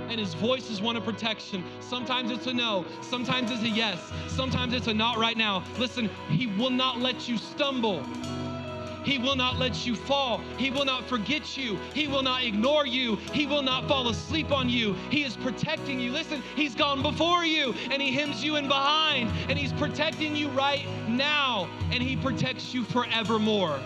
And 0.09 0.21
his 0.21 0.35
voice 0.35 0.71
is 0.71 0.83
one 0.83 0.97
of 0.97 1.05
protection. 1.05 1.65
Sometimes 1.81 2.31
it's 2.31 2.47
a 2.47 2.53
no, 2.53 2.85
sometimes 3.01 3.51
it's 3.51 3.63
a 3.63 3.69
yes, 3.69 4.13
sometimes 4.29 4.75
it's 4.75 4.87
a 4.87 4.95
not 4.95 5.17
right 5.17 5.39
now. 5.39 5.65
Listen, 5.79 6.11
he 6.29 6.47
will 6.47 6.71
not 6.71 7.01
let 7.01 7.29
you 7.29 7.39
stumble. 7.39 8.05
He 9.05 9.19
will 9.19 9.37
not 9.37 9.59
let 9.59 9.87
you 9.87 9.95
fall. 9.95 10.39
He 10.57 10.71
will 10.71 10.85
not 10.85 11.09
forget 11.09 11.57
you. 11.57 11.79
He 11.95 12.07
will 12.07 12.23
not 12.23 12.45
ignore 12.45 12.87
you. 12.87 13.17
He 13.33 13.47
will 13.47 13.63
not 13.63 13.89
fall 13.89 14.09
asleep 14.09 14.53
on 14.53 14.69
you. 14.69 14.95
He 15.11 15.25
is 15.25 15.37
protecting 15.37 16.01
you. 16.01 16.13
Listen, 16.13 16.43
He's 16.55 16.75
gone 16.75 17.03
before 17.03 17.45
you 17.45 17.75
and 17.91 18.01
He 18.01 18.13
hems 18.13 18.45
you 18.45 18.57
in 18.57 18.69
behind 18.69 19.31
and 19.49 19.59
He's 19.59 19.73
protecting 19.73 20.37
you 20.37 20.49
right 20.51 20.87
now 21.09 21.69
and 21.91 22.03
He 22.03 22.17
protects 22.17 22.73
you 22.73 22.85
forevermore. 22.85 23.81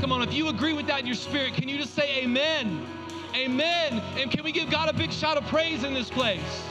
Come 0.00 0.12
on, 0.12 0.22
if 0.22 0.32
you 0.32 0.48
agree 0.48 0.72
with 0.72 0.86
that 0.86 1.00
in 1.00 1.06
your 1.06 1.16
spirit, 1.16 1.54
can 1.54 1.68
you 1.68 1.76
just 1.76 1.94
say 1.94 2.22
amen? 2.22 2.86
Amen. 3.34 4.02
And 4.16 4.30
can 4.30 4.44
we 4.44 4.52
give 4.52 4.70
God 4.70 4.88
a 4.88 4.92
big 4.92 5.12
shout 5.12 5.36
of 5.36 5.44
praise 5.46 5.84
in 5.84 5.92
this 5.92 6.08
place? 6.08 6.62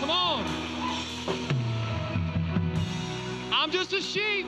Come 0.00 0.10
on. 0.10 0.44
I'm 3.52 3.70
just 3.70 3.92
a 3.92 4.00
sheep. 4.00 4.46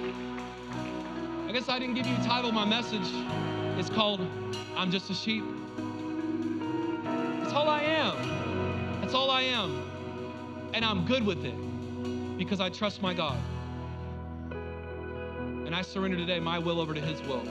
I 1.51 1.53
guess 1.53 1.69
I 1.69 1.81
didn't 1.81 1.97
give 1.97 2.07
you 2.07 2.15
a 2.15 2.23
title 2.23 2.53
my 2.53 2.65
message. 2.65 3.09
It's 3.77 3.91
called 3.91 4.25
I'm 4.77 4.89
Just 4.93 5.11
a 5.11 5.15
Sheep. 5.15 5.43
That's 7.41 7.53
all 7.53 7.69
I 7.69 7.83
am. 7.83 9.01
That's 9.01 9.15
all 9.15 9.33
I 9.33 9.43
am. 9.43 9.83
And 10.75 10.85
I'm 10.85 11.05
good 11.07 11.27
with 11.27 11.45
it 11.45 12.39
because 12.39 12.61
I 12.61 12.69
trust 12.69 13.03
my 13.03 13.13
God. 13.13 13.37
And 14.53 15.75
I 15.75 15.83
surrender 15.83 16.17
today 16.17 16.39
my 16.39 16.57
will 16.57 16.81
over 16.81 16.95
to 16.95 17.01
His 17.01 17.21
will. 17.23 17.43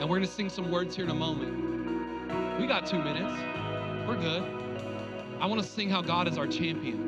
And 0.00 0.08
we're 0.08 0.16
going 0.16 0.22
to 0.22 0.26
sing 0.26 0.48
some 0.48 0.70
words 0.70 0.96
here 0.96 1.04
in 1.04 1.10
a 1.10 1.14
moment. 1.14 2.58
We 2.58 2.66
got 2.66 2.86
two 2.86 3.02
minutes. 3.02 3.38
We're 4.08 4.16
good. 4.16 4.42
I 5.42 5.46
want 5.46 5.60
to 5.60 5.68
sing 5.68 5.90
how 5.90 6.00
God 6.00 6.26
is 6.26 6.38
our 6.38 6.46
champion. 6.46 7.05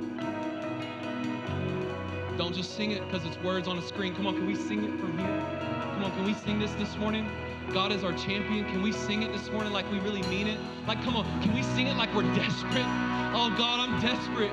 Don't 2.38 2.54
just 2.54 2.76
sing 2.76 2.92
it 2.92 3.04
because 3.04 3.26
it's 3.26 3.36
words 3.38 3.66
on 3.66 3.78
a 3.78 3.82
screen. 3.82 4.14
Come 4.14 4.28
on, 4.28 4.34
can 4.34 4.46
we 4.46 4.54
sing 4.54 4.84
it 4.84 5.00
from 5.00 5.18
here? 5.18 5.26
Come 5.26 6.04
on, 6.04 6.12
can 6.12 6.24
we 6.24 6.34
sing 6.34 6.60
this 6.60 6.70
this 6.74 6.96
morning? 6.96 7.28
God 7.72 7.90
is 7.90 8.04
our 8.04 8.12
champion. 8.12 8.64
Can 8.66 8.80
we 8.80 8.92
sing 8.92 9.24
it 9.24 9.32
this 9.32 9.50
morning 9.50 9.72
like 9.72 9.90
we 9.90 9.98
really 9.98 10.22
mean 10.22 10.46
it? 10.46 10.56
Like, 10.86 11.02
come 11.02 11.16
on, 11.16 11.24
can 11.42 11.52
we 11.52 11.64
sing 11.64 11.88
it 11.88 11.96
like 11.96 12.14
we're 12.14 12.32
desperate? 12.36 12.86
Oh, 13.34 13.52
God, 13.58 13.80
I'm 13.80 14.00
desperate. 14.00 14.52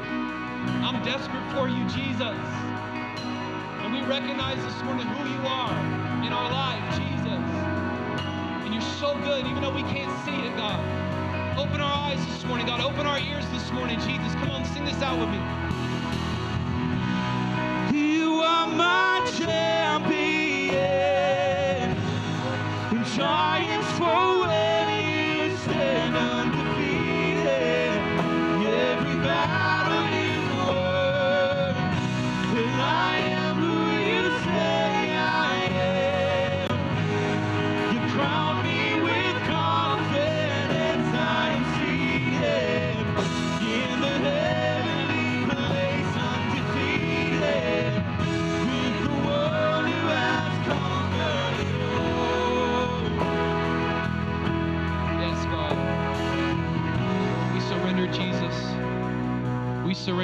I'm 0.81 0.97
desperate 1.05 1.45
for 1.53 1.69
you, 1.69 1.86
Jesus. 1.93 2.33
And 3.86 3.93
we 3.93 4.01
recognize 4.09 4.57
this 4.65 4.81
morning 4.81 5.05
who 5.05 5.29
you 5.29 5.47
are 5.47 6.25
in 6.25 6.33
our 6.33 6.49
life, 6.51 6.81
Jesus. 6.97 7.39
And 8.65 8.73
you're 8.73 8.81
so 8.97 9.13
good, 9.21 9.45
even 9.45 9.61
though 9.61 9.75
we 9.75 9.83
can't 9.93 10.09
see 10.25 10.33
it, 10.33 10.57
God. 10.57 10.81
Open 11.59 11.79
our 11.79 12.09
eyes 12.09 12.25
this 12.33 12.43
morning, 12.45 12.65
God. 12.65 12.81
Open 12.81 13.05
our 13.05 13.19
ears 13.19 13.47
this 13.51 13.71
morning, 13.73 13.99
Jesus. 13.99 14.33
Come 14.41 14.49
on, 14.49 14.65
sing 14.65 14.86
this 14.86 15.03
out 15.03 15.19
with 15.19 15.29
me. 15.29 15.64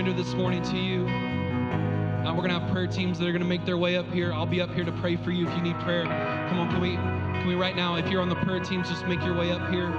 Surrender 0.01 0.23
this 0.23 0.33
morning 0.33 0.63
to 0.63 0.77
you. 0.77 1.03
We're 1.05 2.41
gonna 2.41 2.59
have 2.59 2.71
prayer 2.71 2.87
teams 2.87 3.19
that 3.19 3.27
are 3.27 3.31
gonna 3.31 3.45
make 3.45 3.65
their 3.65 3.77
way 3.77 3.97
up 3.97 4.11
here. 4.11 4.33
I'll 4.33 4.47
be 4.47 4.59
up 4.59 4.73
here 4.73 4.83
to 4.83 4.91
pray 4.93 5.15
for 5.15 5.29
you 5.29 5.47
if 5.47 5.55
you 5.55 5.61
need 5.61 5.77
prayer. 5.81 6.05
Come 6.49 6.57
on, 6.57 6.71
can 6.71 6.81
we, 6.81 6.95
can 6.95 7.45
we 7.45 7.53
right 7.53 7.75
now? 7.75 7.97
If 7.97 8.09
you're 8.09 8.23
on 8.23 8.29
the 8.29 8.35
prayer 8.37 8.59
teams, 8.59 8.89
just 8.89 9.05
make 9.05 9.23
your 9.23 9.35
way 9.35 9.51
up 9.51 9.69
here. 9.69 9.89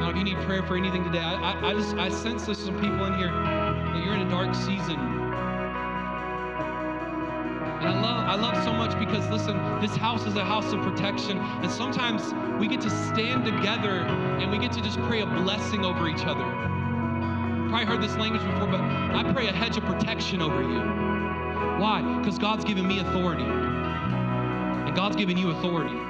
Now, 0.00 0.10
if 0.10 0.16
you 0.16 0.24
need 0.24 0.36
prayer 0.40 0.62
for 0.62 0.76
anything 0.76 1.02
today, 1.02 1.20
I, 1.20 1.52
I, 1.52 1.70
I 1.70 1.72
just 1.72 1.94
I 1.96 2.10
sense 2.10 2.44
there's 2.44 2.58
some 2.58 2.74
people 2.74 3.06
in 3.06 3.14
here 3.16 3.30
that 3.30 4.02
you're 4.04 4.12
in 4.12 4.20
a 4.20 4.28
dark 4.28 4.54
season. 4.54 5.00
And 7.80 7.88
I 7.88 8.00
love 8.02 8.28
I 8.28 8.34
love 8.34 8.62
so 8.64 8.74
much 8.74 8.98
because 8.98 9.26
listen, 9.30 9.56
this 9.80 9.96
house 9.96 10.26
is 10.26 10.36
a 10.36 10.44
house 10.44 10.74
of 10.74 10.82
protection. 10.82 11.38
And 11.38 11.70
sometimes 11.70 12.34
we 12.60 12.68
get 12.68 12.82
to 12.82 12.90
stand 12.90 13.46
together 13.46 14.00
and 14.40 14.50
we 14.50 14.58
get 14.58 14.72
to 14.72 14.82
just 14.82 15.00
pray 15.04 15.22
a 15.22 15.26
blessing 15.26 15.86
over 15.86 16.06
each 16.06 16.26
other. 16.26 16.69
Probably 17.70 17.86
heard 17.86 18.02
this 18.02 18.16
language 18.16 18.42
before, 18.42 18.66
but 18.66 18.80
I 18.80 19.22
pray 19.32 19.46
a 19.46 19.52
hedge 19.52 19.76
of 19.76 19.84
protection 19.84 20.42
over 20.42 20.60
you. 20.60 20.80
Why? 21.80 22.02
Because 22.18 22.36
God's 22.36 22.64
given 22.64 22.84
me 22.84 22.98
authority. 22.98 23.44
And 23.44 24.92
God's 24.96 25.14
given 25.14 25.38
you 25.38 25.52
authority. 25.52 25.94
And 25.94 26.00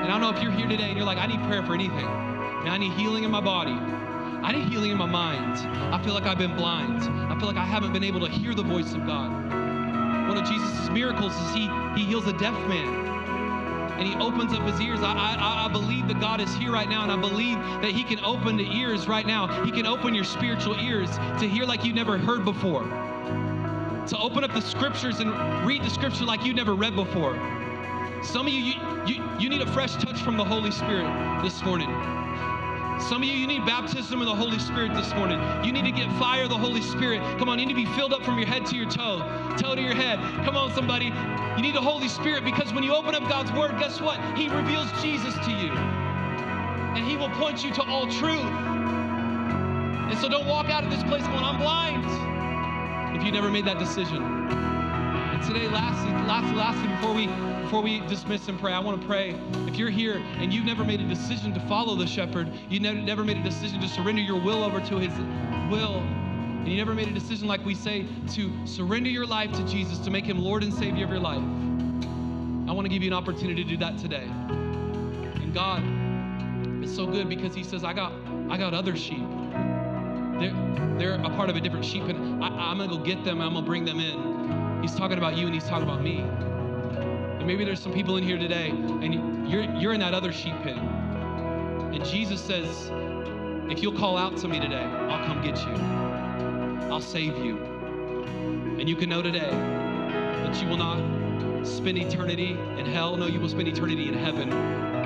I 0.00 0.06
don't 0.06 0.22
know 0.22 0.30
if 0.30 0.42
you're 0.42 0.52
here 0.52 0.66
today 0.66 0.84
and 0.84 0.96
you're 0.96 1.04
like, 1.04 1.18
I 1.18 1.26
need 1.26 1.42
prayer 1.48 1.62
for 1.62 1.74
anything. 1.74 2.06
Man, 2.06 2.68
I 2.68 2.78
need 2.78 2.92
healing 2.92 3.24
in 3.24 3.30
my 3.30 3.42
body. 3.42 3.72
I 3.72 4.52
need 4.52 4.68
healing 4.68 4.90
in 4.92 4.96
my 4.96 5.04
mind. 5.04 5.58
I 5.94 6.02
feel 6.02 6.14
like 6.14 6.24
I've 6.24 6.38
been 6.38 6.56
blind. 6.56 7.02
I 7.30 7.38
feel 7.38 7.46
like 7.46 7.58
I 7.58 7.66
haven't 7.66 7.92
been 7.92 8.04
able 8.04 8.20
to 8.20 8.30
hear 8.30 8.54
the 8.54 8.62
voice 8.62 8.94
of 8.94 9.04
God. 9.04 9.30
One 10.30 10.38
of 10.38 10.48
Jesus' 10.48 10.88
miracles 10.88 11.34
is 11.36 11.54
he, 11.54 11.68
he 11.94 12.06
heals 12.06 12.26
a 12.26 12.32
deaf 12.32 12.54
man 12.68 13.15
and 13.98 14.06
he 14.06 14.14
opens 14.16 14.52
up 14.52 14.62
his 14.66 14.80
ears. 14.80 15.00
I, 15.02 15.12
I, 15.12 15.66
I 15.66 15.68
believe 15.68 16.08
that 16.08 16.20
God 16.20 16.40
is 16.40 16.54
here 16.56 16.72
right 16.72 16.88
now, 16.88 17.02
and 17.02 17.12
I 17.12 17.16
believe 17.16 17.58
that 17.82 17.90
he 17.90 18.04
can 18.04 18.20
open 18.24 18.56
the 18.56 18.70
ears 18.76 19.08
right 19.08 19.26
now. 19.26 19.64
He 19.64 19.70
can 19.70 19.86
open 19.86 20.14
your 20.14 20.24
spiritual 20.24 20.78
ears 20.78 21.10
to 21.38 21.48
hear 21.48 21.64
like 21.64 21.84
you've 21.84 21.94
never 21.94 22.18
heard 22.18 22.44
before, 22.44 22.84
to 22.84 24.18
open 24.18 24.44
up 24.44 24.52
the 24.52 24.60
scriptures 24.60 25.20
and 25.20 25.32
read 25.66 25.82
the 25.82 25.90
scripture 25.90 26.24
like 26.24 26.44
you've 26.44 26.56
never 26.56 26.74
read 26.74 26.94
before. 26.94 27.34
Some 28.22 28.46
of 28.46 28.52
you, 28.52 28.60
you, 28.60 28.74
you, 29.06 29.30
you 29.38 29.48
need 29.48 29.62
a 29.62 29.72
fresh 29.72 29.94
touch 29.94 30.20
from 30.20 30.36
the 30.36 30.44
Holy 30.44 30.70
Spirit 30.70 31.06
this 31.42 31.62
morning. 31.62 31.88
Some 32.98 33.22
of 33.22 33.28
you, 33.28 33.34
you 33.34 33.46
need 33.46 33.64
baptism 33.66 34.20
of 34.20 34.26
the 34.26 34.34
Holy 34.34 34.58
Spirit 34.58 34.94
this 34.94 35.14
morning. 35.14 35.38
You 35.64 35.70
need 35.70 35.84
to 35.84 35.92
get 35.92 36.10
fire 36.18 36.44
of 36.44 36.48
the 36.48 36.56
Holy 36.56 36.80
Spirit. 36.80 37.20
Come 37.38 37.48
on, 37.48 37.58
you 37.58 37.66
need 37.66 37.74
to 37.74 37.76
be 37.76 37.86
filled 37.94 38.14
up 38.14 38.24
from 38.24 38.38
your 38.38 38.48
head 38.48 38.64
to 38.66 38.76
your 38.76 38.88
toe, 38.88 39.18
toe 39.56 39.74
to 39.74 39.80
your 39.80 39.94
head. 39.94 40.18
Come 40.44 40.56
on, 40.56 40.72
somebody. 40.72 41.06
You 41.56 41.62
need 41.62 41.74
the 41.74 41.80
Holy 41.80 42.08
Spirit 42.08 42.44
because 42.44 42.72
when 42.72 42.84
you 42.84 42.94
open 42.94 43.14
up 43.14 43.22
God's 43.28 43.52
Word, 43.52 43.78
guess 43.78 44.00
what? 44.00 44.20
He 44.36 44.48
reveals 44.48 44.90
Jesus 45.02 45.34
to 45.34 45.50
you. 45.50 45.72
And 45.72 47.04
He 47.04 47.16
will 47.16 47.30
point 47.30 47.64
you 47.64 47.72
to 47.74 47.82
all 47.82 48.06
truth. 48.06 48.40
And 50.08 50.18
so 50.18 50.28
don't 50.28 50.46
walk 50.46 50.66
out 50.66 50.84
of 50.84 50.90
this 50.90 51.02
place 51.02 51.22
going, 51.26 51.44
I'm 51.44 51.58
blind, 51.58 53.16
if 53.16 53.24
you 53.24 53.32
never 53.32 53.50
made 53.50 53.64
that 53.64 53.78
decision. 53.78 54.22
And 54.22 55.42
today, 55.42 55.68
lastly, 55.68 56.12
lastly, 56.26 56.56
lastly, 56.56 56.88
before 56.88 57.14
we 57.14 57.26
before 57.66 57.82
we 57.82 57.98
dismiss 58.06 58.46
and 58.46 58.60
pray, 58.60 58.72
I 58.72 58.78
want 58.78 59.00
to 59.00 59.06
pray. 59.08 59.34
If 59.66 59.74
you're 59.74 59.90
here 59.90 60.22
and 60.38 60.54
you've 60.54 60.64
never 60.64 60.84
made 60.84 61.00
a 61.00 61.08
decision 61.08 61.52
to 61.52 61.60
follow 61.66 61.96
the 61.96 62.06
shepherd, 62.06 62.48
you 62.70 62.78
never, 62.78 62.96
never 62.96 63.24
made 63.24 63.38
a 63.38 63.42
decision 63.42 63.80
to 63.80 63.88
surrender 63.88 64.22
your 64.22 64.40
will 64.40 64.62
over 64.62 64.80
to 64.80 64.98
his 64.98 65.12
will, 65.68 66.00
and 66.66 66.72
you 66.72 66.78
never 66.78 66.94
made 66.94 67.06
a 67.06 67.12
decision, 67.12 67.46
like 67.46 67.64
we 67.64 67.76
say, 67.76 68.08
to 68.32 68.50
surrender 68.66 69.08
your 69.08 69.24
life 69.24 69.52
to 69.52 69.64
Jesus, 69.68 70.00
to 70.00 70.10
make 70.10 70.24
him 70.24 70.36
Lord 70.36 70.64
and 70.64 70.74
Savior 70.74 71.04
of 71.04 71.10
your 71.10 71.20
life, 71.20 71.38
I 72.68 72.72
want 72.72 72.86
to 72.86 72.88
give 72.88 73.04
you 73.04 73.08
an 73.08 73.12
opportunity 73.12 73.62
to 73.62 73.70
do 73.70 73.76
that 73.76 73.98
today. 73.98 74.24
And 74.24 75.54
God 75.54 75.84
is 76.82 76.92
so 76.92 77.06
good 77.06 77.28
because 77.28 77.54
he 77.54 77.62
says, 77.62 77.84
I 77.84 77.92
got, 77.92 78.12
I 78.50 78.56
got 78.56 78.74
other 78.74 78.96
sheep. 78.96 79.24
They're, 80.40 80.98
they're 80.98 81.14
a 81.14 81.30
part 81.36 81.50
of 81.50 81.54
a 81.54 81.60
different 81.60 81.84
sheep, 81.84 82.02
and 82.02 82.42
I, 82.42 82.48
I'm 82.48 82.78
going 82.78 82.90
to 82.90 82.96
go 82.96 83.00
get 83.00 83.22
them, 83.22 83.40
I'm 83.40 83.52
going 83.52 83.64
to 83.64 83.68
bring 83.68 83.84
them 83.84 84.00
in. 84.00 84.82
He's 84.82 84.96
talking 84.96 85.18
about 85.18 85.36
you 85.36 85.46
and 85.46 85.54
he's 85.54 85.68
talking 85.68 85.84
about 85.84 86.02
me. 86.02 86.18
And 86.18 87.46
maybe 87.46 87.64
there's 87.64 87.80
some 87.80 87.92
people 87.92 88.16
in 88.16 88.24
here 88.24 88.38
today 88.38 88.70
and 88.70 89.48
you're, 89.48 89.62
you're 89.76 89.92
in 89.92 90.00
that 90.00 90.14
other 90.14 90.32
sheep 90.32 90.60
pen. 90.64 90.78
And 91.94 92.04
Jesus 92.04 92.40
says, 92.40 92.90
if 93.70 93.82
you'll 93.82 93.96
call 93.96 94.18
out 94.18 94.36
to 94.38 94.48
me 94.48 94.58
today, 94.58 94.82
I'll 94.82 95.24
come 95.26 95.42
get 95.42 95.64
you. 95.64 96.05
I'll 96.90 97.00
save 97.00 97.36
you. 97.44 97.58
And 98.78 98.88
you 98.88 98.96
can 98.96 99.08
know 99.08 99.22
today 99.22 99.50
that 99.50 100.62
you 100.62 100.68
will 100.68 100.76
not 100.76 101.66
spend 101.66 101.98
eternity 101.98 102.52
in 102.78 102.86
hell. 102.86 103.16
No, 103.16 103.26
you 103.26 103.40
will 103.40 103.48
spend 103.48 103.68
eternity 103.68 104.08
in 104.08 104.14
heaven 104.14 104.50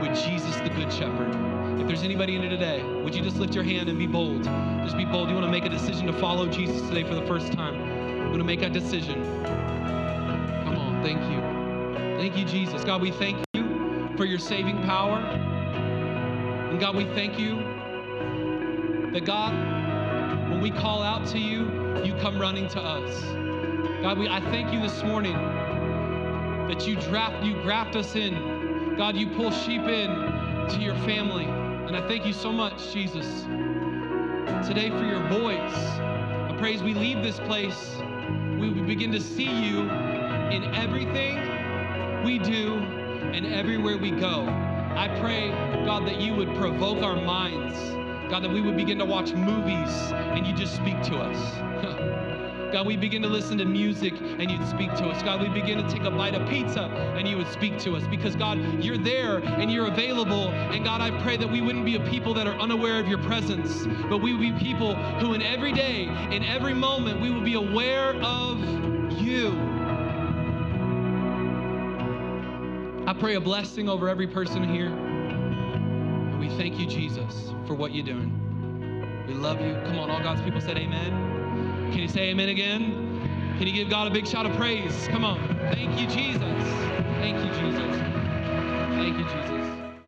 with 0.00 0.18
Jesus, 0.24 0.56
the 0.56 0.70
Good 0.70 0.92
Shepherd. 0.92 1.80
If 1.80 1.86
there's 1.86 2.02
anybody 2.02 2.36
in 2.36 2.42
here 2.42 2.50
today, 2.50 2.82
would 3.02 3.14
you 3.14 3.22
just 3.22 3.36
lift 3.36 3.54
your 3.54 3.64
hand 3.64 3.88
and 3.88 3.98
be 3.98 4.06
bold? 4.06 4.44
Just 4.44 4.96
be 4.96 5.04
bold. 5.04 5.28
You 5.28 5.34
want 5.34 5.46
to 5.46 5.50
make 5.50 5.64
a 5.64 5.68
decision 5.68 6.06
to 6.06 6.12
follow 6.12 6.46
Jesus 6.46 6.80
today 6.88 7.04
for 7.04 7.14
the 7.14 7.26
first 7.26 7.52
time. 7.52 7.74
You 8.20 8.28
want 8.28 8.38
to 8.38 8.44
make 8.44 8.60
that 8.60 8.72
decision. 8.72 9.24
Come 10.64 10.76
on, 10.76 11.02
thank 11.02 11.20
you. 11.32 11.40
Thank 12.18 12.36
you, 12.36 12.44
Jesus. 12.44 12.84
God, 12.84 13.00
we 13.00 13.10
thank 13.12 13.42
you 13.54 14.10
for 14.16 14.26
your 14.26 14.38
saving 14.38 14.82
power. 14.82 15.18
And 15.18 16.78
God, 16.78 16.94
we 16.94 17.04
thank 17.06 17.38
you 17.38 17.56
that 19.12 19.24
God, 19.24 19.79
we 20.60 20.70
call 20.70 21.02
out 21.02 21.26
to 21.28 21.38
you, 21.38 22.02
you 22.04 22.14
come 22.16 22.38
running 22.38 22.68
to 22.68 22.80
us. 22.80 23.22
God, 24.02 24.18
we, 24.18 24.28
I 24.28 24.40
thank 24.40 24.72
you 24.72 24.80
this 24.80 25.02
morning 25.02 25.32
that 26.68 26.86
you 26.86 26.96
draft, 26.96 27.42
you 27.42 27.54
graft 27.62 27.96
us 27.96 28.14
in. 28.14 28.94
God, 28.96 29.16
you 29.16 29.26
pull 29.28 29.50
sheep 29.50 29.82
in 29.82 30.10
to 30.68 30.78
your 30.78 30.94
family. 30.96 31.46
And 31.46 31.96
I 31.96 32.06
thank 32.06 32.26
you 32.26 32.34
so 32.34 32.52
much, 32.52 32.92
Jesus, 32.92 33.44
today 34.66 34.90
for 34.90 35.04
your 35.04 35.26
voice. 35.28 35.74
I 35.74 36.54
praise 36.58 36.82
we 36.82 36.92
leave 36.92 37.22
this 37.22 37.40
place, 37.40 37.96
we 38.58 38.68
begin 38.70 39.10
to 39.12 39.20
see 39.20 39.50
you 39.50 39.80
in 40.50 40.74
everything 40.74 42.22
we 42.22 42.38
do 42.38 42.74
and 42.74 43.46
everywhere 43.46 43.96
we 43.96 44.10
go. 44.10 44.46
I 44.94 45.08
pray, 45.20 45.50
God, 45.86 46.06
that 46.06 46.20
you 46.20 46.34
would 46.34 46.54
provoke 46.56 47.02
our 47.02 47.16
minds. 47.16 47.99
God, 48.30 48.44
that 48.44 48.50
we 48.50 48.60
would 48.60 48.76
begin 48.76 48.96
to 48.98 49.04
watch 49.04 49.32
movies 49.32 50.12
and 50.12 50.46
you 50.46 50.54
just 50.54 50.76
speak 50.76 51.02
to 51.02 51.16
us. 51.16 51.36
God, 52.72 52.86
we 52.86 52.96
begin 52.96 53.22
to 53.22 53.28
listen 53.28 53.58
to 53.58 53.64
music 53.64 54.14
and 54.20 54.48
you'd 54.48 54.64
speak 54.68 54.94
to 54.94 55.06
us. 55.06 55.20
God, 55.24 55.40
we 55.40 55.48
begin 55.48 55.82
to 55.82 55.90
take 55.90 56.04
a 56.04 56.10
bite 56.12 56.36
of 56.36 56.48
pizza 56.48 56.82
and 57.16 57.26
you 57.26 57.36
would 57.36 57.48
speak 57.48 57.76
to 57.80 57.96
us 57.96 58.06
because, 58.06 58.36
God, 58.36 58.60
you're 58.84 58.96
there 58.96 59.38
and 59.38 59.72
you're 59.72 59.88
available. 59.88 60.50
And 60.50 60.84
God, 60.84 61.00
I 61.00 61.10
pray 61.22 61.36
that 61.38 61.50
we 61.50 61.60
wouldn't 61.60 61.84
be 61.84 61.96
a 61.96 62.00
people 62.08 62.32
that 62.34 62.46
are 62.46 62.54
unaware 62.60 63.00
of 63.00 63.08
your 63.08 63.18
presence, 63.18 63.88
but 64.08 64.18
we 64.18 64.32
would 64.32 64.40
be 64.40 64.52
people 64.52 64.94
who, 64.94 65.34
in 65.34 65.42
every 65.42 65.72
day, 65.72 66.04
in 66.30 66.44
every 66.44 66.74
moment, 66.74 67.20
we 67.20 67.32
would 67.32 67.44
be 67.44 67.54
aware 67.54 68.14
of 68.22 68.60
you. 69.20 69.50
I 73.08 73.12
pray 73.18 73.34
a 73.34 73.40
blessing 73.40 73.88
over 73.88 74.08
every 74.08 74.28
person 74.28 74.62
here. 74.72 75.09
Thank 76.60 76.78
you, 76.78 76.84
Jesus, 76.84 77.54
for 77.66 77.72
what 77.72 77.94
you're 77.94 78.04
doing. 78.04 79.24
We 79.26 79.32
love 79.32 79.62
you. 79.62 79.72
Come 79.86 79.98
on, 79.98 80.10
all 80.10 80.22
God's 80.22 80.42
people 80.42 80.60
said 80.60 80.76
amen. 80.76 81.90
Can 81.90 82.00
you 82.00 82.06
say 82.06 82.28
amen 82.28 82.50
again? 82.50 83.54
Can 83.56 83.66
you 83.66 83.72
give 83.72 83.88
God 83.88 84.06
a 84.06 84.10
big 84.10 84.26
shout 84.26 84.44
of 84.44 84.54
praise? 84.56 85.08
Come 85.08 85.24
on. 85.24 85.38
Thank 85.72 85.98
you, 85.98 86.06
Jesus. 86.06 86.42
Thank 87.16 87.38
you, 87.38 87.50
Jesus. 87.62 87.96
Thank 88.98 89.16
you, 89.16 89.24
Jesus. 89.24 89.59